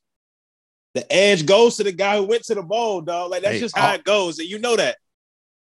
[0.95, 3.31] the edge goes to the guy who went to the bowl, dog.
[3.31, 4.97] Like that's Hey, just how uh, it goes, and you know that.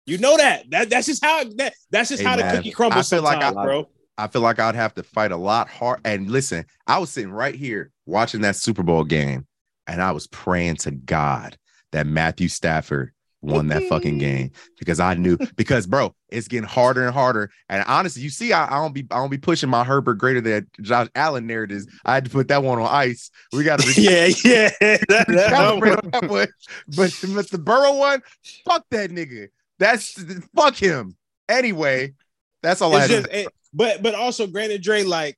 [0.06, 0.70] You know that.
[0.72, 3.42] That that's just how that, that's just Hey, how the cookie crumbles I feel like
[3.42, 3.88] I- bro.
[4.18, 6.02] I feel like I'd have to fight a lot hard.
[6.04, 9.48] And listen, I was sitting right here watching that Super Bowl game,
[9.88, 11.58] and I was praying to God
[11.94, 17.06] that Matthew Stafford won that fucking game because I knew because bro, it's getting harder
[17.06, 17.50] and harder.
[17.70, 20.42] And honestly, you see, I, I don't be I don't be pushing my Herbert greater
[20.42, 21.88] than Josh Allen narratives.
[22.06, 23.32] I had to put that one on ice.
[23.54, 24.70] We got to be- yeah, yeah.
[24.80, 26.48] That- that- that one.
[26.96, 28.22] But but the Burrow one,
[28.66, 29.48] fuck that nigga.
[29.80, 30.22] That's
[30.56, 31.16] fuck him.
[31.48, 32.14] Anyway,
[32.62, 33.24] that's all I it's had.
[33.24, 35.38] just, it- eh, but but also, granted, Dre, like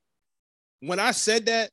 [0.80, 1.70] when I said that,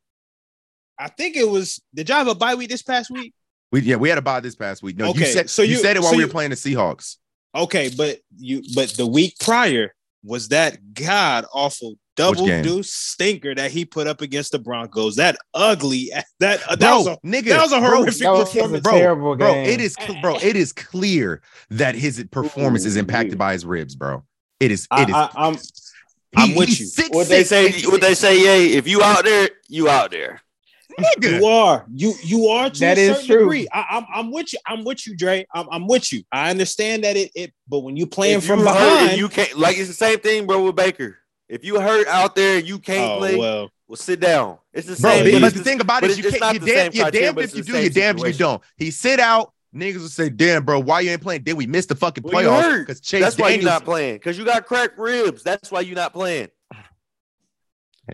[0.98, 1.80] I think it was.
[1.94, 3.32] Did y'all have a bye week this past week?
[3.72, 4.96] We yeah, we had a bye this past week.
[4.96, 6.56] No, you said so you, you- said it while so we you- were playing the
[6.56, 7.16] Seahawks.
[7.54, 9.94] Okay, but you but the week prior
[10.24, 12.62] was that god awful double game?
[12.64, 15.16] deuce stinker that he put up against the Broncos.
[15.16, 16.10] That ugly
[16.40, 18.52] that uh, that Bro, was a nigga, that was a bro, horrific That was a
[18.52, 18.82] performance.
[18.82, 21.40] bro, terrible bro, it is bro, it is clear
[21.70, 24.24] that his performance is impacted by his ribs, bro.
[24.60, 25.56] It is I, it is I, I'm
[26.36, 26.86] I'm with you.
[26.86, 28.76] Six, What they six, say, what they say, yeah.
[28.78, 30.42] If you out there, you out there.
[30.98, 31.38] Nigga.
[31.40, 31.86] You are.
[31.92, 33.38] You you are to That a is certain true.
[33.40, 33.68] degree.
[33.72, 34.58] I, I'm I'm with you.
[34.66, 35.46] I'm with you, Dre.
[35.54, 36.22] I'm, I'm with you.
[36.32, 39.58] I understand that it it but when you playing If from you behind, you can't
[39.58, 41.18] like it's the same thing, bro, with Baker.
[41.48, 43.96] If you hurt out there and you can't oh, play, well, well.
[43.96, 44.58] sit down.
[44.72, 45.32] It's the Bro, same.
[45.32, 47.38] but, but the thing about it is you can't you damn same you criteria, damned
[47.38, 48.62] if you do, you same damned if you don't.
[48.76, 51.44] He sit out, niggas will say, damn, bro, why you ain't playing?
[51.44, 54.36] Then we missed the fucking Well, playoffs because Chase That's why you're not playing because
[54.36, 55.42] you got cracked ribs.
[55.42, 56.48] That's why you're not playing.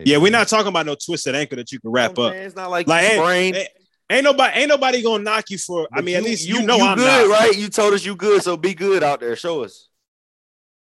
[0.03, 2.33] Yeah, we're not talking about no twisted ankle that you can wrap You up.
[2.33, 2.39] I'm?
[2.39, 3.55] It's not like, Like, you hey, sprained.
[3.55, 3.67] hey,
[4.11, 6.77] Ain't nobody ain't nobody gonna knock you for I But mean, at least you, know
[6.77, 7.39] you I'm good, not.
[7.39, 7.57] right?
[7.57, 9.35] You told us you good, so be good out there.
[9.35, 9.87] Show us.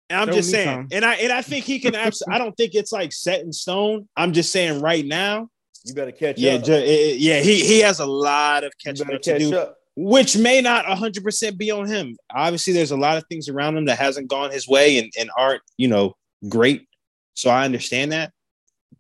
[0.10, 0.88] And I'm Throw just saying, some.
[0.92, 1.96] and I and I think he can.
[1.96, 4.08] Abs- I don't think it's like set in stone.
[4.16, 5.50] I'm just saying right now.
[5.84, 6.64] You better catch Yeah, up.
[6.66, 7.40] ju- eh, yeah.
[7.40, 9.78] He he has a lot of catching better up to catch do, up.
[9.96, 12.16] which may not 100 percent be on him.
[12.34, 15.32] Obviously, there's a lot of things around him that hasn't gone his way and and
[15.38, 16.16] aren't you know
[16.48, 16.88] great.
[17.34, 18.32] So I understand that.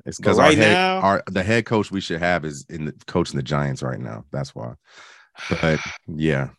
[0.05, 2.85] It's because our right head, now- our the head coach we should have is in
[2.85, 4.25] the coaching the Giants right now.
[4.31, 4.73] That's why.
[5.49, 6.49] But yeah.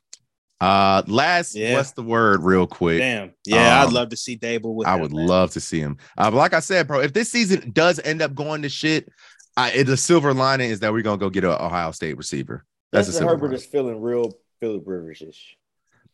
[0.61, 1.75] Uh last Yeah.
[1.75, 2.99] what's the word real quick?
[2.99, 3.33] Damn.
[3.47, 4.89] Yeah, Um, I'd love to see Daboll with.
[4.89, 5.27] I him, would man.
[5.27, 5.99] love to see him.
[6.19, 9.09] Uh, like I said, bro, if this season does end up going to shit,
[9.57, 12.65] I, it, the silver lining is that we're gonna go get an Ohio State receiver.
[12.93, 13.57] That's the Justin silver Herbert lining.
[13.61, 15.57] is feeling real Philip Rivers-ish.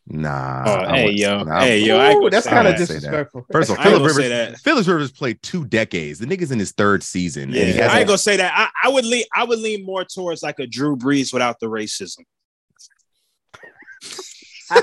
[0.07, 0.63] Nah.
[0.67, 2.79] Oh, hey wouldn't- yo, nah, hey yo, Ooh, gonna that's kind of that.
[2.79, 3.47] disrespectful.
[3.53, 4.59] First of all, I Philip Rivers, that.
[4.61, 6.19] Philip Rivers played two decades.
[6.19, 7.45] The nigga's in his third season.
[7.45, 8.53] and he Yeah, hasn't- I ain't gonna say that.
[8.55, 9.25] I, I would lean.
[9.35, 12.19] I would lean more towards like a Drew Brees without the racism.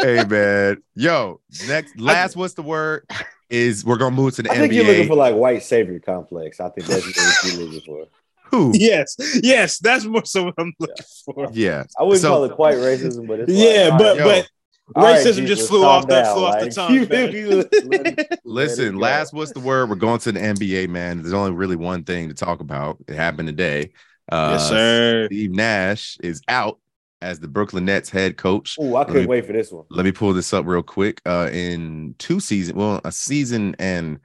[0.00, 3.06] hey man, yo, next last what's the word
[3.50, 6.60] is we're gonna move to the I think you're looking for like white savior complex.
[6.60, 8.06] I think that's what you're looking for.
[8.50, 8.72] Who?
[8.74, 11.48] Yes, yes, that's more so what I'm looking for.
[11.52, 14.50] Yeah, I wouldn't So- call it quite racism, but it's Yeah, like, but yo, but
[14.96, 16.94] all right, racism Jesus, just flew off that down, flew off the like, tongue.
[16.94, 19.90] you- let it- let Listen, last what's the word?
[19.90, 21.20] We're going to the NBA, man.
[21.22, 22.98] There's only really one thing to talk about.
[23.06, 23.92] It happened today.
[24.30, 25.26] Uh, yes, sir.
[25.26, 26.78] Steve Nash is out
[27.20, 28.76] as the Brooklyn Nets head coach.
[28.78, 29.84] Oh, I couldn't me- wait for this one.
[29.90, 31.20] Let me pull this up real quick.
[31.26, 34.20] Uh, in two seasons, well, a season and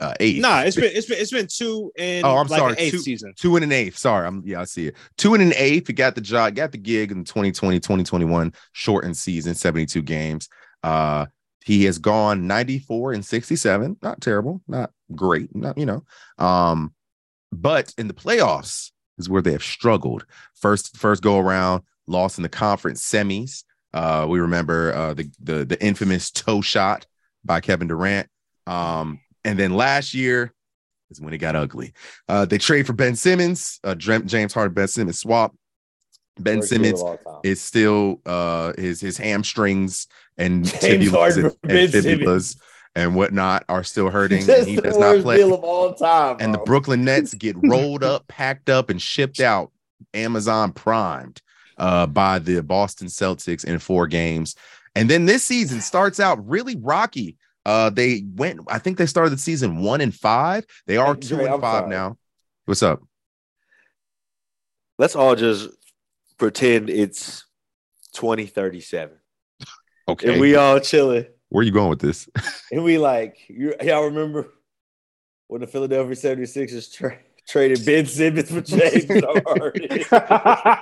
[0.00, 0.40] uh, eight.
[0.40, 2.98] Nah, it's been it's been it's been two and Oh, I'm like sorry, eighth two-
[2.98, 3.34] season.
[3.36, 3.98] two and an eighth.
[3.98, 4.96] Sorry, I'm yeah, I see it.
[5.18, 5.86] Two and an eighth.
[5.88, 10.48] He got the job, got the gig in 2020, 2021 shortened season, 72 games.
[10.82, 11.26] Uh
[11.62, 13.98] he has gone 94 and 67.
[14.00, 16.04] Not terrible, not great, not you know.
[16.38, 16.94] Um,
[17.52, 20.24] but in the playoffs is where they have struggled.
[20.54, 23.64] First, first go around, lost in the conference semis.
[23.92, 27.06] Uh, we remember uh the the the infamous toe shot
[27.44, 28.28] by Kevin Durant.
[28.66, 30.52] Um, and then last year
[31.10, 31.92] is when it got ugly.
[32.28, 35.54] Uh, they trade for Ben Simmons, uh, James Harden, Ben Simmons swap.
[36.38, 37.40] Ben Simmons of all time.
[37.42, 40.06] is still uh his his hamstrings
[40.38, 42.56] and James tibulas and, and
[42.94, 44.46] and whatnot are still hurting.
[44.46, 45.36] That's and he does not play.
[45.36, 46.36] deal of all time.
[46.40, 46.58] And the.
[46.58, 49.70] Brooklyn Nets get rolled up, packed up, and shipped out
[50.14, 51.40] Amazon primed
[51.78, 54.56] uh, by the Boston Celtics in four games.
[54.94, 57.36] And then this season starts out really rocky.
[57.66, 60.64] Uh, they went, I think they started the season one and five.
[60.86, 61.90] They are two Dre, and I'm five sorry.
[61.90, 62.16] now.
[62.64, 63.00] What's up?
[64.98, 65.68] Let's all just
[66.38, 67.44] pretend it's
[68.14, 69.16] 2037.
[70.08, 70.32] Okay.
[70.32, 71.26] And we all chilling.
[71.50, 72.28] Where are you going with this?
[72.72, 74.48] And we like, you, y'all remember
[75.48, 79.06] when the Philadelphia 76ers tra- traded Ben Simmons for James
[79.46, 79.88] Harden?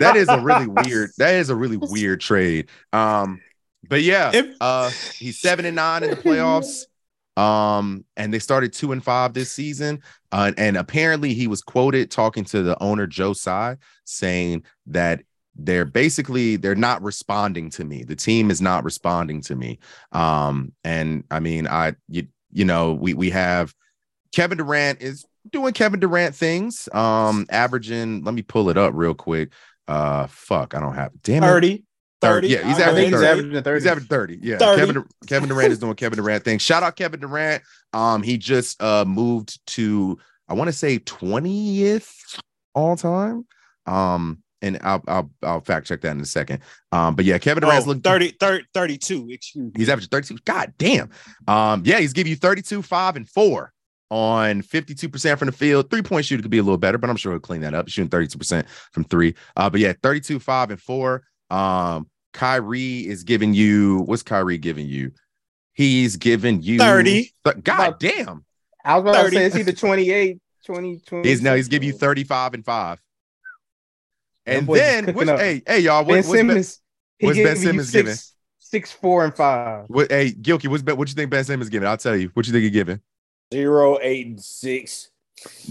[0.00, 2.68] that is a really weird, that is a really weird trade.
[2.92, 3.40] Um,
[3.88, 6.84] but yeah, If- uh, he's seven and nine in the playoffs.
[7.38, 10.02] Um, and they started two and five this season.
[10.32, 15.20] Uh, and apparently he was quoted talking to the owner Joe Tsai saying that
[15.54, 18.02] they're basically they're not responding to me.
[18.02, 19.78] The team is not responding to me.
[20.10, 23.72] Um, and I mean, I you you know, we we have
[24.34, 29.14] Kevin Durant is doing Kevin Durant things, um, averaging, let me pull it up real
[29.14, 29.52] quick.
[29.86, 31.46] Uh fuck, I don't have damn it.
[31.46, 31.84] 30.
[32.20, 32.48] 30.
[32.48, 33.26] Yeah, he's I I think averaging 30.
[33.26, 33.80] averaging 30.
[33.80, 34.38] He's averaging 30.
[34.42, 34.58] Yeah.
[34.58, 34.80] 30.
[34.80, 36.58] Kevin Kevin Durant is doing Kevin Durant thing.
[36.58, 37.62] Shout out Kevin Durant.
[37.92, 42.40] Um, he just uh moved to I want to say 20th
[42.74, 43.46] all time.
[43.86, 46.60] Um, and I'll I'll I'll fact check that in a second.
[46.90, 49.28] Um, but yeah, Kevin Durant's Oh, looking 30, 30, 32.
[49.30, 49.72] Excuse me.
[49.76, 50.38] He's averaging 32.
[50.44, 51.10] God damn.
[51.46, 53.72] Um, yeah, he's giving you 32, 5, and 4
[54.10, 55.90] on 52% from the field.
[55.90, 57.88] Three point shooter could be a little better, but I'm sure he'll clean that up.
[57.88, 59.34] Shooting 32% from three.
[59.56, 61.22] Uh, but yeah, 32, 5, and 4.
[61.50, 65.12] Um, Kyrie is giving you what's Kyrie giving you?
[65.72, 67.32] He's giving you 30.
[67.44, 68.44] Th- God damn.
[68.84, 69.30] I was about 30.
[69.30, 71.28] to say it's either 28, 20, 20.
[71.28, 73.00] He's now he's giving you 35 and 5.
[74.46, 76.80] And then cooking which, hey, hey, y'all, what, Ben what's Simmons.
[77.18, 78.16] he what's Ben Simmons six, giving?
[78.58, 79.84] Six, four, and five.
[79.88, 81.86] what hey Gilkey, what's Ben, what you think Ben Simmons giving?
[81.86, 82.30] I'll tell you.
[82.34, 83.00] What you think he's giving?
[83.52, 85.10] Zero, eight, and six.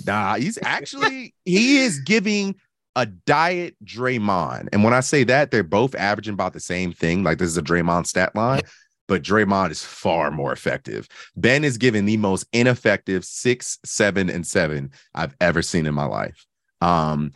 [0.06, 2.56] Nah, he's actually he is giving
[2.98, 4.70] a diet Draymond.
[4.74, 7.24] And when I say that, they're both averaging about the same thing.
[7.24, 8.62] Like this is a Draymond stat line,
[9.08, 11.08] but Draymond is far more effective.
[11.36, 16.06] Ben is giving the most ineffective six, seven, and seven I've ever seen in my
[16.06, 16.44] life.
[16.82, 17.34] Um,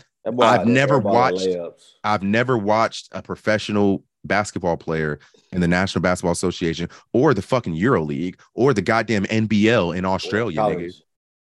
[0.62, 1.46] I've never watched-
[2.04, 5.20] I've never watched a professional basketball player
[5.52, 10.06] in the National Basketball Association or the fucking Euro League or the goddamn NBL in
[10.06, 10.62] Australia.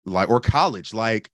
[0.07, 0.93] Like or college.
[0.95, 1.31] Like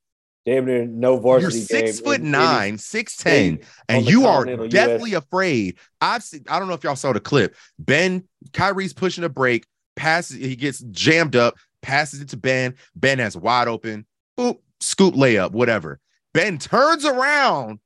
[0.47, 4.38] Damn near no you're six game foot in- in nine, six ten, and you are
[4.45, 5.22] continental deathly US.
[5.24, 5.78] afraid.
[6.01, 6.45] I've seen.
[6.49, 7.55] I don't know if y'all saw the clip.
[7.78, 8.24] Ben
[8.55, 9.66] Kyrie's pushing a break,
[9.97, 12.74] passes, he gets jammed up, passes it to Ben.
[12.97, 14.07] Ben has wide open,
[14.38, 16.01] boop, scoop layup, whatever.
[16.32, 17.78] Ben turns around,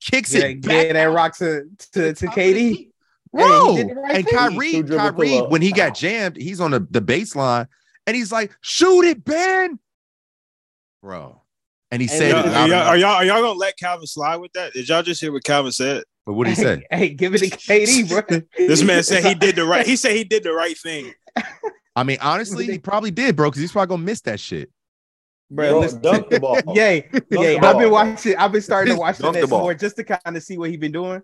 [0.00, 2.54] kicks Yeah, it back yeah, that out rock to to, to top of the KD.
[2.54, 2.90] key.
[3.36, 4.26] Hey, he Bro, did the right and.
[4.28, 7.66] Kyrie, Kyrie, when he got jammed, he's on the, the baseline
[8.06, 9.78] and he's like, shoot it, Ben.
[11.02, 11.40] Bro.
[11.94, 14.08] And he And said, Y'all- it are, y'all, are y'all are y'all gonna let Calvin
[14.08, 14.72] slide with that?
[14.72, 16.02] Did y'all just hear what Calvin said?
[16.26, 16.82] but what did he say?
[16.90, 18.40] Hey, hey, give it to KD, bro.
[18.58, 19.86] This man said he did the right.
[19.86, 21.12] He said he did the right thing.
[21.94, 24.72] I mean, honestly, he probably did, bro, because he's probably gonna miss that shit.
[25.52, 26.00] Bro, Bro, listen.
[26.02, 26.58] dunk the ball.
[26.74, 27.60] Yay, the yay.
[27.60, 28.36] ball, I've been watching.
[28.38, 30.70] I've been starting to watch the Dunk the more just to kind of see what
[30.70, 31.22] he's been doing.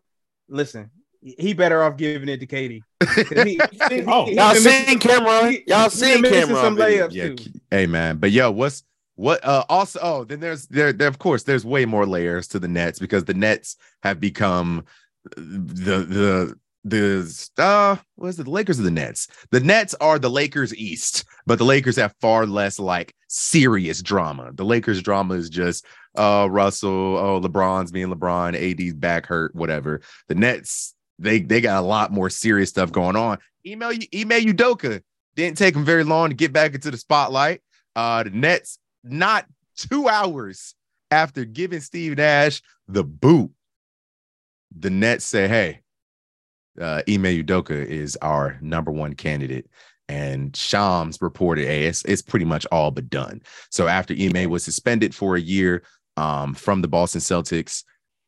[0.48, 0.88] Listen,
[1.20, 2.80] he better off giving it to KD.
[3.00, 3.58] 'Cause he-
[3.90, 5.50] he- Oh, he Y'all been seen missing- Cameron?
[5.52, 6.64] he- Y'all he seen been missing Cameron?
[6.64, 7.34] some layups Yeah, too.
[7.36, 8.18] k- hey man.
[8.18, 8.84] But yo, what's
[9.20, 12.58] what uh also oh then there's there there of course there's way more layers to
[12.58, 14.82] the Nets because the Nets have become
[15.36, 16.54] the the
[16.84, 19.28] the uh what is it the Lakers or the Nets?
[19.50, 24.52] The Nets are the Lakers East, but the Lakers have far less like serious drama.
[24.54, 25.84] The Lakers drama is just
[26.16, 30.00] uh Russell, oh LeBron's being LeBron, AD's back hurt, whatever.
[30.28, 33.36] The Nets they they got a lot more serious stuff going on.
[33.66, 35.02] Ime you Ime Udoka
[35.36, 37.60] didn't take him very long to get back into the spotlight.
[37.94, 39.46] Uh, the Nets, not
[39.76, 40.74] two hours
[41.10, 43.50] after giving Steve Nash the boot,
[44.76, 45.80] the Nets say, "Hey,
[46.80, 49.68] uh, Ime Udoka is our number one candidate."
[50.08, 54.64] And Shams reported, "Hey, it's, it's pretty much all but done." So after Ime was
[54.64, 55.82] suspended for a year
[56.16, 57.84] um, from the Boston Celtics,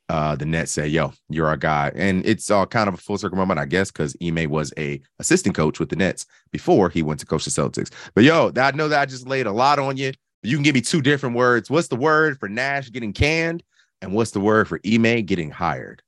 [0.09, 3.19] uh, the Nets say, "Yo, you're our guy," and it's all kind of a full
[3.19, 7.03] circle moment, I guess, because Ime was a assistant coach with the Nets before he
[7.03, 7.91] went to coach the Celtics.
[8.15, 10.13] But yo, I know that I just laid a lot on you.
[10.43, 11.71] You can give me two different words.
[11.71, 13.63] What's the word for Nash getting canned,
[14.01, 16.03] and what's the word for Ime getting hired?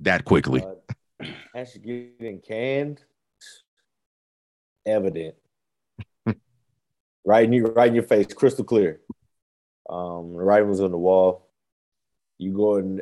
[0.00, 0.62] That quickly.
[0.62, 3.04] Uh, actually getting canned,
[4.84, 5.36] evident.
[7.24, 9.00] right in your right in your face, crystal clear.
[9.88, 11.48] Um, the writing was on the wall.
[12.38, 13.00] You go in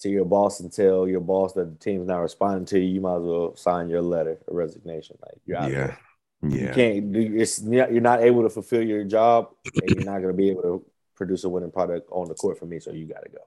[0.00, 2.94] to your boss and tell your boss that the team's not responding to you.
[2.94, 5.16] You might as well sign your letter of resignation.
[5.22, 5.98] Like you're out Yeah, there.
[6.42, 6.72] You yeah.
[6.74, 9.50] can't do it's you're not able to fulfill your job
[9.82, 10.84] and you're not going to be able to
[11.14, 12.78] produce a winning product on the court for me.
[12.78, 13.38] So you got to go.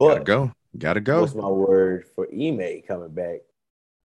[0.00, 0.52] Gotta But go.
[0.78, 1.20] Gotta go.
[1.20, 3.40] what's my word for Ime coming back?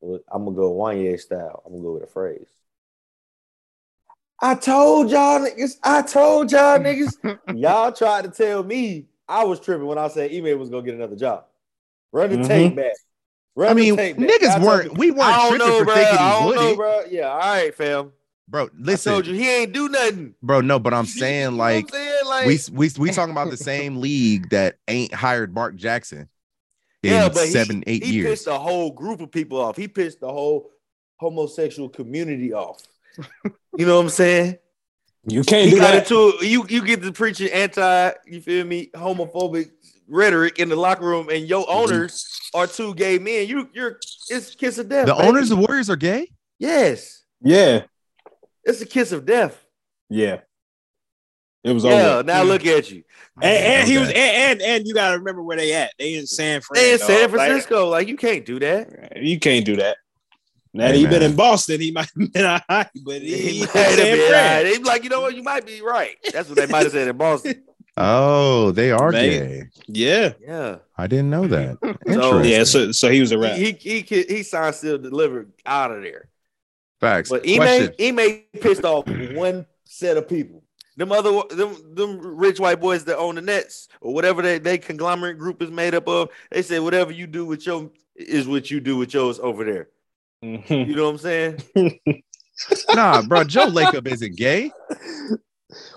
[0.03, 1.63] I'm gonna go Wanye style.
[1.65, 2.47] I'm gonna go with a phrase.
[4.41, 5.77] I told y'all niggas.
[5.83, 7.39] I told y'all niggas.
[7.55, 10.95] y'all tried to tell me I was tripping when I said Ime was gonna get
[10.95, 11.45] another job.
[12.11, 12.47] Run the Mhm.
[12.47, 12.93] tape back.
[13.55, 14.91] Run I mean, tape niggas Y'all told weren't.
[14.93, 15.93] me- We weren't tripping know, for bro.
[15.95, 16.55] thinking I he don't would.
[16.57, 17.01] know, bro.
[17.09, 18.11] Yeah, all right, fam.
[18.47, 20.35] Bro, I listen, told you he ain't do nothing.
[20.43, 20.61] bro.
[20.61, 22.25] No, but I'm You saying know what like I'm saying?
[22.27, 26.27] Like, we we we talking about the same league that ain't hired Mark Jackson
[27.01, 28.27] in yeah, but seven, he, eight he years.
[28.29, 29.77] pissed a whole group of people off.
[29.77, 30.69] He pissed the whole
[31.17, 32.83] homosexual community off.
[33.77, 34.57] You know what I'm saying?
[35.27, 36.09] You can't He do got that.
[36.09, 36.65] into you.
[36.69, 39.71] You get to preaching anti, you feel me, homophobic
[40.07, 41.93] rhetoric in the locker room, and your mm-hmm.
[41.93, 43.47] owners are two gay men.
[43.47, 43.99] You, you're
[44.29, 45.07] it's a kiss of death.
[45.07, 45.27] the baby.
[45.27, 46.29] owners of Warriors are gay.
[46.59, 47.83] yes, Yeah,
[48.63, 49.63] it's a kiss of death.
[50.09, 50.41] yeah.
[51.63, 52.23] It was Yeah, over.
[52.23, 53.03] now look at you.
[53.41, 55.93] And, and he was, and, and and you got to remember where they at.
[55.97, 56.75] They in San Fran.
[56.79, 57.07] They in dog.
[57.07, 57.89] San Like, Francisco.
[57.89, 59.17] Like, you can't do that.
[59.19, 59.97] you can't do that.
[60.75, 63.49] Now Hey, he been in Boston, he might have been all right, but he, He
[63.51, 64.63] he might in have been, Fran.
[64.65, 64.73] right.
[64.77, 65.35] They like, you know what?
[65.35, 66.15] You might be right.
[66.31, 67.63] That's what they might have said in Boston.
[67.97, 69.21] Oh, they are Man.
[69.29, 69.63] gay.
[69.87, 70.77] Yeah, Yeah.
[70.97, 71.77] I didn't know that.
[72.13, 72.63] So- yeah.
[72.65, 73.55] So so he was a rap.
[73.57, 76.29] He, he he he signed still delivered out of there.
[76.99, 77.29] Facts.
[77.29, 77.93] But Ime, Question.
[77.99, 80.63] Ime pissed off one set of people.
[80.97, 84.77] Them other them them rich white boys that own the Nets or whatever they, they
[84.77, 86.29] conglomerate group is made up of.
[86.51, 89.89] They say whatever you do with your is what you do with yours over there.
[90.43, 90.87] Mhm.
[90.87, 91.59] You know what I'm saying?
[92.95, 93.43] Nah, bro.
[93.43, 94.71] Joe Lacob isn't gay.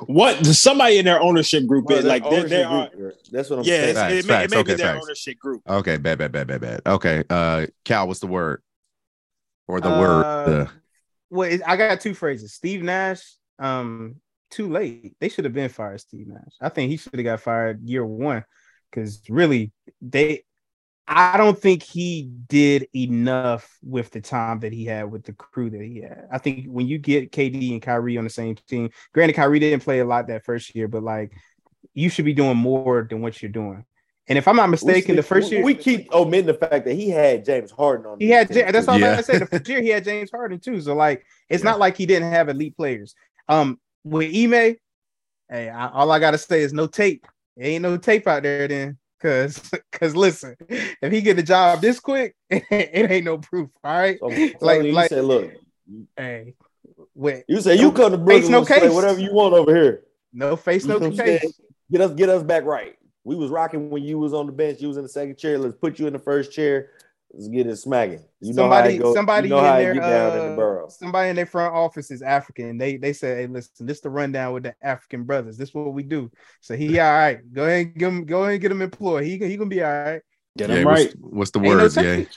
[0.06, 2.88] What somebody in their ownership group Bro, is like they, they are.
[2.88, 3.90] group, That's what I'm Yeah, saying.
[3.90, 5.04] it's, Facts, it, may, it facts, may be okay, their facts.
[5.04, 5.62] ownership group.
[5.68, 6.80] Okay, bad, bad, bad, bad, bad.
[6.86, 8.62] Okay, uh, Cal, what's the word?
[9.66, 10.24] Or the Uh, word?
[10.46, 10.70] The
[11.30, 12.54] Well, it- I got two phrases.
[12.54, 13.22] Steve Nash,
[13.58, 14.16] um,
[14.50, 15.14] too late.
[15.20, 16.54] They should have been fired, Steve Nash.
[16.60, 18.44] I think he should have got fired year one
[18.90, 20.44] because really, they.
[21.10, 25.70] I don't think he did enough with the time that he had with the crew
[25.70, 26.28] that he had.
[26.30, 29.82] I think when you get KD and Kyrie on the same team, granted, Kyrie didn't
[29.84, 31.32] play a lot that first year, but like
[31.94, 33.84] you should be doing more than what you're doing.
[34.28, 37.08] And if I'm not mistaken, the first year we keep omitting the fact that he
[37.08, 38.20] had James Harden on.
[38.20, 38.92] he had team, Ja- that's too.
[38.92, 39.16] all Yeah.
[39.16, 39.40] I said.
[39.40, 40.78] The first year he had James Harden too.
[40.82, 41.70] So like it's Yeah.
[41.70, 43.14] not like he didn't have elite players.
[43.48, 44.76] Um with Ime,
[45.48, 47.26] hey, I, all I gotta say is no tape.
[47.56, 48.98] There ain't no tape out there then.
[49.20, 53.68] Cause cause listen, if he get the job this quick, it ain't no proof.
[53.82, 54.18] All right.
[54.20, 54.26] So
[54.60, 55.52] Like- you, like- said, look,
[56.16, 56.54] Hey,
[57.14, 58.92] Wait, You say you come to Brooklyn no case.
[58.92, 60.02] whatever you want over here.
[60.32, 61.60] no face, You no case.
[61.90, 62.94] Get us, get us back right.
[63.24, 64.80] We was rocking when you was on the bench.
[64.80, 65.58] You was in the second chair.
[65.58, 66.90] Let's put you in the first chair.
[67.32, 68.24] Let's get it smacking.
[68.40, 70.56] You know how somebody, somebody you know in how their get down in the uh,
[70.56, 70.88] borough.
[70.88, 72.78] somebody in their front office is African.
[72.78, 75.58] They they said, "Hey, listen, this the rundown with the African brothers.
[75.58, 77.40] This is what we do." So he all right.
[77.52, 79.24] Go ahead, and give him, go ahead and get him employed.
[79.24, 80.22] He he gonna be all right.
[80.56, 81.14] Get Yeah, him what's, right.
[81.20, 81.96] what's the Ain't no words?
[81.96, 82.02] Yeah.
[82.02, 82.28] technique.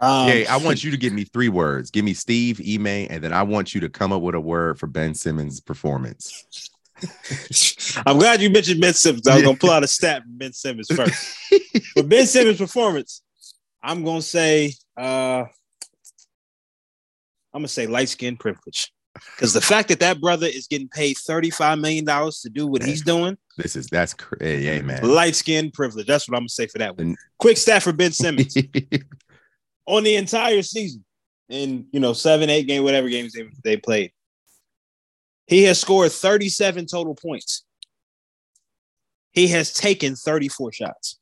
[0.00, 1.90] Um, Yeah, I want you to give me three words.
[1.90, 4.78] Give me Steve, Ime, and then I want you to come up with a word
[4.78, 6.44] for Ben Simmons' performance.
[8.06, 9.26] I'm glad you mentioned Ben Simmons.
[9.28, 11.36] I was gonna pull out a stat from Ben Simmons first.
[11.94, 13.22] For Ben Simmons' performance,
[13.82, 15.44] I'm gonna say uh
[17.52, 18.92] I'm gonna say light skin privilege.
[19.14, 23.02] Because the fact that that brother is getting paid $35 million to do what he's
[23.02, 25.02] doing, This is that's crazy hey man.
[25.02, 26.06] light skin privilege.
[26.06, 27.16] That's what I'm gonna say for that one.
[27.38, 28.56] Quick stat for Ben Simmons
[29.86, 31.04] on the entire season,
[31.48, 34.12] in you know, seven, eight game, whatever games they, they played.
[35.48, 37.64] He has scored 37 total points.
[39.32, 41.18] He has taken 34 shots.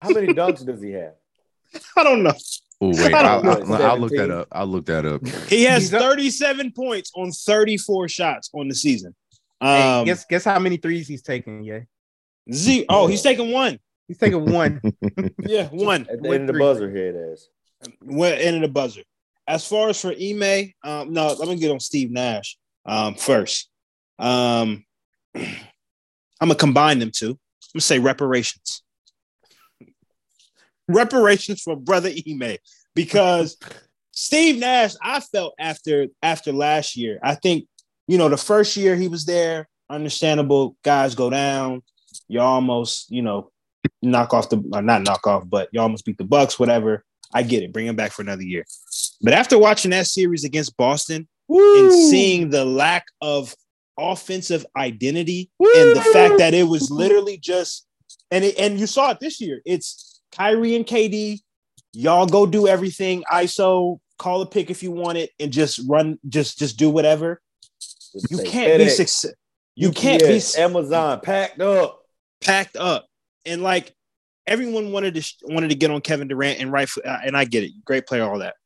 [0.00, 1.14] How many dunks does he have?
[1.96, 2.32] I don't know.
[2.80, 4.48] oh wait, I I'll, don't I'll, I'll look that up.
[4.52, 5.26] I'll look that up.
[5.48, 9.14] He has He's up- 37 points on 34 shots on the season.
[9.60, 11.64] Hey, Um, guess guess how many threes he's taking?
[11.64, 11.80] Yeah,
[12.52, 13.78] Z- oh, he's taking one.
[14.06, 14.80] he's taking one.
[15.40, 16.06] Yeah, one.
[16.10, 17.48] At the end of the buzzer, here it is.
[18.02, 19.02] Went into the buzzer.
[19.48, 23.68] As far as for Ime, um, no, let me get on Steve Nash um, first.
[24.18, 24.84] Um,
[25.34, 25.44] I'm
[26.40, 27.30] gonna combine them two.
[27.30, 27.36] I'm
[27.74, 28.82] gonna say reparations.
[30.88, 32.56] Reparations for brother Ime
[32.94, 33.56] because
[34.12, 37.66] Steve Nash, I felt after after last year, I think
[38.06, 40.76] you know the first year he was there, understandable.
[40.82, 41.82] Guys go down,
[42.28, 43.50] you almost you know
[44.02, 47.04] knock off the or not knock off, but you almost beat the Bucks, whatever.
[47.34, 47.72] I get it.
[47.72, 48.64] Bring him back for another year.
[49.20, 53.54] But after watching that series against Boston and seeing the lack of
[53.98, 57.86] offensive identity and the fact that it was literally just
[58.30, 59.60] and it, and you saw it this year.
[59.64, 60.05] It's
[60.36, 61.40] Kyrie and KD.
[61.92, 63.24] Y'all go do everything.
[63.32, 67.40] ISO, call a pick if you want it, and just run, just just do whatever.
[68.30, 69.32] You can't be success.
[69.74, 72.00] You can't be Amazon packed up.
[72.40, 73.06] packed up
[73.44, 73.94] and like
[74.46, 77.64] everyone wanted to wanted to get on Kevin Durant and right uh, and I get
[77.64, 78.56] it great player all that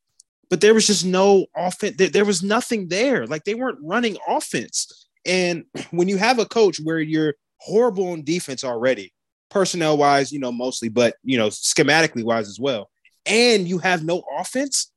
[0.48, 4.16] but there was just no offense there, there was nothing there like they weren't running
[4.28, 9.12] offense and when you have a coach where you're horrible on defense already
[9.50, 12.88] personnel wise you know mostly but you know schematically wise as well
[13.26, 14.92] and you have no offense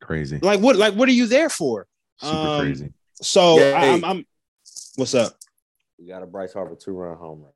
[0.00, 0.38] Crazy.
[0.42, 1.86] like what like what are you there for
[2.20, 2.92] Super Um, crazy.
[3.20, 3.92] so Yeah, I, hey.
[3.94, 4.26] I'm, I'm
[4.96, 5.36] what's up
[5.98, 7.52] We got a Bryce Harper two run home run.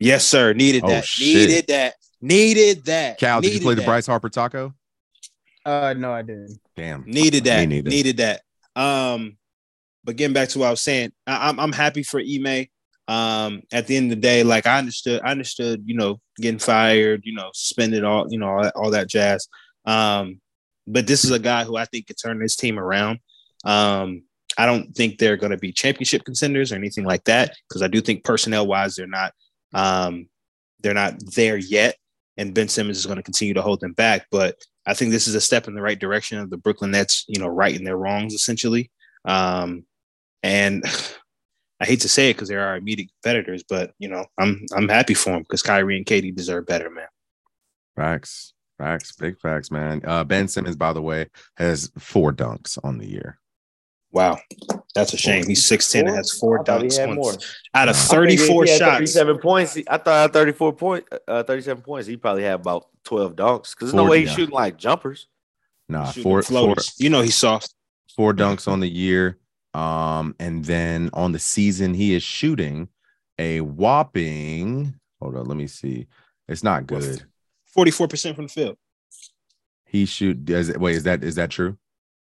[0.00, 1.48] yes sir needed Oh, that shit.
[1.48, 3.82] needed that needed that Cal, did you needed play the.
[3.82, 4.72] Bryce Harper taco?
[5.64, 6.58] Uh, no, I didn't.
[6.76, 7.04] Damn.
[7.06, 7.68] Needed that.
[7.68, 7.88] neither.
[7.88, 8.40] Needed that.
[8.74, 9.36] Um,
[10.02, 12.66] but getting back to what I was saying, I, I'm I'm happy for Ime.
[13.12, 16.58] Um, at the end of the day, like I understood, I understood, you know, getting
[16.58, 19.48] fired, you know, suspended, all you know, all that, all that jazz.
[19.84, 20.40] Um,
[20.86, 23.18] but this is a guy who I think could turn this team around.
[23.66, 24.22] Um,
[24.56, 27.88] I don't think they're going to be championship contenders or anything like that because I
[27.88, 29.34] do think personnel wise they're not
[29.74, 30.28] um,
[30.80, 31.96] they're not there yet,
[32.38, 34.26] and Ben Simmons is going to continue to hold them back.
[34.30, 34.56] But
[34.86, 37.38] I think this is a step in the right direction of the Brooklyn Nets, you
[37.38, 38.90] know, righting their wrongs essentially.
[39.26, 39.84] Um,
[40.42, 40.82] and
[41.82, 44.88] I hate to say it because they're our immediate competitors, but you know, I'm I'm
[44.88, 47.08] happy for them because Kyrie and KD deserve better, man.
[47.96, 48.54] Facts.
[48.78, 49.12] Facts.
[49.16, 50.00] Big facts, man.
[50.04, 51.26] Uh, ben Simmons, by the way,
[51.56, 53.38] has four dunks on the year.
[54.12, 54.38] Wow,
[54.94, 55.46] that's a shame.
[55.46, 57.32] He's 6'10 and has four I he dunks had on- more.
[57.74, 58.80] out of I I think if 34 shots.
[59.14, 59.74] 37 points.
[59.74, 63.70] he- I thought at 34 point, uh, 37 points, he probably had about 12 dunks.
[63.70, 64.34] Because there's no way he's yeah.
[64.36, 65.28] shooting like jumpers.
[65.88, 66.74] Nah, Shooting four, four.
[66.98, 67.74] You know he's soft.
[68.14, 69.38] four dunks on the year.
[69.74, 72.88] Um, and then on the season, he is shooting
[73.38, 74.94] a whopping.
[75.20, 76.06] Hold on, let me see.
[76.48, 77.24] It's not good.
[77.76, 78.76] 44% from the field.
[79.86, 80.44] He shoot.
[80.44, 81.76] Does it, wait, is that is that true?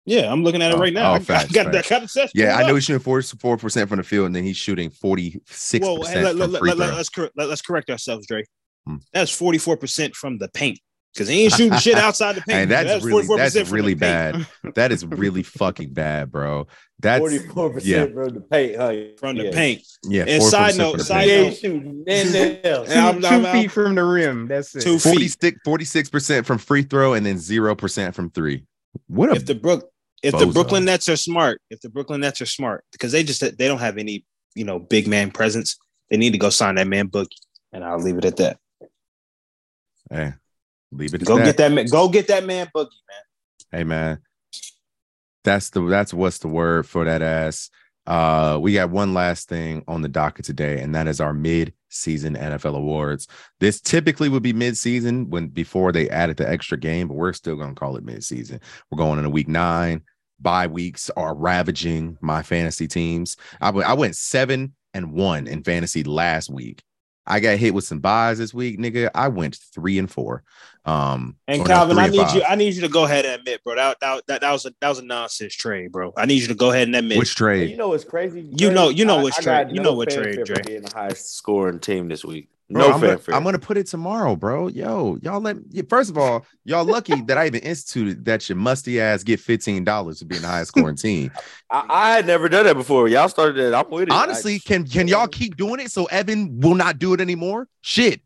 [0.06, 1.12] Yeah, I'm looking at it Oh, right now.
[1.12, 2.14] oh, I, facts, I got that facts.
[2.14, 2.30] kind of.
[2.34, 5.86] Yeah, I know he's shooting 44 percent from the field, and then he's shooting 46
[5.86, 6.98] Whoa, hey, percent let, from let, let, let, throw.
[6.98, 8.44] us cor- let, us correct ourselves, Dre.
[8.86, 8.96] Hmm.
[9.12, 10.80] That's 44% from the paint.
[11.12, 12.70] Because he ain't shooting shit outside the paint.
[12.70, 14.46] Hey, that's really that's really bad.
[14.74, 16.68] That is really fucking bad, bro.
[17.00, 18.06] That's 44% yeah.
[18.06, 18.92] from the paint, huh?
[19.18, 19.50] From the Yeah.
[19.50, 19.82] paint.
[20.04, 20.24] yeah.
[20.28, 22.04] And side note, side note, ain't shooting.
[22.06, 22.32] And
[22.62, 24.46] two I'm- feet from the rim.
[24.46, 24.82] That's it.
[24.82, 25.36] Two feet.
[25.64, 28.64] 46 percent from free throw, and then zero percent from three.
[29.08, 29.90] What a If the Brook
[30.22, 33.40] if the Brooklyn Nets are smart, if the Brooklyn Nets are smart, because they just
[33.40, 35.78] they don't have any, you know, big man presence,
[36.10, 37.28] they need to go sign that man book,
[37.72, 38.58] And I'll leave it at that.
[40.10, 40.34] hey,
[40.92, 41.24] leave it.
[41.24, 41.44] Go that.
[41.44, 43.22] get that man, go get that man Boogie, man.
[43.72, 44.18] Hey man,
[45.44, 47.70] That's the that's what's the word for that ass.
[48.06, 52.34] Uh, we got one last thing on the docket today, and that is our mid-season
[52.34, 53.28] NFL awards.
[53.60, 57.56] This typically would be mid-season when before they added the extra game, but we're still
[57.56, 58.60] gonna call it mid-season.
[58.90, 60.02] We're going into week nine.
[60.40, 63.36] Bye weeks are ravaging my fantasy teams.
[63.60, 66.82] I I went seven and one in fantasy last week.
[67.26, 69.10] I got hit with some buys this week, nigga.
[69.14, 70.42] I went three and four.
[70.84, 72.42] Um, And or no, Calvin, I need you.
[72.42, 73.76] I need you to go ahead and admit, bro.
[73.76, 76.12] That that that, that was a that was a nonsense trade, bro.
[76.16, 77.18] I need you to go ahead and admit.
[77.18, 77.70] Which trade?
[77.70, 78.40] You know what's crazy?
[78.40, 78.74] You Dre?
[78.74, 79.68] know- you know I- what's I trade.
[79.70, 80.62] You no know what trade, fanfare for Dre.
[80.66, 82.48] Being the highest scoring team this week.
[82.70, 83.20] Bro, No I'm gonna.
[83.32, 84.68] I'm gonna put it tomorrow, bro.
[84.68, 88.56] Yo, y'all let yeah, first of all, y'all lucky that I even instituted that your
[88.56, 91.32] musty ass get fifteen dollars to be in the highest quarantine.
[91.70, 93.08] I, I had never done that before.
[93.08, 93.74] Y'all started it.
[93.74, 94.12] I'm with it.
[94.12, 97.66] Honestly, I- can can y'all keep doing it so Evan will not do it anymore?
[97.80, 98.20] Shit.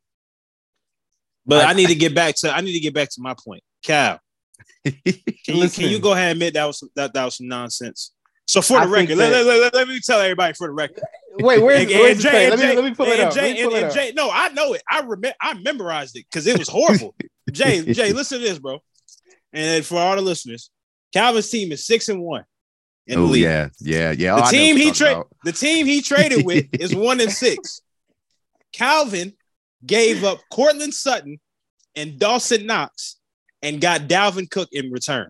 [1.46, 3.34] but I- I, need to get back to I need to get back to my
[3.42, 4.20] point, Cal.
[4.84, 8.12] Can you can you go ahead and admit that was that that was some nonsense?
[8.46, 10.72] So for the think record, let, that- let, let, let me tell everybody for the
[10.74, 11.02] record.
[11.38, 12.42] Wait, where's, And- where's and the Jay- trade?
[12.44, 13.34] and Let me Jay- let me pull it and up.
[13.34, 13.94] Jay- pull and- it and up.
[13.94, 14.82] Jay- no, I know it.
[14.90, 15.32] I remember.
[15.40, 17.14] I memorized it because it was horrible.
[17.52, 18.78] Jay, Jay, listen to this, bro.
[19.52, 20.70] And for all the listeners,
[21.12, 22.44] Calvin's team is six and one.
[23.06, 23.42] In the Oh league.
[23.42, 24.36] yeah, yeah, yeah.
[24.36, 25.28] The Oh, team he you're talking trade about.
[25.44, 27.82] the team he traded with is one and six.
[28.72, 29.32] Calvin
[29.84, 31.38] gave up Courtland Sutton
[31.96, 33.16] and Dawson Knox
[33.62, 35.28] and got Dalvin Cook in return.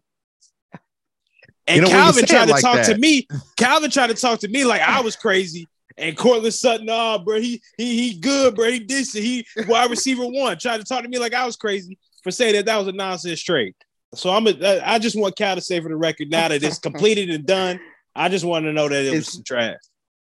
[1.66, 3.26] And You know, Calvin tried to like talk to me.
[3.56, 5.66] Calvin tried to talk to me like I was crazy.
[5.96, 8.70] And Courtland Sutton, nah, bro, he he he good, bro.
[8.70, 9.24] He decent.
[9.24, 10.58] He wide receiver one.
[10.58, 12.92] Tried to talk to me like I was crazy for saying that that was a
[12.92, 13.74] nonsense trade.
[14.14, 16.78] So I'm a, I just want Cal to say for the record now that it's
[16.80, 17.80] completed and done.
[18.14, 19.78] I just want to know that it was It's- some trash.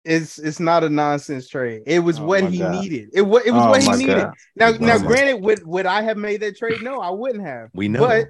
[0.09, 1.83] It's it's not a nonsense trade.
[1.85, 2.81] It was Oh what he God.
[2.81, 3.11] needed.
[3.13, 4.17] It was it was Oh what he needed.
[4.17, 4.35] God.
[4.57, 6.81] Now Oh now granted, would would I have made that trade?
[6.81, 7.69] No, I wouldn't have.
[7.75, 8.01] We know.
[8.01, 8.29] But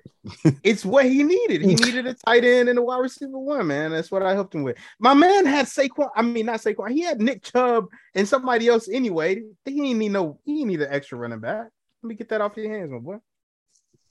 [0.65, 1.63] it's what he needed.
[1.63, 3.93] He needed a tight end and a wide receiver one, man.
[3.93, 4.77] That's what I helped him with.
[4.99, 6.11] My man had Saquon.
[6.17, 6.91] I mean, not Saquon.
[6.91, 9.37] He had Nick Chubb and somebody else anyway.
[9.65, 10.41] He didn't need no.
[10.45, 11.69] He didn't need an extra running back.
[12.03, 13.19] Let me get that off your hands, my boy.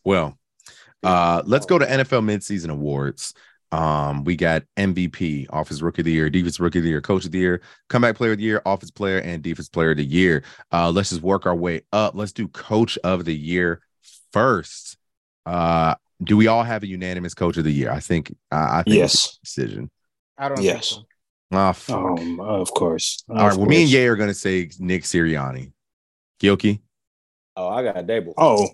[0.05, 0.37] Well,
[1.03, 3.33] uh, let's go to NFL midseason awards.
[3.71, 7.25] Um, we got MVP, Office Rookie of the Year, Defense Rookie of the Year, Coach
[7.25, 10.05] of the Year, Comeback Player of the Year, Office Player, and Defense Player of the
[10.05, 10.43] Year.
[10.71, 12.15] Uh, let's just work our way up.
[12.15, 13.81] Let's do Coach of the Year
[14.31, 14.97] first.
[15.45, 17.91] Uh, do we all have a unanimous Coach of the Year?
[17.91, 18.31] I think.
[18.51, 19.37] Uh, I think Yes.
[19.43, 19.89] decision.
[20.37, 20.61] I don't.
[20.61, 20.89] Yes.
[20.91, 21.57] Think so.
[21.57, 21.97] Ah, fuck.
[22.19, 23.23] Um, of course.
[23.29, 23.57] all right.
[23.57, 25.71] Well, me and Ye are gonna say Nick Sirianni.
[26.41, 26.81] Gilkey.
[27.55, 28.33] Oh, I got Daboll.
[28.37, 28.67] Oh,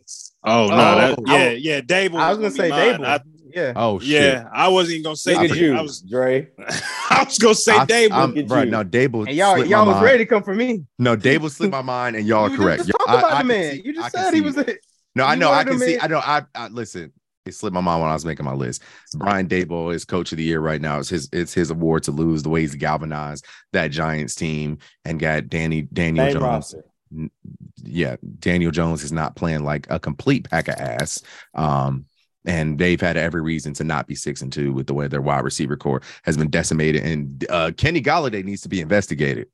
[0.44, 1.82] oh no, Oh, that, yeah, yeah.
[1.82, 2.20] Daboll.
[2.20, 3.00] I was gonna be say mine.
[3.00, 3.06] Daboll.
[3.06, 3.20] I-
[3.56, 3.74] yeah.
[3.76, 4.10] Oh shit.
[4.10, 5.58] yeah, I wasn't even gonna say Look at that.
[5.58, 6.50] you, I was, Dre.
[7.10, 8.12] I was gonna say I, Daboll.
[8.12, 9.28] I'm, Look at right now, Daboll.
[9.28, 10.06] And y'all y'all was mind.
[10.06, 10.86] ready to come for me.
[11.00, 12.86] No, Daboll slipped my mind, and y'all are you correct.
[12.86, 13.72] just talk I- about I the man.
[13.74, 14.58] see- you just can said he was.
[14.58, 14.66] A,
[15.16, 15.52] No, I know.
[15.52, 16.00] I can see.
[16.00, 16.20] I know.
[16.20, 17.12] I, I listen.
[17.46, 18.82] It slipped my mind when I was making my list.
[19.16, 21.00] Brian Daboll is coach of the year right now.
[21.00, 21.28] It's his.
[21.34, 25.82] It's his award to lose the way he's galvanized that Giants team and got Danny
[25.82, 26.44] Daniel Same Jones.
[26.44, 26.84] roster.
[27.84, 31.22] Yeah, Daniel Jones is not playing like a complete pack of ass.
[31.54, 32.06] Um,
[32.46, 35.22] and they've had every reason to not be six and two with the way their
[35.22, 37.04] wide receiver core has been decimated.
[37.04, 39.48] And uh, Kenny Golladay needs to be investigated.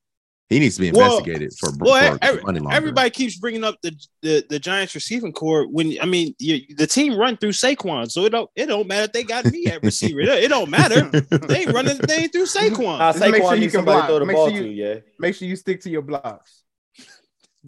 [0.50, 2.76] He needs to be Well- investigated for, well, for every- running longer.
[2.76, 3.92] everybody keeps bringing up the,
[4.24, 8.26] the the Giants receiving core when I mean you, the team run through Saquon, so
[8.26, 10.22] it don't it don't matter if they got me at receiver.
[10.22, 11.08] It, it don't matter.
[11.30, 12.98] They running the thing through Saquon.
[12.98, 14.08] Nah, Just make Saquon sure you can block.
[14.08, 14.70] throw the Make ball sure you- to.
[14.74, 14.96] Yeah.
[15.20, 16.64] Make sure you stick to your blocks.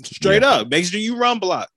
[0.04, 1.70] Straight up, make sure you run block.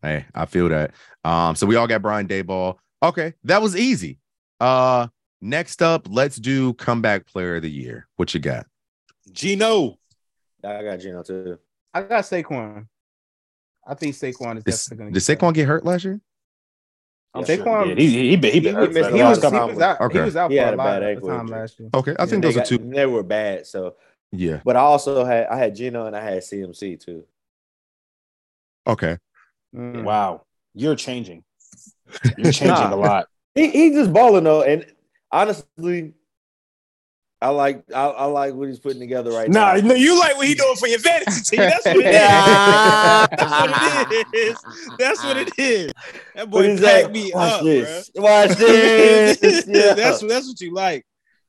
[0.00, 0.92] Hey, I feel that.
[1.24, 2.76] Um, so we all got Brian Daboll.
[3.02, 4.18] Okay, that was easy.
[4.60, 5.08] Uh,
[5.40, 8.06] next up, let's do comeback player of the year.
[8.16, 8.66] What you got?
[9.32, 9.98] Geno,
[10.62, 11.58] I got Geno too.
[11.92, 12.86] I got Saquon.
[13.86, 15.20] I think Saquon is Did, definitely going to.
[15.20, 16.20] did Saquon get hurt last year?
[17.36, 20.00] Saquon, he, he, he, been- he, he, was, he, was, he was out.
[20.02, 20.18] Okay.
[20.20, 21.58] He was out He for a a lot of ankle time injury.
[21.58, 21.90] last year.
[21.92, 22.78] Okay, I think They those are two.
[22.78, 23.66] They were bad.
[23.66, 23.96] So,
[24.30, 24.60] Yeah.
[24.64, 27.24] but I also had I had Geno and I had CMC too.
[28.86, 29.18] Okay.
[29.74, 30.04] Mm.
[30.04, 30.44] Wow,
[30.74, 31.44] you're changing.
[32.36, 32.94] You're changing Nah.
[32.94, 33.26] a lot.
[33.54, 34.84] He he's just balling though, and
[35.30, 36.12] honestly,
[37.40, 39.88] I like I, I like what he's putting together right Nah, now.
[39.88, 41.60] no, you like what he doing for your fantasy team.
[41.60, 42.14] That's what it is.
[43.38, 44.56] That's what it is.
[44.98, 45.92] That's what it is.
[46.34, 48.22] That boy he's packed like, me watch up, this, bruh.
[48.22, 49.64] watch this.
[49.66, 49.94] Yeah.
[49.94, 51.04] That's that's what you like.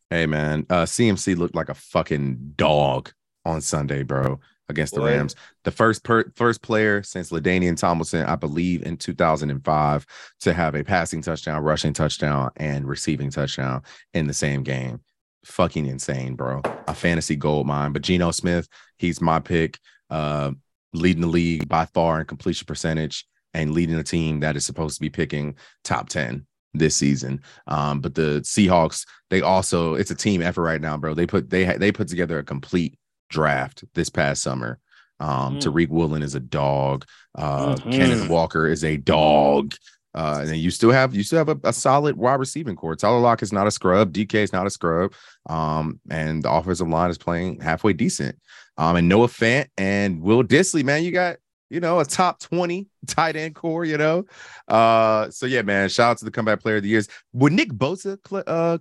[0.09, 3.11] Hey man, uh, CMC looked like a fucking dog
[3.45, 4.39] on Sunday, bro,
[4.69, 5.35] against the Rams.
[5.63, 10.05] The first per- first player since LaDainian Tomlinson, I believe, in 2005
[10.41, 13.83] to have a passing touchdown, rushing touchdown, and receiving touchdown
[14.13, 15.01] in the same game.
[15.45, 16.61] Fucking insane, bro.
[16.87, 17.93] A fantasy gold mine.
[17.93, 18.67] But Geno Smith,
[18.97, 19.77] he's my pick.
[20.09, 20.51] Uh,
[20.93, 24.95] leading the league by far in completion percentage and leading a team that is supposed
[24.95, 27.41] to be picking top 10 this season.
[27.67, 31.13] Um, but the Seahawks, they also it's a team effort right now, bro.
[31.13, 32.97] They put they they put together a complete
[33.29, 34.79] draft this past summer.
[35.19, 35.61] Um, Mm.
[35.61, 37.05] Tariq Woolen is a dog.
[37.35, 37.91] Uh, Mhm.
[37.91, 39.73] Kenneth Walker is a dog.
[40.13, 42.95] Uh, and you still have you still have a, a solid wide receiving core.
[42.95, 44.13] Tyler Lock is not a scrub.
[44.13, 45.13] DK is not a scrub.
[45.49, 48.37] Um, and the offensive line is playing halfway decent.
[48.77, 51.37] Um, and Noah Fant and Will Dissly, man, you got
[51.69, 54.25] you know a top 20 tight end core, you know.
[54.69, 57.09] Uh, so yeah, man, shout out to the comeback player of the years.
[57.33, 58.77] Would Nick Bosa cl- uh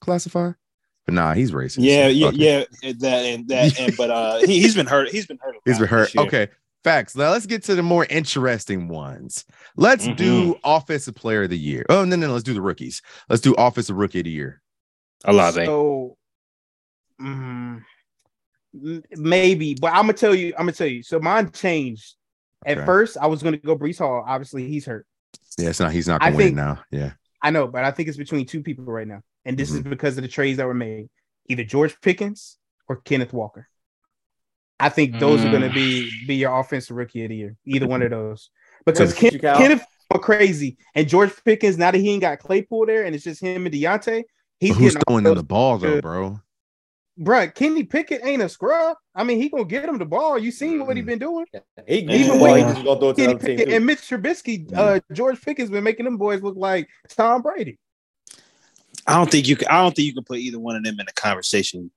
[0.00, 0.52] classify?
[1.08, 1.76] But nah, he's racist.
[1.80, 2.64] Yeah, so yeah, fuck yeah.
[2.82, 5.08] and That and that, and but uh, he, he's been hurt.
[5.08, 5.56] He's been hurt.
[5.56, 6.16] a He's lot been hurt.
[6.18, 6.48] Okay.
[6.84, 7.16] Facts.
[7.16, 9.46] Now let's get to the more interesting ones.
[9.76, 10.16] Let's Mm-hmm.
[10.16, 11.86] do offensive player of the year.
[11.88, 13.00] Oh, no, no, let's do the rookies.
[13.30, 14.60] Let's do offensive rookie of the year.
[15.24, 15.64] Olave.
[15.64, 16.18] So,
[17.20, 17.82] mm,
[18.74, 20.48] m- maybe, but I'm gonna tell you.
[20.58, 21.02] I'm gonna tell you.
[21.02, 22.16] So mine changed.
[22.66, 24.22] At first, I was gonna go Breece Hall.
[24.26, 25.06] Obviously, he's hurt.
[25.58, 26.80] Yeah, it's not he's not gonna win think- now.
[26.90, 27.12] Yeah.
[27.40, 29.90] I know, but I think it's between two people right now, and this is Mhm.
[29.90, 31.08] because of the trades that were made.
[31.48, 33.66] Either George Pickens or Kenneth Walker.
[34.78, 37.56] I think those are going to be be your offensive rookie of the year.
[37.64, 38.50] Either one of those,
[38.86, 39.56] because What you Ken.
[39.56, 43.24] Kenneth went crazy, and George Pickens now that he ain't got Claypool there, and it's
[43.24, 44.22] just him and Diontae.
[44.60, 46.02] He's who's throwing them the ball though, good.
[46.02, 46.40] bro?
[47.18, 48.96] Bruh, Kenny Pickett ain't a scrub.
[49.14, 50.38] I mean, he gonna get him the ball.
[50.38, 51.46] You seen what he been doing?
[51.86, 53.38] He can Even even when- he gonna throw it to Kenny.
[53.38, 57.78] Pickett and Mitch Trubisky, uh, George Pickens been making them boys look like Tom Brady.
[59.08, 59.68] I don't think you can.
[59.68, 61.90] I don't think you can put either one of them in a conversation.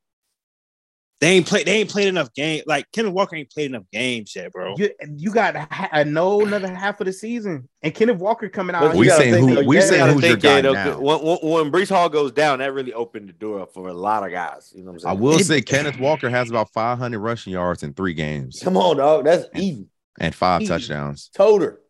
[1.20, 1.68] They ain't played.
[1.68, 2.64] They ain't played enough game.
[2.66, 4.76] Like Kenneth Walker ain't played enough games yet, bro.
[4.76, 8.76] You, you got ha- a no another half of the season, and Kenneth Walker coming
[8.76, 8.82] out.
[8.90, 10.62] But We you gotta saying think, who- though, we you saying who's your think, yeah,
[10.62, 11.00] guy now.
[11.00, 13.94] When, when, when Breece Hall goes down, that really opened the door up for a
[13.94, 14.74] lot of guys.
[14.76, 15.18] You know what I'm saying?
[15.18, 18.98] I will say Kenneth Walker has about 500 rushing yards in three games Come on,
[18.98, 19.26] dog.
[19.26, 19.86] That's easy.
[20.20, 20.70] and five Easy.
[20.70, 21.30] touchdowns.
[21.36, 21.82] Toter.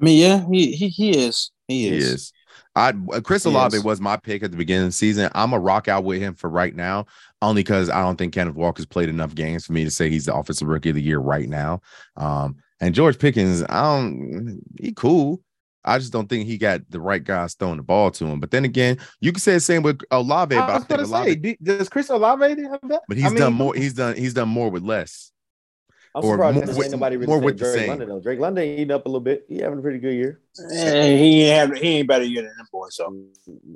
[0.00, 1.52] I mean, yeah, he he, he is.
[1.68, 2.32] He He is.
[2.76, 3.84] I uh, Chris Olave is.
[3.84, 5.30] was my pick at the beginning of the season.
[5.34, 7.06] I'm a rock out with him for right now,
[7.42, 10.26] only because I don't think Kenneth Walker's played enough games for me to say he's
[10.26, 11.80] the offensive rookie of the year right now.
[12.16, 15.42] Um, and George Pickens, I don't he cool.
[15.84, 18.38] I just don't think he got the right guys throwing the ball to him.
[18.38, 20.88] But then again, you can say the same with Olave, but I I, was think
[21.00, 23.02] gonna Olave, say, do- does Chris Olave have that?
[23.08, 23.74] but he's I mean, done more.
[23.74, 25.32] He's done he's done more with less.
[26.14, 27.88] I'm Or surprised more that with- nobody really more said with the Drake same.
[27.88, 28.20] London though.
[28.20, 29.44] Drake London eating up a little bit.
[29.48, 30.40] He having a pretty good year.
[30.72, 31.78] He ain't.
[31.78, 32.96] He ain't better year than them boys.
[32.96, 33.14] So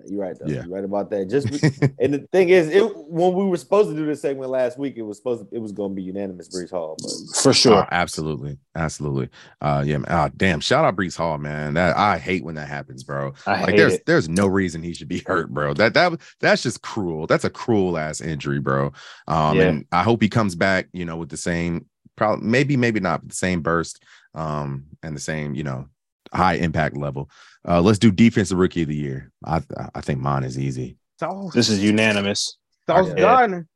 [0.07, 0.47] You're right though.
[0.47, 0.65] Yeah.
[0.65, 1.27] You're right about that.
[1.31, 1.47] Just
[2.01, 4.95] and the thing is, it when we were supposed to do this segment last week,
[4.97, 7.83] it was supposed to, it was going to be unanimous Breece Hall, but for sure.
[7.83, 9.29] Uh, absolutely, absolutely.
[9.61, 10.07] Uh, yeah, man.
[10.11, 10.59] Uh, damn.
[10.59, 11.75] Shout out Breece Hall, man.
[11.75, 13.33] That I hate when that happens, bro.
[13.47, 14.07] I Like hate there's it.
[14.07, 15.73] there's no reason he should be hurt, bro.
[15.75, 17.29] That that that's just cruel.
[17.29, 18.93] That's a cruel ass injury, bro.
[19.29, 19.63] Um, Yeah.
[19.67, 21.87] and I hope he comes back, you know, with the same
[22.17, 24.03] probably maybe maybe not but the same burst,
[24.35, 25.87] um, and the same you know
[26.33, 27.31] high impact level.
[27.67, 29.31] Uh, let's do defensive rookie of the year.
[29.45, 29.63] I
[29.95, 30.97] I think mine is easy.
[31.21, 32.57] Sauce, This is unanimous.
[32.89, 33.15] Sauce Yeah.
[33.15, 33.67] Gardner.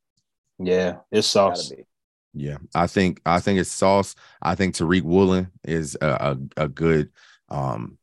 [0.59, 1.69] Yeah, it's sauce.
[1.69, 1.85] be.
[2.33, 4.15] Yeah, I think I think it's Sauce.
[4.41, 7.09] I think Tariq Woolen is a a, a good
[7.49, 7.97] um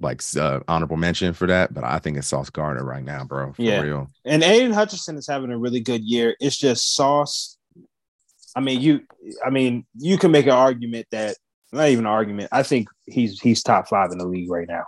[0.00, 3.52] like uh, honorable mention for that, but I think it's Sauce Gardner right now, bro.
[3.52, 3.80] For Yeah.
[3.80, 4.10] real.
[4.24, 6.34] And Aidan Hutchinson is having a really good year.
[6.40, 7.56] It's just sauce.
[8.54, 9.00] I mean, you.
[9.44, 11.36] I mean, you can make an argument that
[11.72, 12.48] not even an argument.
[12.52, 14.84] I think he's he's top five in the league right now.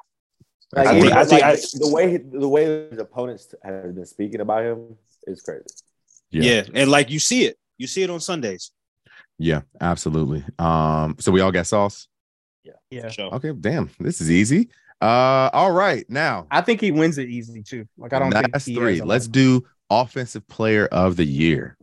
[0.73, 3.95] Like, I even, think- I think like, I- the way the way his opponents have
[3.95, 4.97] been speaking about him
[5.27, 5.65] is crazy.
[6.31, 6.43] Yeah.
[6.43, 6.63] Yeah.
[6.75, 8.73] and like you see it, you see it on Sundays.
[9.39, 10.45] Yeah, absolutely.
[10.59, 12.09] Um, so we all got Sauce.
[12.91, 14.71] Yeah, So Okay, damn, this is easy.
[15.01, 17.87] Uh, all right, now I think he wins it easy too.
[17.99, 19.01] Like I don't think that's he three.
[19.01, 21.77] Let's do offensive player of the year.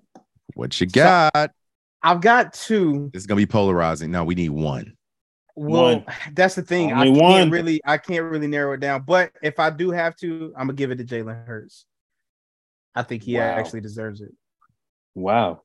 [0.56, 1.52] What you got?
[2.04, 3.12] I've got two.
[3.14, 4.12] It's gonna be polarizing.
[4.12, 4.94] No, we need one.
[5.56, 6.06] Well, One.
[6.34, 6.94] that's the thing.
[6.94, 7.50] I Only can't one.
[7.52, 9.04] really, I can't really narrow it down.
[9.06, 11.86] But if I do have to, I'm gonna give it to Jalen Hurts.
[12.96, 13.42] I think he Wow.
[13.44, 14.32] actually deserves it,
[15.16, 15.62] wow.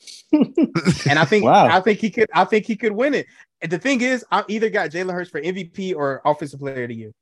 [0.32, 1.66] and I think, Wow.
[1.66, 3.26] I think he could, I think he could win it.
[3.60, 6.88] And the thing is, I either got Jalen Hurts for MVP or Offensive Player of
[6.88, 7.12] the Year.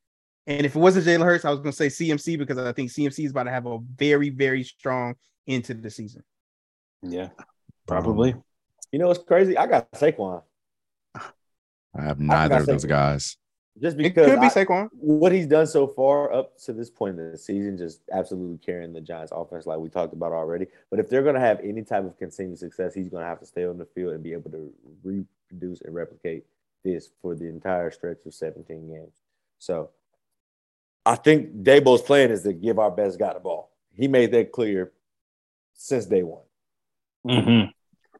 [0.46, 3.24] And if it wasn't Jalen Hurts, I was gonna say CMC because I think CMC
[3.24, 5.14] is about to have a very, very strong
[5.46, 6.22] into the season.
[7.02, 7.28] Yeah,
[7.86, 8.34] probably.
[8.92, 9.56] You know what's crazy?
[9.58, 10.42] I got Saquon
[11.14, 13.36] I have neither of say- those guys.
[13.80, 14.88] just It because could be I- Saquon.
[14.92, 18.92] what he's done so far up to this point in the season, just absolutely carrying
[18.92, 20.66] the Giants offense like we talked about already.
[20.90, 23.40] But if they're going to have any type of continued success, he's going to have
[23.40, 24.72] to stay on the field and be able to
[25.02, 26.44] reproduce and replicate
[26.84, 29.22] this for the entire stretch of 17 games.
[29.58, 29.90] So
[31.04, 33.70] I think Daboll's plan is to give our best guy the ball.
[33.94, 34.92] He made that clear
[35.74, 36.42] since day one.
[37.26, 37.70] Mm-hmm.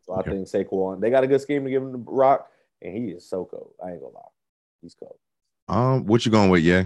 [0.07, 2.49] So I think Saquon, they got a good scheme to give him the rock,
[2.81, 3.73] and he is so cold.
[3.85, 4.23] I ain't gonna lie.
[4.83, 5.19] He's cold.
[5.69, 6.63] Um, what you going with?
[6.63, 6.85] Yeah,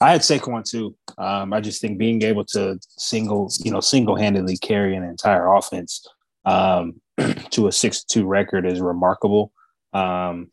[0.00, 0.94] I had Saquon too.
[1.18, 5.52] Um, I just think being able to single, you know, single handedly carry an entire
[5.52, 6.06] offense
[6.44, 7.00] um,
[7.50, 9.52] to a six two record is remarkable.
[9.92, 10.50] Um,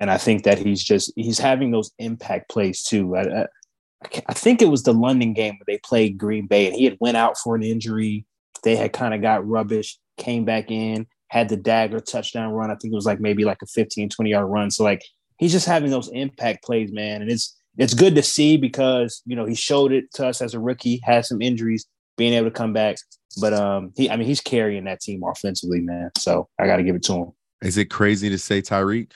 [0.00, 3.16] and I think that he's just he's having those impact plays too.
[3.16, 3.46] I, I,
[4.28, 6.96] I think it was the London game where they played Green Bay and he had
[7.00, 8.24] went out for an injury.
[8.62, 12.70] They had kind of got rubbish, came back in, had the dagger touchdown run.
[12.70, 14.70] I think it was like maybe like a 15, 20 yard run.
[14.70, 15.02] So like
[15.38, 17.22] he's just having those impact plays, man.
[17.22, 20.54] And it's it's good to see because you know he showed it to us as
[20.54, 21.86] a rookie, had some injuries,
[22.16, 22.96] being able to come back.
[23.40, 26.10] But um he I mean he's carrying that team offensively, man.
[26.18, 27.32] So I gotta give it to him.
[27.62, 29.12] Is it crazy to say Tyreek?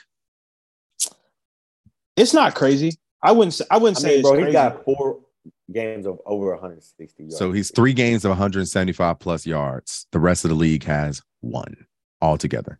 [2.15, 2.93] It's not crazy.
[3.21, 4.47] I wouldn't say I wouldn't I say mean, it's bro, crazy.
[4.47, 5.19] he got four
[5.73, 7.37] games of over 160 yards.
[7.37, 10.07] So he's three games of 175 plus yards.
[10.11, 11.87] The rest of the league has one
[12.21, 12.79] altogether.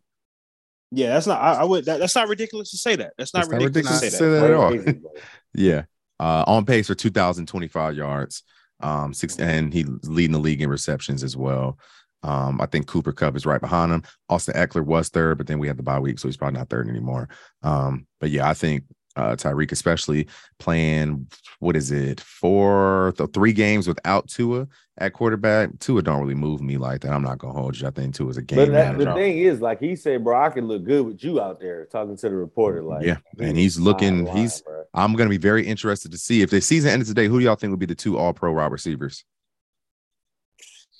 [0.90, 3.12] yeah, that's not I, I would that, that's not ridiculous to say that.
[3.18, 4.40] That's not It's not ridiculous, ridiculous to to say say that.
[4.40, 5.12] that at all.
[5.54, 5.82] Yeah.
[6.20, 8.42] Uh, on pace for 2,025 yards.
[8.80, 11.78] Um, six, and he's leading the league in receptions as well.
[12.22, 14.02] Um, I think Cooper Kupp is right behind him.
[14.28, 16.70] Austin Ekeler was third, but then we had the bye week, so he's probably not
[16.70, 17.28] third anymore.
[17.62, 18.84] Um, but yeah, I think
[19.16, 20.26] uh, Tyreek, especially
[20.58, 21.26] playing
[21.60, 24.66] what is it, four, th- three games without Tua
[24.98, 25.70] at quarterback.
[25.78, 27.12] Tua don't really move me like that.
[27.12, 27.86] I'm not gonna hold you.
[27.86, 30.40] I think Tua is a game But that, the thing is, like he said, bro,
[30.40, 32.82] I can look good with you out there talking to the reporter.
[32.82, 34.82] Like, Yeah, and he's looking- lying, he's- bro.
[34.94, 37.26] I'm gonna be very interested to see if the season ended today.
[37.26, 39.24] Who do y'all think would be the two All Pro wide receivers?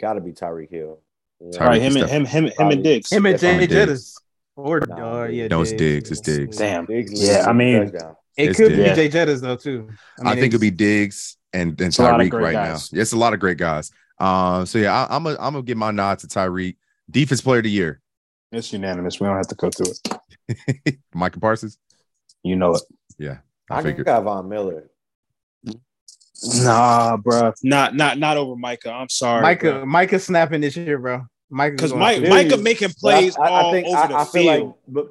[0.01, 1.01] got to be Tyreek Hill.
[1.41, 1.61] Yeah.
[1.61, 3.13] All right, Tyreek him and him him him and Diggs.
[3.13, 4.15] Him and Probably Jay Jettis.
[4.57, 6.57] Or Nah, uh, yeah, No, it's Diggs, it's Diggs.
[6.57, 6.87] Damn.
[6.87, 7.91] Diggs Yeah, I mean-
[8.37, 8.77] It could Diggs.
[8.77, 8.95] be Yeah.
[8.95, 9.89] Jay Jettis though too.
[10.25, 12.93] I, I, think it'd be Diggs and, and It's a lot of Tyreek right guys.
[12.93, 13.01] now.
[13.01, 13.91] It's a lot of great guys.
[14.19, 16.77] Um, so yeah, I, I'm gonna I'm gonna give my nod to Tyreek,
[17.11, 18.01] defense player of the year,
[18.53, 19.19] It's unanimous.
[19.21, 19.93] We don't have to go through
[20.87, 20.99] it.
[21.15, 21.79] Micah Parsons.
[22.45, 22.83] You know it.
[23.19, 24.07] Yeah, I I figured.
[24.07, 24.89] got Von Miller.
[26.63, 27.53] Nah, bro.
[27.63, 28.93] Not not not over Micah.
[28.93, 29.43] I'm sorry.
[29.43, 29.85] Micah.
[29.87, 31.27] Micah snapping this year, bro.
[31.55, 34.15] Micah Because Mike, Mike- Micah making plays I, I, all I think over I, the
[34.17, 34.67] I feel field.
[34.67, 35.07] like, but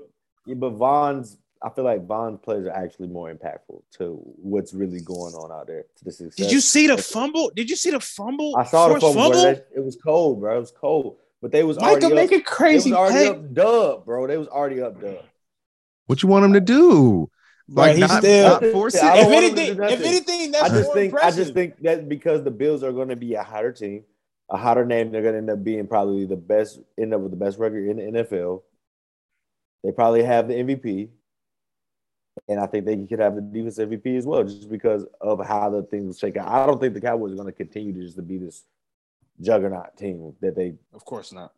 [0.46, 1.38] yeah, but Von's.
[1.66, 5.68] I feel like Von's plays are actually more impactful to what's really going on out
[5.68, 5.86] there.
[6.00, 6.36] To the success.
[6.36, 7.52] Did you see the fumble?
[7.56, 8.54] Did you see the fumble?
[8.58, 9.42] I saw the Forced fumble.
[9.42, 10.58] That- it was cold, bro.
[10.58, 11.16] It was cold.
[11.42, 12.14] But they was Micah already up.
[12.14, 13.30] making They crazy was already plays.
[13.30, 14.28] up dub, bro.
[14.28, 15.24] They was already up dub.
[16.08, 17.30] What you want him to do?
[17.70, 20.52] Bro, Like he's not, still- not force I If want him to anything, if anything,
[20.52, 21.34] that's I just more think impressive.
[21.34, 24.04] I just think that because the Bills are going to be a hotter team,
[24.54, 27.32] a hotter name, they're going to end up being probably the best, end up with
[27.32, 28.62] the best record in the NFL.
[29.84, 31.10] They probably have the MVP,
[32.48, 35.72] and I think they could have the defense MVP as well, just because of how
[35.72, 36.48] the things shake out.
[36.48, 38.64] I don't think the Cowboys are going to continue to just to be this
[39.42, 40.76] juggernaut team that they.
[40.94, 41.52] of course not.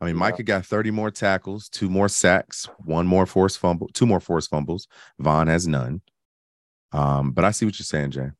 [0.00, 4.06] I mean, Micah got 30 more tackles, two more sacks, one more forced fumble, two
[4.06, 4.86] more forced fumbles.
[5.18, 6.02] Von has none.
[6.92, 8.30] Um, but I see what you're saying, Jay.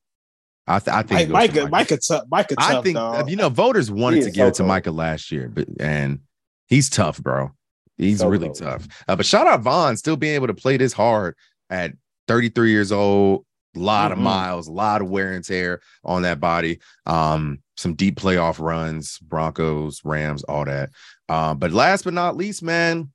[0.68, 2.26] I, th- I think Hey, it goes to Micah, Micah.
[2.30, 2.70] Micah, tough.
[2.70, 3.30] I think dog.
[3.30, 4.68] you know voters wanted to is give so it to cold.
[4.68, 6.20] Micah last year, but and
[6.66, 7.52] he's tough, bro.
[7.98, 8.58] He's So really cold.
[8.58, 8.88] tough.
[9.08, 11.34] Uh, but shout out Von still being able to play this hard
[11.70, 11.92] at
[12.28, 13.44] 33 years old.
[13.74, 14.22] A lot of Mhm.
[14.22, 16.80] miles, a lot of wear and tear on that body.
[17.04, 20.90] Um, some deep playoff runs, Broncos, Rams, all that.
[21.28, 23.12] Um, but last but not least, man,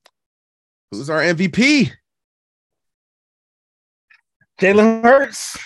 [0.92, 1.92] who's our MVP?
[4.60, 5.58] Jalen Hurts.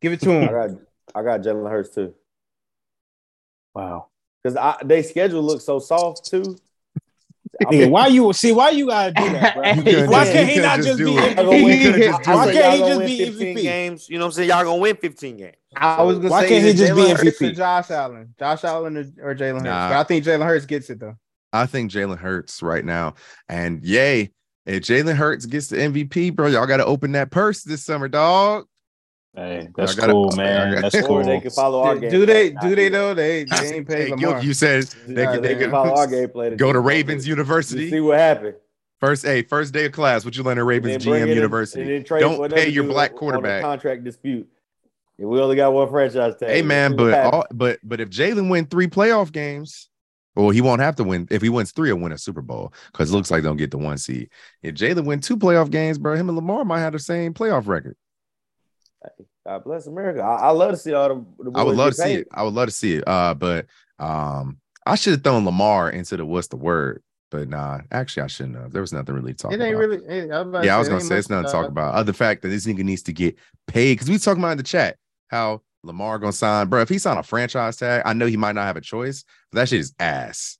[0.00, 0.50] Give it to I him.
[0.52, 0.70] got,
[1.14, 2.14] I got Jalen Hurts too,
[3.74, 4.06] wow.
[4.42, 6.56] because I they schedule looks so soft too.
[7.66, 8.52] I mean, why you see?
[8.52, 9.64] Why you gotta do that, bro?
[9.74, 11.36] Couldn't Why just- can't you he couldn't just just be it.
[11.36, 11.78] Y'all gonna MVP?
[11.78, 13.62] You could've just do Why can't y'all he just be 15 MVP?
[13.62, 14.08] games?
[14.08, 14.48] You know what I'm saying?
[14.48, 15.56] Y'all gonna win 15 games.
[15.76, 17.56] I was gonna Why say can't he either just be Jalen Hurts or MVP?
[17.56, 19.62] Josh Allen, Josh Allen or, or Jalen Hurts.
[19.64, 21.16] But I think Jalen Hurts gets it though.
[21.52, 23.14] I think Jalen Hurts right now.
[23.48, 24.30] And yay,
[24.64, 28.06] if Jalen Hurts gets the MVP, bro, y'all got to open that purse this summer,
[28.08, 28.66] dog.
[29.34, 30.74] Hey, that's I gotta- cool, man.
[30.74, 31.22] gotta- That's cool.
[31.22, 32.10] they can follow our Do, game.
[32.10, 32.50] do they?
[32.50, 33.14] Do they do though?
[33.14, 34.42] They they ain't paid Hey, you, Lamar.
[34.42, 36.56] you said they Nah, could they they can could follow our game plan.
[36.56, 38.00] go to Just Ravens see University.
[38.00, 38.56] what happened.
[38.98, 40.24] First, hey, first day of class.
[40.24, 41.96] What you learn at Ravens GM it in- University?
[41.96, 43.62] and Don't pay your black quarterback.
[43.62, 44.48] contract dispute.
[45.18, 46.48] And we only got one franchise tag.
[46.50, 49.88] Hey man, but all, but but if Jalen win three playoff games,
[50.34, 51.28] well, he won't have to win.
[51.30, 53.56] If he wins three, he'll win a Super Bowl because it looks like they don't
[53.58, 54.28] get the one seed.
[54.62, 57.68] If Jalen win two playoff games, bro, him and Lamar might have the same playoff
[57.68, 57.96] record.
[59.46, 60.20] God bless America.
[60.20, 61.50] I, I love to see all the.
[61.50, 62.28] the I would love get to see it.
[62.32, 63.04] I would love to see it.
[63.06, 63.66] Uh, but
[63.98, 68.26] um, I should have thrown Lamar into the what's the word, but nah, actually I
[68.26, 68.72] shouldn't have.
[68.72, 69.80] There was nothing really to talk It ain't about.
[69.80, 70.06] really.
[70.06, 71.52] hey, I was about to yeah, I was gonna ain't say it's much, nothing to
[71.52, 71.94] talk about.
[71.94, 74.64] Other fact that this nigga needs to get paid because we talking about in the
[74.64, 74.96] chat
[75.28, 76.82] how Lamar gonna sign, bro.
[76.82, 79.60] If he sign a franchise tag, I know he might not have a choice, but
[79.60, 80.58] that shit is ass.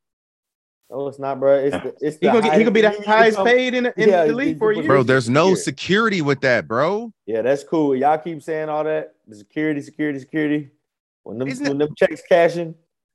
[0.91, 1.55] No, it's not, bro.
[1.57, 3.07] It's the, it's He the gonna get, he gonna be the highest-
[3.37, 4.93] highest paid in, the- in Yeah, the league for a put- year.
[4.93, 5.55] Bro, there's no Yeah.
[5.55, 7.12] security with that, bro.
[7.27, 7.95] Yeah, that's cool.
[7.95, 9.15] Y'all keep saying all that.
[9.29, 10.71] The security, security, security.
[11.23, 12.75] When them, Isn't when them checks cashing,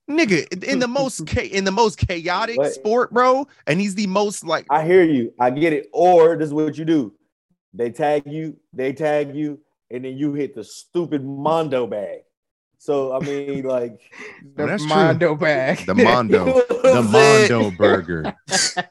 [0.10, 2.72] Nigga, in the most cha- in the most chaotic What?
[2.74, 5.34] sport, bro, and he's the most like I hear you.
[5.40, 5.90] I get it.
[5.92, 7.12] Or this is what you do.
[7.74, 9.60] They tag you, they tag you,
[9.92, 12.20] and then you hit the stupid Mondo bag.
[12.86, 14.00] So I mean, like
[14.56, 14.90] the That's true.
[14.96, 15.86] Mondo bag.
[15.88, 16.54] the Mondo, You
[16.84, 18.34] know the Mondo burger.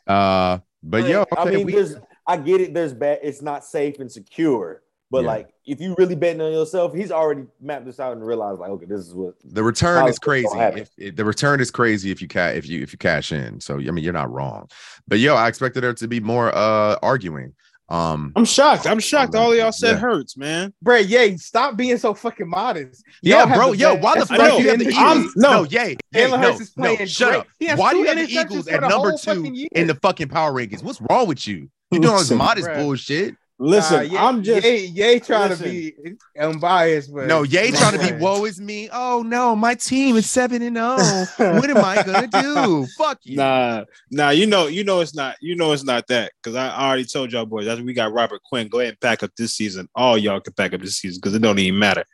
[0.07, 1.95] Uh, but yo, I mean, we- there's
[2.27, 2.75] I get it.
[2.75, 3.21] There's bad.
[3.23, 4.83] It's not safe and secure.
[5.11, 5.29] But Yeah.
[5.29, 8.71] like, if you really betting on yourself, he's already mapped this out and realized like,
[8.71, 9.35] okay, this is what.
[9.45, 10.49] the return is crazy.
[10.59, 13.61] If, if- the return is crazy if you ca- if you if you cash in.
[13.61, 14.69] So I mean, you're not wrong.
[15.07, 17.55] But yo, I expected there to be more uh arguing.
[17.89, 18.87] Um, I'm shocked.
[18.87, 19.35] I'm shocked.
[19.35, 19.99] All of y'all said Yeah.
[19.99, 20.73] hurts, man.
[20.81, 23.05] Bro, yay, stop being so fucking modest.
[23.23, 25.35] yeah, Y'all have bro, yo, why the fuck I you have the in Eagles?
[25.35, 25.51] the no.
[25.51, 27.73] no, yay, yay, Jalen no, Hurts is no, playing shut great.
[27.73, 27.79] up.
[27.79, 30.83] Why do you have the Eagles at number two in the fucking power rankings?
[30.83, 31.69] What's wrong with you?
[31.91, 32.77] You doing all this modest bruh.
[32.77, 33.35] bullshit?
[33.61, 35.67] Listen, Nah, Ye- I'm just Ye, Ye trying Listen.
[35.67, 35.95] to be
[36.39, 38.21] unbiased, but No, Yay trying to be Right.
[38.21, 38.89] woe is me.
[38.93, 41.27] Oh no, my team is seven and oh.
[41.39, 42.87] What am I gonna do?
[42.99, 43.37] Fuck you.
[43.37, 46.69] Nah, nah, you know, you know it's not, you know it's not that because I
[46.69, 48.67] already told y'all boys that's we got Robert Quinn.
[48.69, 49.89] Go ahead and pack up this season.
[49.95, 52.05] All y'all can pack up this season because it don't even matter.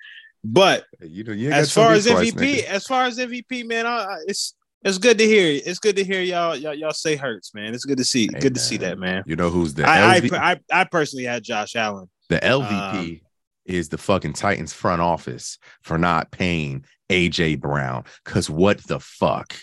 [0.45, 3.87] But You know, you as far as be twice, MVP, as far as MVP, man,
[3.87, 5.61] I, I, it's it's good to hear.
[5.65, 7.75] It's good to hear y'all y'all, y'all say hurts, man.
[7.75, 8.29] It's good to see.
[8.33, 9.23] Hey, good to see that, man.
[9.27, 12.09] you know who's the I, I, LV I I personally had Josh Allen.
[12.29, 13.21] the LVP Um,
[13.67, 18.05] is the fucking Titans front office for not paying AJ Brown.
[18.25, 19.55] Cause what the fuck?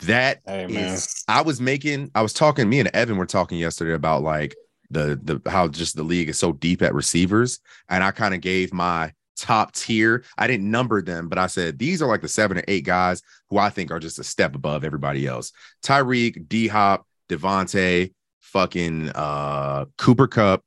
[0.00, 3.94] That Hey, is- I was making I was talking me and Evan were talking yesterday
[3.94, 4.54] about like
[4.90, 7.58] the the how just the league is so deep at receivers
[7.88, 11.78] and I kind of gave my top tier I didn't number them but I said
[11.78, 14.54] these are like the seven or eight guys who I think are just a step
[14.54, 15.52] above everybody else
[15.82, 20.62] Tyreek D Hop DeVonta fucking uh Cooper Kupp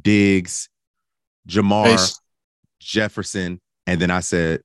[0.00, 0.68] Diggs
[1.48, 2.20] Ja'Marr Pace.
[2.80, 4.60] Jefferson and then I said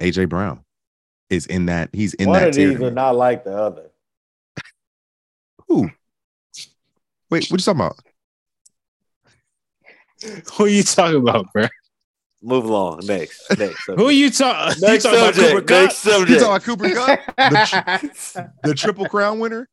[0.00, 0.64] AJ Brown
[1.30, 3.90] is in that he's in One that of tier these are not like the other.
[5.68, 5.90] Who?
[7.30, 7.96] Wait, what you talking about?
[10.54, 11.66] Who are you talking about, bro?
[12.44, 13.00] Move along.
[13.06, 13.42] Next.
[13.58, 13.86] Next.
[13.86, 14.82] Who you talking?
[14.82, 15.68] You Next talking about Cooper subject.
[15.68, 15.80] Kupp?
[15.80, 19.68] Next You talking about Cooper Kupp, the, the triple crown winner?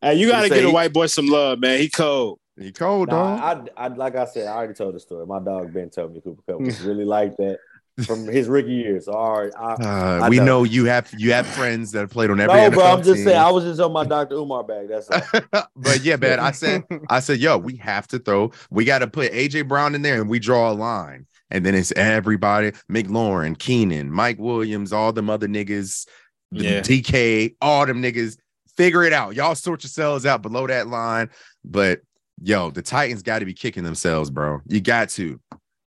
[0.00, 1.78] Hey, you got to Say get a white boy some love, man.
[1.80, 2.38] He cold.
[2.58, 3.68] He cold, dog.
[3.76, 5.26] I, I, like I said, I already told the story.
[5.26, 7.58] My dog Ben told me Cooper Kupp was really like that
[8.06, 9.00] from his rookie year.
[9.00, 10.44] So all right, I, Uh, I we know.
[10.44, 10.64] know.
[10.64, 12.54] you have you have friends that have played on every.
[12.54, 12.84] no, bro.
[12.84, 13.24] I'm just team.
[13.26, 13.38] saying.
[13.38, 14.36] I was just on my Dr.
[14.36, 14.88] Umar bag.
[14.88, 15.40] That's all.
[15.76, 16.38] but yeah, man.
[16.38, 18.52] I said, I said, yo, we have to throw.
[18.70, 21.74] We got to put AJ Brown in there, and we draw a line, and then
[21.74, 26.06] it's everybody: McLaurin, Keenan, Mike Williams, all them other niggas,
[26.52, 26.80] the Yeah.
[26.80, 28.36] DK, all them niggas.
[28.76, 29.34] Figure it out.
[29.34, 31.28] Y'all sort yourselves out below that line.
[31.64, 32.00] But
[32.42, 34.60] yo, the Titans got to be kicking themselves, bro.
[34.66, 35.40] You got to.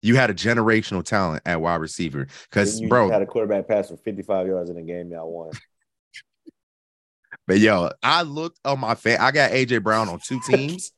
[0.05, 3.69] You had a generational talent at wide receiver, because Then you bro, had a quarterback
[3.69, 5.51] pass for 55 yards in a game y'all won.
[7.47, 9.19] But yo, I looked on my fan.
[9.21, 10.93] I got AJ Brown on two teams.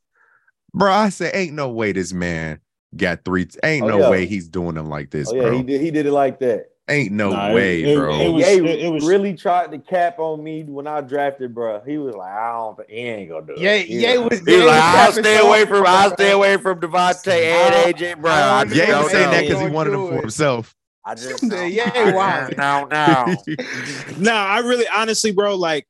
[0.75, 2.61] Bro, I said, ain't no way this man
[2.97, 3.47] got three.
[3.63, 4.11] Ain't Oh, no yeah.
[4.11, 5.57] way he's doing them like this, Oh yeah, bro.
[5.59, 5.81] he did.
[5.81, 6.67] He did it like that.
[6.87, 8.15] ain't no Nah, way, it- bro.
[8.21, 11.81] it was- Ye it was- really tried to cap on me when I drafted, bro.
[11.87, 12.77] He was like, I don't.
[12.77, 13.59] think He ain't gonna do it.
[13.59, 14.47] Ye, He Ye was- was.
[14.47, 15.87] He was like, I'll stay away from.
[15.87, 18.37] I'll stay away from DeVonta and AJ Brown.
[18.39, 20.75] I I Yeah, he was saying that because he wanted them for himself.
[21.07, 22.55] I just The Ye wild.
[22.59, 23.35] no, no.
[24.19, 25.87] No, I really, honestly, bro, like,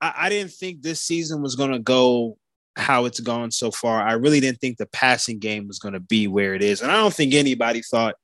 [0.00, 2.38] I, I didn't think this season was gonna go
[2.78, 4.00] how it's gone so far.
[4.00, 6.96] I really didn't think the passing game was gonna be where it is, and I
[6.96, 8.14] don't think anybody thought,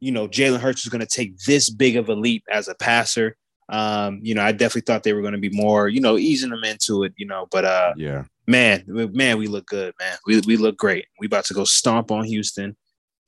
[0.00, 3.36] you know, Jalen Hurts was gonna take this big of a leap as a passer.
[3.68, 6.64] Um, you know, I definitely thought they were gonna be more, you know, easing them
[6.64, 8.24] into it, you know, but uh, Yeah.
[8.46, 10.18] man, man, we look good, man.
[10.26, 11.06] We we look great.
[11.20, 12.76] We about to go stomp on Houston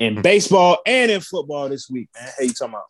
[0.01, 2.31] in baseball and in football this week, man.
[2.39, 2.85] Hey, you talking about?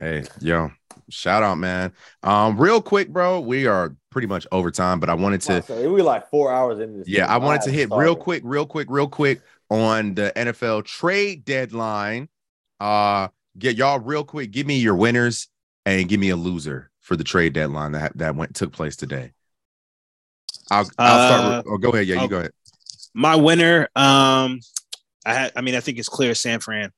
[0.00, 0.70] Hey, yo,
[1.08, 1.92] shout out, man.
[2.22, 3.40] Um, real quick, bro.
[3.40, 6.78] We are pretty much overtime, but I wanted to So we were like four hours
[6.78, 7.08] into this.
[7.08, 7.30] Yeah, thing.
[7.34, 8.04] I wanted to hit started?
[8.04, 12.28] real quick, real quick, real quick on the NFL trade deadline.
[12.78, 14.50] Uh, get y'all real quick.
[14.52, 15.48] Give me your winners
[15.84, 19.32] and give me a loser for the trade deadline that that went took place today.
[20.70, 21.40] I'll I'll start.
[21.40, 22.06] Uh, With, oh, go ahead.
[22.06, 22.52] Yeah, you oh, go ahead.
[23.14, 24.60] My winner, um,
[25.26, 26.92] I had, I mean, I think it's clear San Fran.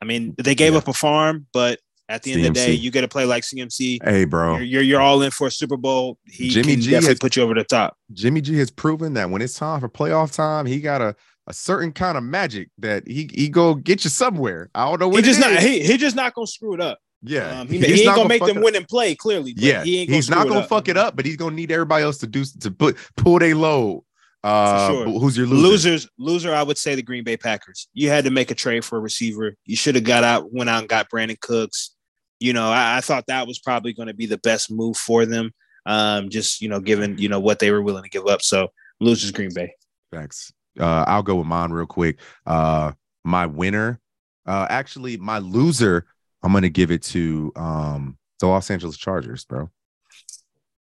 [0.00, 0.78] I mean, they gave Yeah.
[0.78, 3.42] up a farm, but at the end of the day, you get to play like
[3.42, 3.98] CMC.
[4.02, 4.54] Hey, bro.
[4.56, 6.18] You're, you're you're all in for a Super Bowl.
[6.24, 7.96] He Jimmy G has- put you over the top.
[8.12, 11.14] Jimmy G has proven that when it's time for playoff time, he got a
[11.46, 14.68] a certain kind of magic that he he go get you somewhere.
[14.74, 15.62] I don't know He what just it not is.
[15.64, 16.98] he he just not gonna screw it up.
[17.22, 19.52] Yeah, Um, he, he ain't gonna make them win and play clearly.
[19.52, 20.68] but Yeah, he ain't he's not gonna up.
[20.68, 23.54] fuck it up, but he's gonna need everybody else to do to put pull their
[23.56, 24.04] load.
[24.44, 25.04] Uh, sure.
[25.18, 25.62] who's your loser?
[25.68, 27.88] Losers, loser, I would say the Green Bay Packers.
[27.92, 29.54] You had to make a trade for a receiver.
[29.66, 31.96] You should have got out, went out and got Brandin Cooks.
[32.40, 35.26] You know, I, I thought that was probably going to be the best move for
[35.26, 35.52] them.
[35.86, 38.42] Um, just you know, given you know what they were willing to give up.
[38.42, 38.68] So
[39.00, 39.74] losers, Green Bay.
[40.12, 40.52] Thanks.
[40.78, 42.18] Uh, I'll go with mine real quick.
[42.46, 42.92] Uh,
[43.24, 44.00] my winner,
[44.46, 46.06] uh, actually, my loser,
[46.42, 49.70] I'm gonna give it to um the Los Angeles Chargers, bro.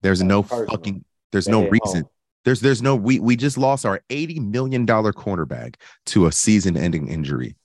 [0.02, 2.06] There's no fucking, there's no hit reason.
[2.44, 5.76] There's there's no we we just lost our 80 million dollar cornerback
[6.08, 7.56] to a season-ending injury,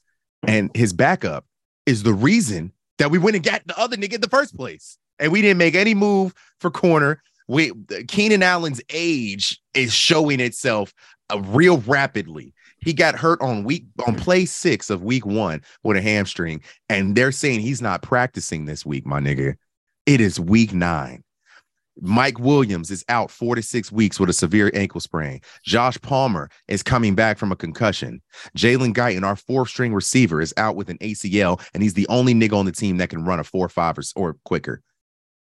[0.47, 1.45] and his backup
[1.85, 4.99] is the reason that we went and got the other nigga in the first place,
[5.19, 7.23] and we didn't make any move for corner.
[7.49, 7.73] We
[8.09, 10.93] Keenan Allen's age is showing itself
[11.31, 12.53] uh, real rapidly.
[12.81, 17.17] He got hurt on week on play six of week one with a hamstring, and
[17.17, 19.57] they're saying he's not practicing this week, my nigga.
[20.05, 21.25] It is week nine.
[22.01, 25.41] Mike Williams is out four to six weeks with a severe ankle sprain.
[25.65, 28.21] Josh Palmer is coming back from a concussion.
[28.57, 32.35] Jalen Guyton, our fourth string receiver, is out with an ACL, and he's the only
[32.35, 34.83] nigga on the team that can run a four five or, or quicker.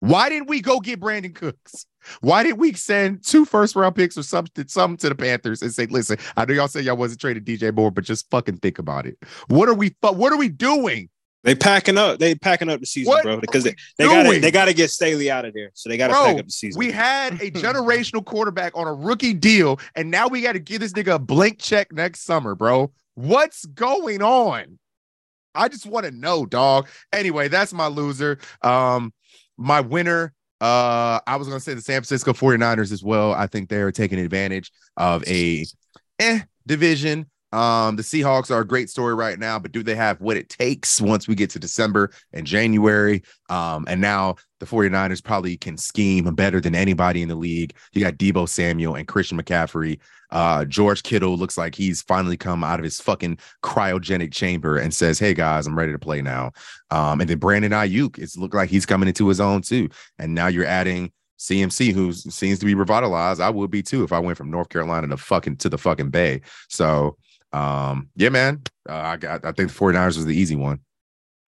[0.02, 1.86] Why didn't we go get Brandin Cooks?
[2.22, 5.72] Why didn't we send two first round picks or something, something to the Panthers and
[5.72, 8.80] say, listen, I know y'all say y'all wasn't trading DJ Moore, but just fucking think
[8.80, 9.16] about it.
[9.46, 11.08] What are we what are we doing?
[11.44, 12.20] They packing up.
[12.20, 13.40] They packing up the season, What bro.
[13.40, 15.70] Because they, they got they got to get Staley out of there.
[15.74, 16.78] So they got to pack up the season.
[16.78, 20.80] We had a generational quarterback on a rookie deal, and now we got to give
[20.80, 22.92] this nigga a blank check next summer, bro.
[23.14, 24.78] What's going on?
[25.54, 26.88] I just want to know, dog.
[27.12, 28.38] Anyway, that's my loser.
[28.62, 29.12] Um,
[29.56, 30.32] my winner.
[30.60, 33.32] Uh, I was gonna say the San Francisco 49ers as well.
[33.34, 35.66] I think they're taking advantage of a
[36.20, 37.26] eh division.
[37.52, 40.48] Um, the Seahawks are a great story right now, but do they have what it
[40.48, 43.22] takes once we get to December and January?
[43.50, 47.74] Um, and now the 49ers probably can scheme better than anybody in the league.
[47.92, 49.98] You got Deebo Samuel and Christian McCaffrey.
[50.30, 54.94] Uh, George Kittle looks like he's finally come out of his fucking cryogenic chamber and
[54.94, 56.52] says, Hey guys, I'm ready to play now.
[56.90, 59.90] Um, and then Brandon Aiyuk, it's looked like he's coming into his own too.
[60.18, 63.42] And now you're adding CMC, who seems to be revitalized.
[63.42, 66.10] I would be too if I went from North Carolina to fucking to the fucking
[66.10, 66.40] Bay.
[66.68, 67.18] So
[67.52, 68.62] um, yeah, man.
[68.88, 70.80] Uh, I got I think the 49ers was the easy one.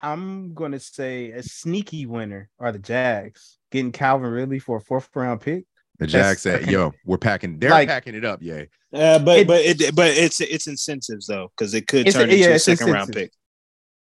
[0.01, 5.09] I'm gonna say a sneaky winner are the Jags getting Calvin Ridley for a fourth
[5.14, 5.64] round pick.
[5.98, 7.59] The Jags said, "Yo, we're packing.
[7.59, 8.40] They're Like- packing it up.
[8.43, 12.16] Yeah, Uh, but It- but it but it's it's incentives though because it could It's
[12.16, 13.32] a- turn into yeah, a it's second round pick.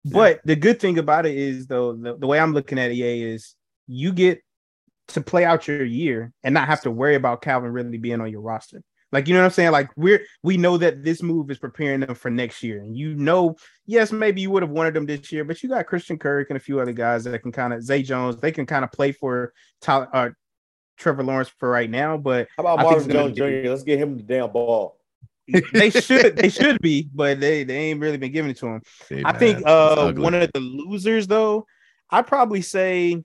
[0.06, 3.24] But the good thing about it is though, the, the way I'm looking at EA
[3.24, 3.56] is
[3.88, 4.42] you get
[5.10, 8.30] to play out your year and not have to worry about Calvin Ridley being on
[8.30, 8.82] your roster.
[9.14, 9.72] Like you know what I'm saying?
[9.72, 12.80] Like we're we know that this move is preparing them for next year.
[12.82, 15.86] And you know, yes, maybe you would have wanted them this year, but you got
[15.86, 18.66] Christian Kirk and a few other guys that can kind of Zay Jones, they can
[18.66, 20.30] kind of play for Tyler, uh,
[20.98, 22.18] Trevor Lawrence for right now.
[22.18, 23.70] But How about Marvin Jones Jr.?
[23.70, 24.98] Let's get him the damn ball.
[25.74, 28.82] they should they should be, but they they ain't really been giving it to him.
[29.10, 30.24] Hey, I man, think uh ugly.
[30.24, 31.68] one of the losers though,
[32.10, 33.24] I'd probably say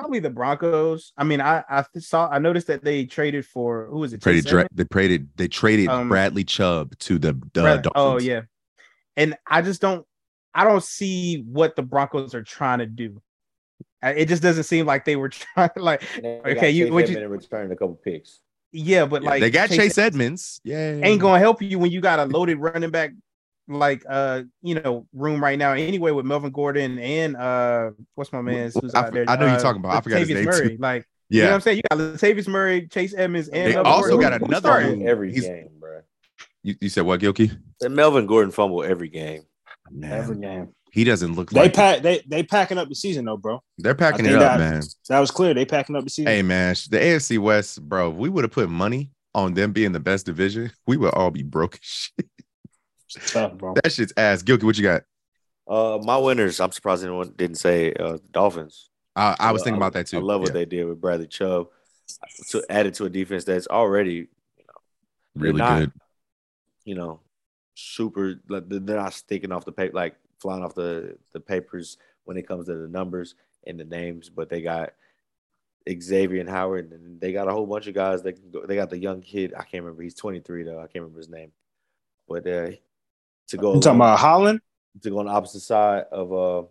[0.00, 1.12] probably the Broncos.
[1.16, 4.22] I mean, I I saw I noticed that they traded for who was it?
[4.22, 7.92] traded dra- they traded they traded Um, Bradley Chubb to the, the Brad- Dolphins.
[7.96, 8.42] oh yeah,
[9.16, 10.06] and I just don't
[10.54, 13.22] I don't see what the Broncos are trying to do.
[14.02, 17.70] It just doesn't seem like they were trying like They Okay, you- would you- return
[17.70, 18.40] a couple picks.
[18.72, 20.60] yeah, but Yeah, like they got Chase, Edmonds.
[20.64, 23.10] Yeah, ain't gonna help you when you got a loaded running back
[23.70, 28.42] like uh you know room right now anyway with Melvin Gordon and uh what's my
[28.42, 29.24] man's who's I out there?
[29.28, 29.96] I know you're Uh, talking about.
[29.96, 30.68] I forgot his Latavius name, Murray.
[30.70, 30.76] too.
[30.80, 31.76] Like you know what Yeah, I'm saying?
[31.78, 34.30] You got Latavius Murray, Chase Edmonds, and They Melvin also Gordon.
[34.30, 34.98] got another starting?
[35.00, 35.08] dude.
[35.08, 36.00] every He's- game, bro.
[36.62, 37.56] you, you said what, Gilkey?
[37.82, 39.42] And Melvin Gordon fumble every game.
[40.02, 40.68] Every game.
[40.92, 43.62] he doesn't look They like pack they they packing up the season though, bro.
[43.78, 44.82] they're packing it up, that- man.
[45.08, 45.54] That was clear.
[45.54, 46.32] They packing up the season.
[46.32, 48.10] Hey, man, the AFC West, bro.
[48.10, 51.30] If we would have put money on them being the best division, we would all
[51.30, 52.26] be broke as shit.
[53.16, 53.74] It's tough, bro.
[53.82, 54.42] That shit's ass.
[54.42, 55.02] Gilkey, what you got?
[55.68, 56.60] Uh, my winners.
[56.60, 58.90] I'm surprised anyone didn't say uh, Dolphins.
[59.16, 60.18] I, I was Uh, thinking about that too.
[60.18, 61.68] I love what Yeah, they did with Bradley Chubb.
[62.48, 64.12] To add it to a defense that's already,
[64.56, 64.74] you know,
[65.36, 65.92] really not- good.
[66.84, 67.20] you know,
[67.74, 68.40] super.
[68.48, 72.36] Like they're they're not sticking off the paper, like flying off the the papers when
[72.36, 73.34] it comes to the numbers
[73.66, 74.28] and the names.
[74.28, 74.94] But they got
[75.88, 78.22] Xavier and Howard, and they got a whole bunch of guys.
[78.22, 79.54] That can go, they got the young kid.
[79.54, 80.02] I can't remember.
[80.02, 80.78] He's 23 though.
[80.78, 81.52] I can't remember his name.
[82.28, 82.70] But uh,
[83.50, 84.60] to go You talking about Holland?
[85.02, 86.62] to go on the opposite side of uh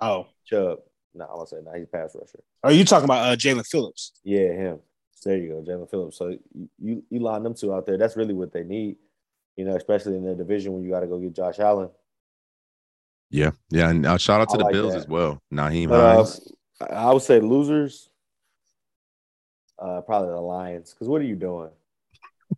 [0.00, 0.80] Oh, Chubb.
[1.14, 1.72] No, I want to say no.
[1.72, 2.40] He's a pass rusher.
[2.62, 4.12] are you talking about uh, Jaelan Phillips?
[4.24, 4.78] Yeah, him.
[5.24, 6.18] There you go, Jaelan Phillips.
[6.18, 7.96] So you, you you line them two out there.
[7.96, 8.96] That's really what they need.
[9.56, 11.88] You know, especially in their division when you got to go get Josh Allen.
[13.30, 14.98] Yeah, yeah, and uh, shout out to I the like Bills that.
[15.00, 15.40] as well.
[15.52, 16.40] Naheem But
[16.80, 18.10] uh, I would say losers.
[19.78, 20.92] Uh, probably the Lions.
[20.92, 21.70] Because what are you doing?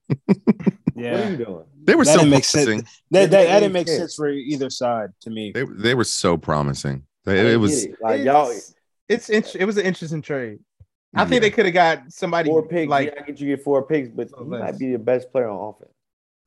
[0.97, 1.65] What are Yeah, you doing?
[1.85, 2.65] They were that so didn't make sense.
[2.65, 2.89] promising.
[3.11, 5.53] that, that, that didn't make sense for either side to me.
[5.53, 7.05] They they were so promising.
[7.27, 7.97] I They, it was it.
[8.01, 8.73] like y'all It's,
[9.09, 10.59] it's int- it was an interesting trade.
[11.15, 12.89] I think they could have got somebody four picks.
[12.91, 14.61] like yeah, I get you get four picks, but Oh, you less.
[14.61, 15.93] might be the best player on offense.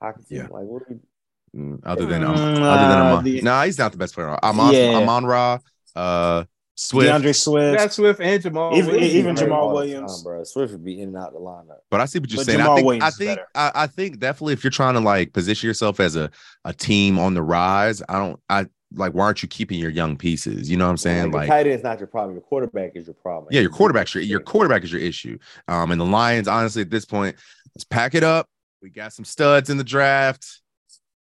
[0.01, 0.43] I can see Yeah.
[0.43, 3.23] like what are we mm, other than um, Mm, other than uh, Amon.
[3.23, 4.35] the- nah, he's not the best player.
[4.43, 4.97] Amon Yeah.
[4.97, 5.59] Amon Ra,
[5.95, 6.43] uh,
[6.81, 7.09] Swift.
[7.11, 7.77] DeAndre Swift.
[7.77, 8.73] Matt Swift and Jamal.
[8.77, 9.13] Even- Williams.
[9.13, 10.15] even Jamaal Williams.
[10.15, 10.43] time, bro.
[10.45, 11.79] Swift would be in and out the lineup.
[11.91, 12.59] But I see what you're But saying.
[12.59, 13.47] Jamal I think Williams I think better.
[13.53, 16.31] I, I think definitely if you're trying to like position yourself as a,
[16.63, 20.15] a team on the rise, I don't I like why aren't you keeping your young
[20.15, 20.71] pieces?
[20.71, 21.25] You know what I'm saying?
[21.31, 22.33] Like, Like, your tight end's not your problem.
[22.35, 23.49] Your quarterback is your problem.
[23.51, 25.37] yeah, your quarterback's your your quarterback is your issue.
[25.67, 27.35] Um, and the Lions, honestly, at this point,
[27.75, 28.47] let's pack it up.
[28.81, 30.61] We got some studs in the draft.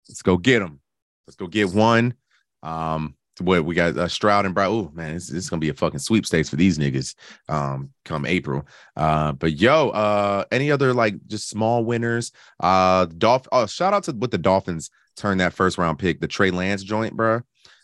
[0.08, 0.80] Let's go get them.
[1.26, 2.12] Let's go get one.
[2.62, 4.70] Um, what we got uh, Stroud and Brown.
[4.70, 7.14] Oh man, this, this is gonna be a fucking sweepstakes for these niggas.
[7.48, 8.66] Um, come April.
[8.96, 12.32] Uh, but yo, uh, any other like just small winners?
[12.60, 13.46] Uh, Dolph.
[13.52, 16.82] Oh, shout out to what the Dolphins turned that first round pick, the Trey Lance
[16.82, 17.40] joint, bro.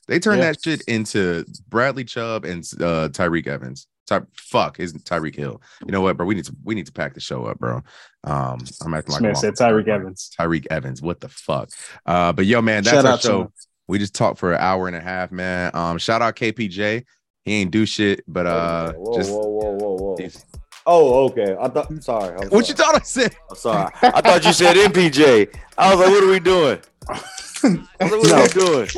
[0.08, 0.52] They turned Yeah.
[0.52, 3.86] that shit into Bradley Chubb and uh Tyreek Evans.
[4.06, 5.62] Ty- fuck, isn't Tyreek Hill?
[5.86, 6.26] You know what, bro?
[6.26, 7.82] We need to we need to pack the show up, bro.
[8.24, 10.30] Um, I'm acting like Smith said Tyreek Evans.
[10.38, 11.00] Tyreek Evans.
[11.00, 11.70] What the fuck?
[12.04, 13.52] Uh, but yo, man, that's Shout our show.
[13.88, 13.92] Him.
[13.92, 15.70] We just talked for an hour and a half, man.
[15.74, 17.04] Um, shout out KPJ.
[17.44, 20.16] He ain't do shit, but uh, whoa, just whoa, whoa, whoa, whoa.
[20.18, 20.44] he's-
[20.84, 21.56] Oh, okay.
[21.60, 21.90] I thought.
[21.90, 22.36] I'm sorry.
[22.40, 23.36] I'm what you thought I said?
[23.48, 23.92] I'm sorry.
[24.02, 25.54] I thought you said MPJ.
[25.78, 26.80] I was like, what are we doing?
[27.08, 28.88] I was like, what are we doing?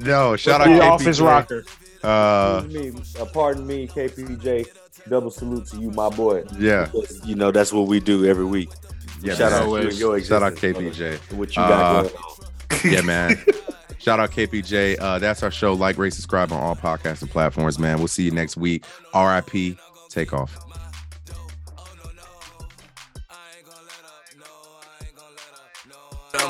[0.00, 0.90] No, shout out The KPJ.
[0.90, 1.64] office rocker.
[2.02, 4.66] Uh, Pardon me, uh, pardon me, KPJ.
[5.08, 6.44] Double salute to you, my boy.
[6.58, 8.68] yeah, Because You know, that's what we do every week.
[9.22, 9.34] yeah.
[9.34, 9.62] Shout man.
[9.62, 11.18] out to you your Shout out KPJ.
[11.30, 12.92] and What you got Uh, going on.
[12.92, 13.42] yeah, man.
[14.00, 14.98] Shout out KPJ.
[14.98, 15.74] Uh, that's our show.
[15.74, 17.98] Like, rate, subscribe on all podcasting platforms, man.
[17.98, 18.84] We'll see you next week.
[19.14, 19.78] RIP.
[20.08, 20.56] Takeoff.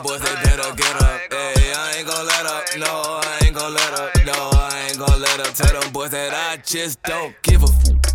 [0.02, 1.20] Boys, they better get up.
[1.30, 2.64] Hey, I ain't let up.
[2.78, 4.16] No, I ain't let up.
[4.24, 5.54] No, I ain't let up.
[5.54, 8.09] Tell them boys that I just don't give a fuck.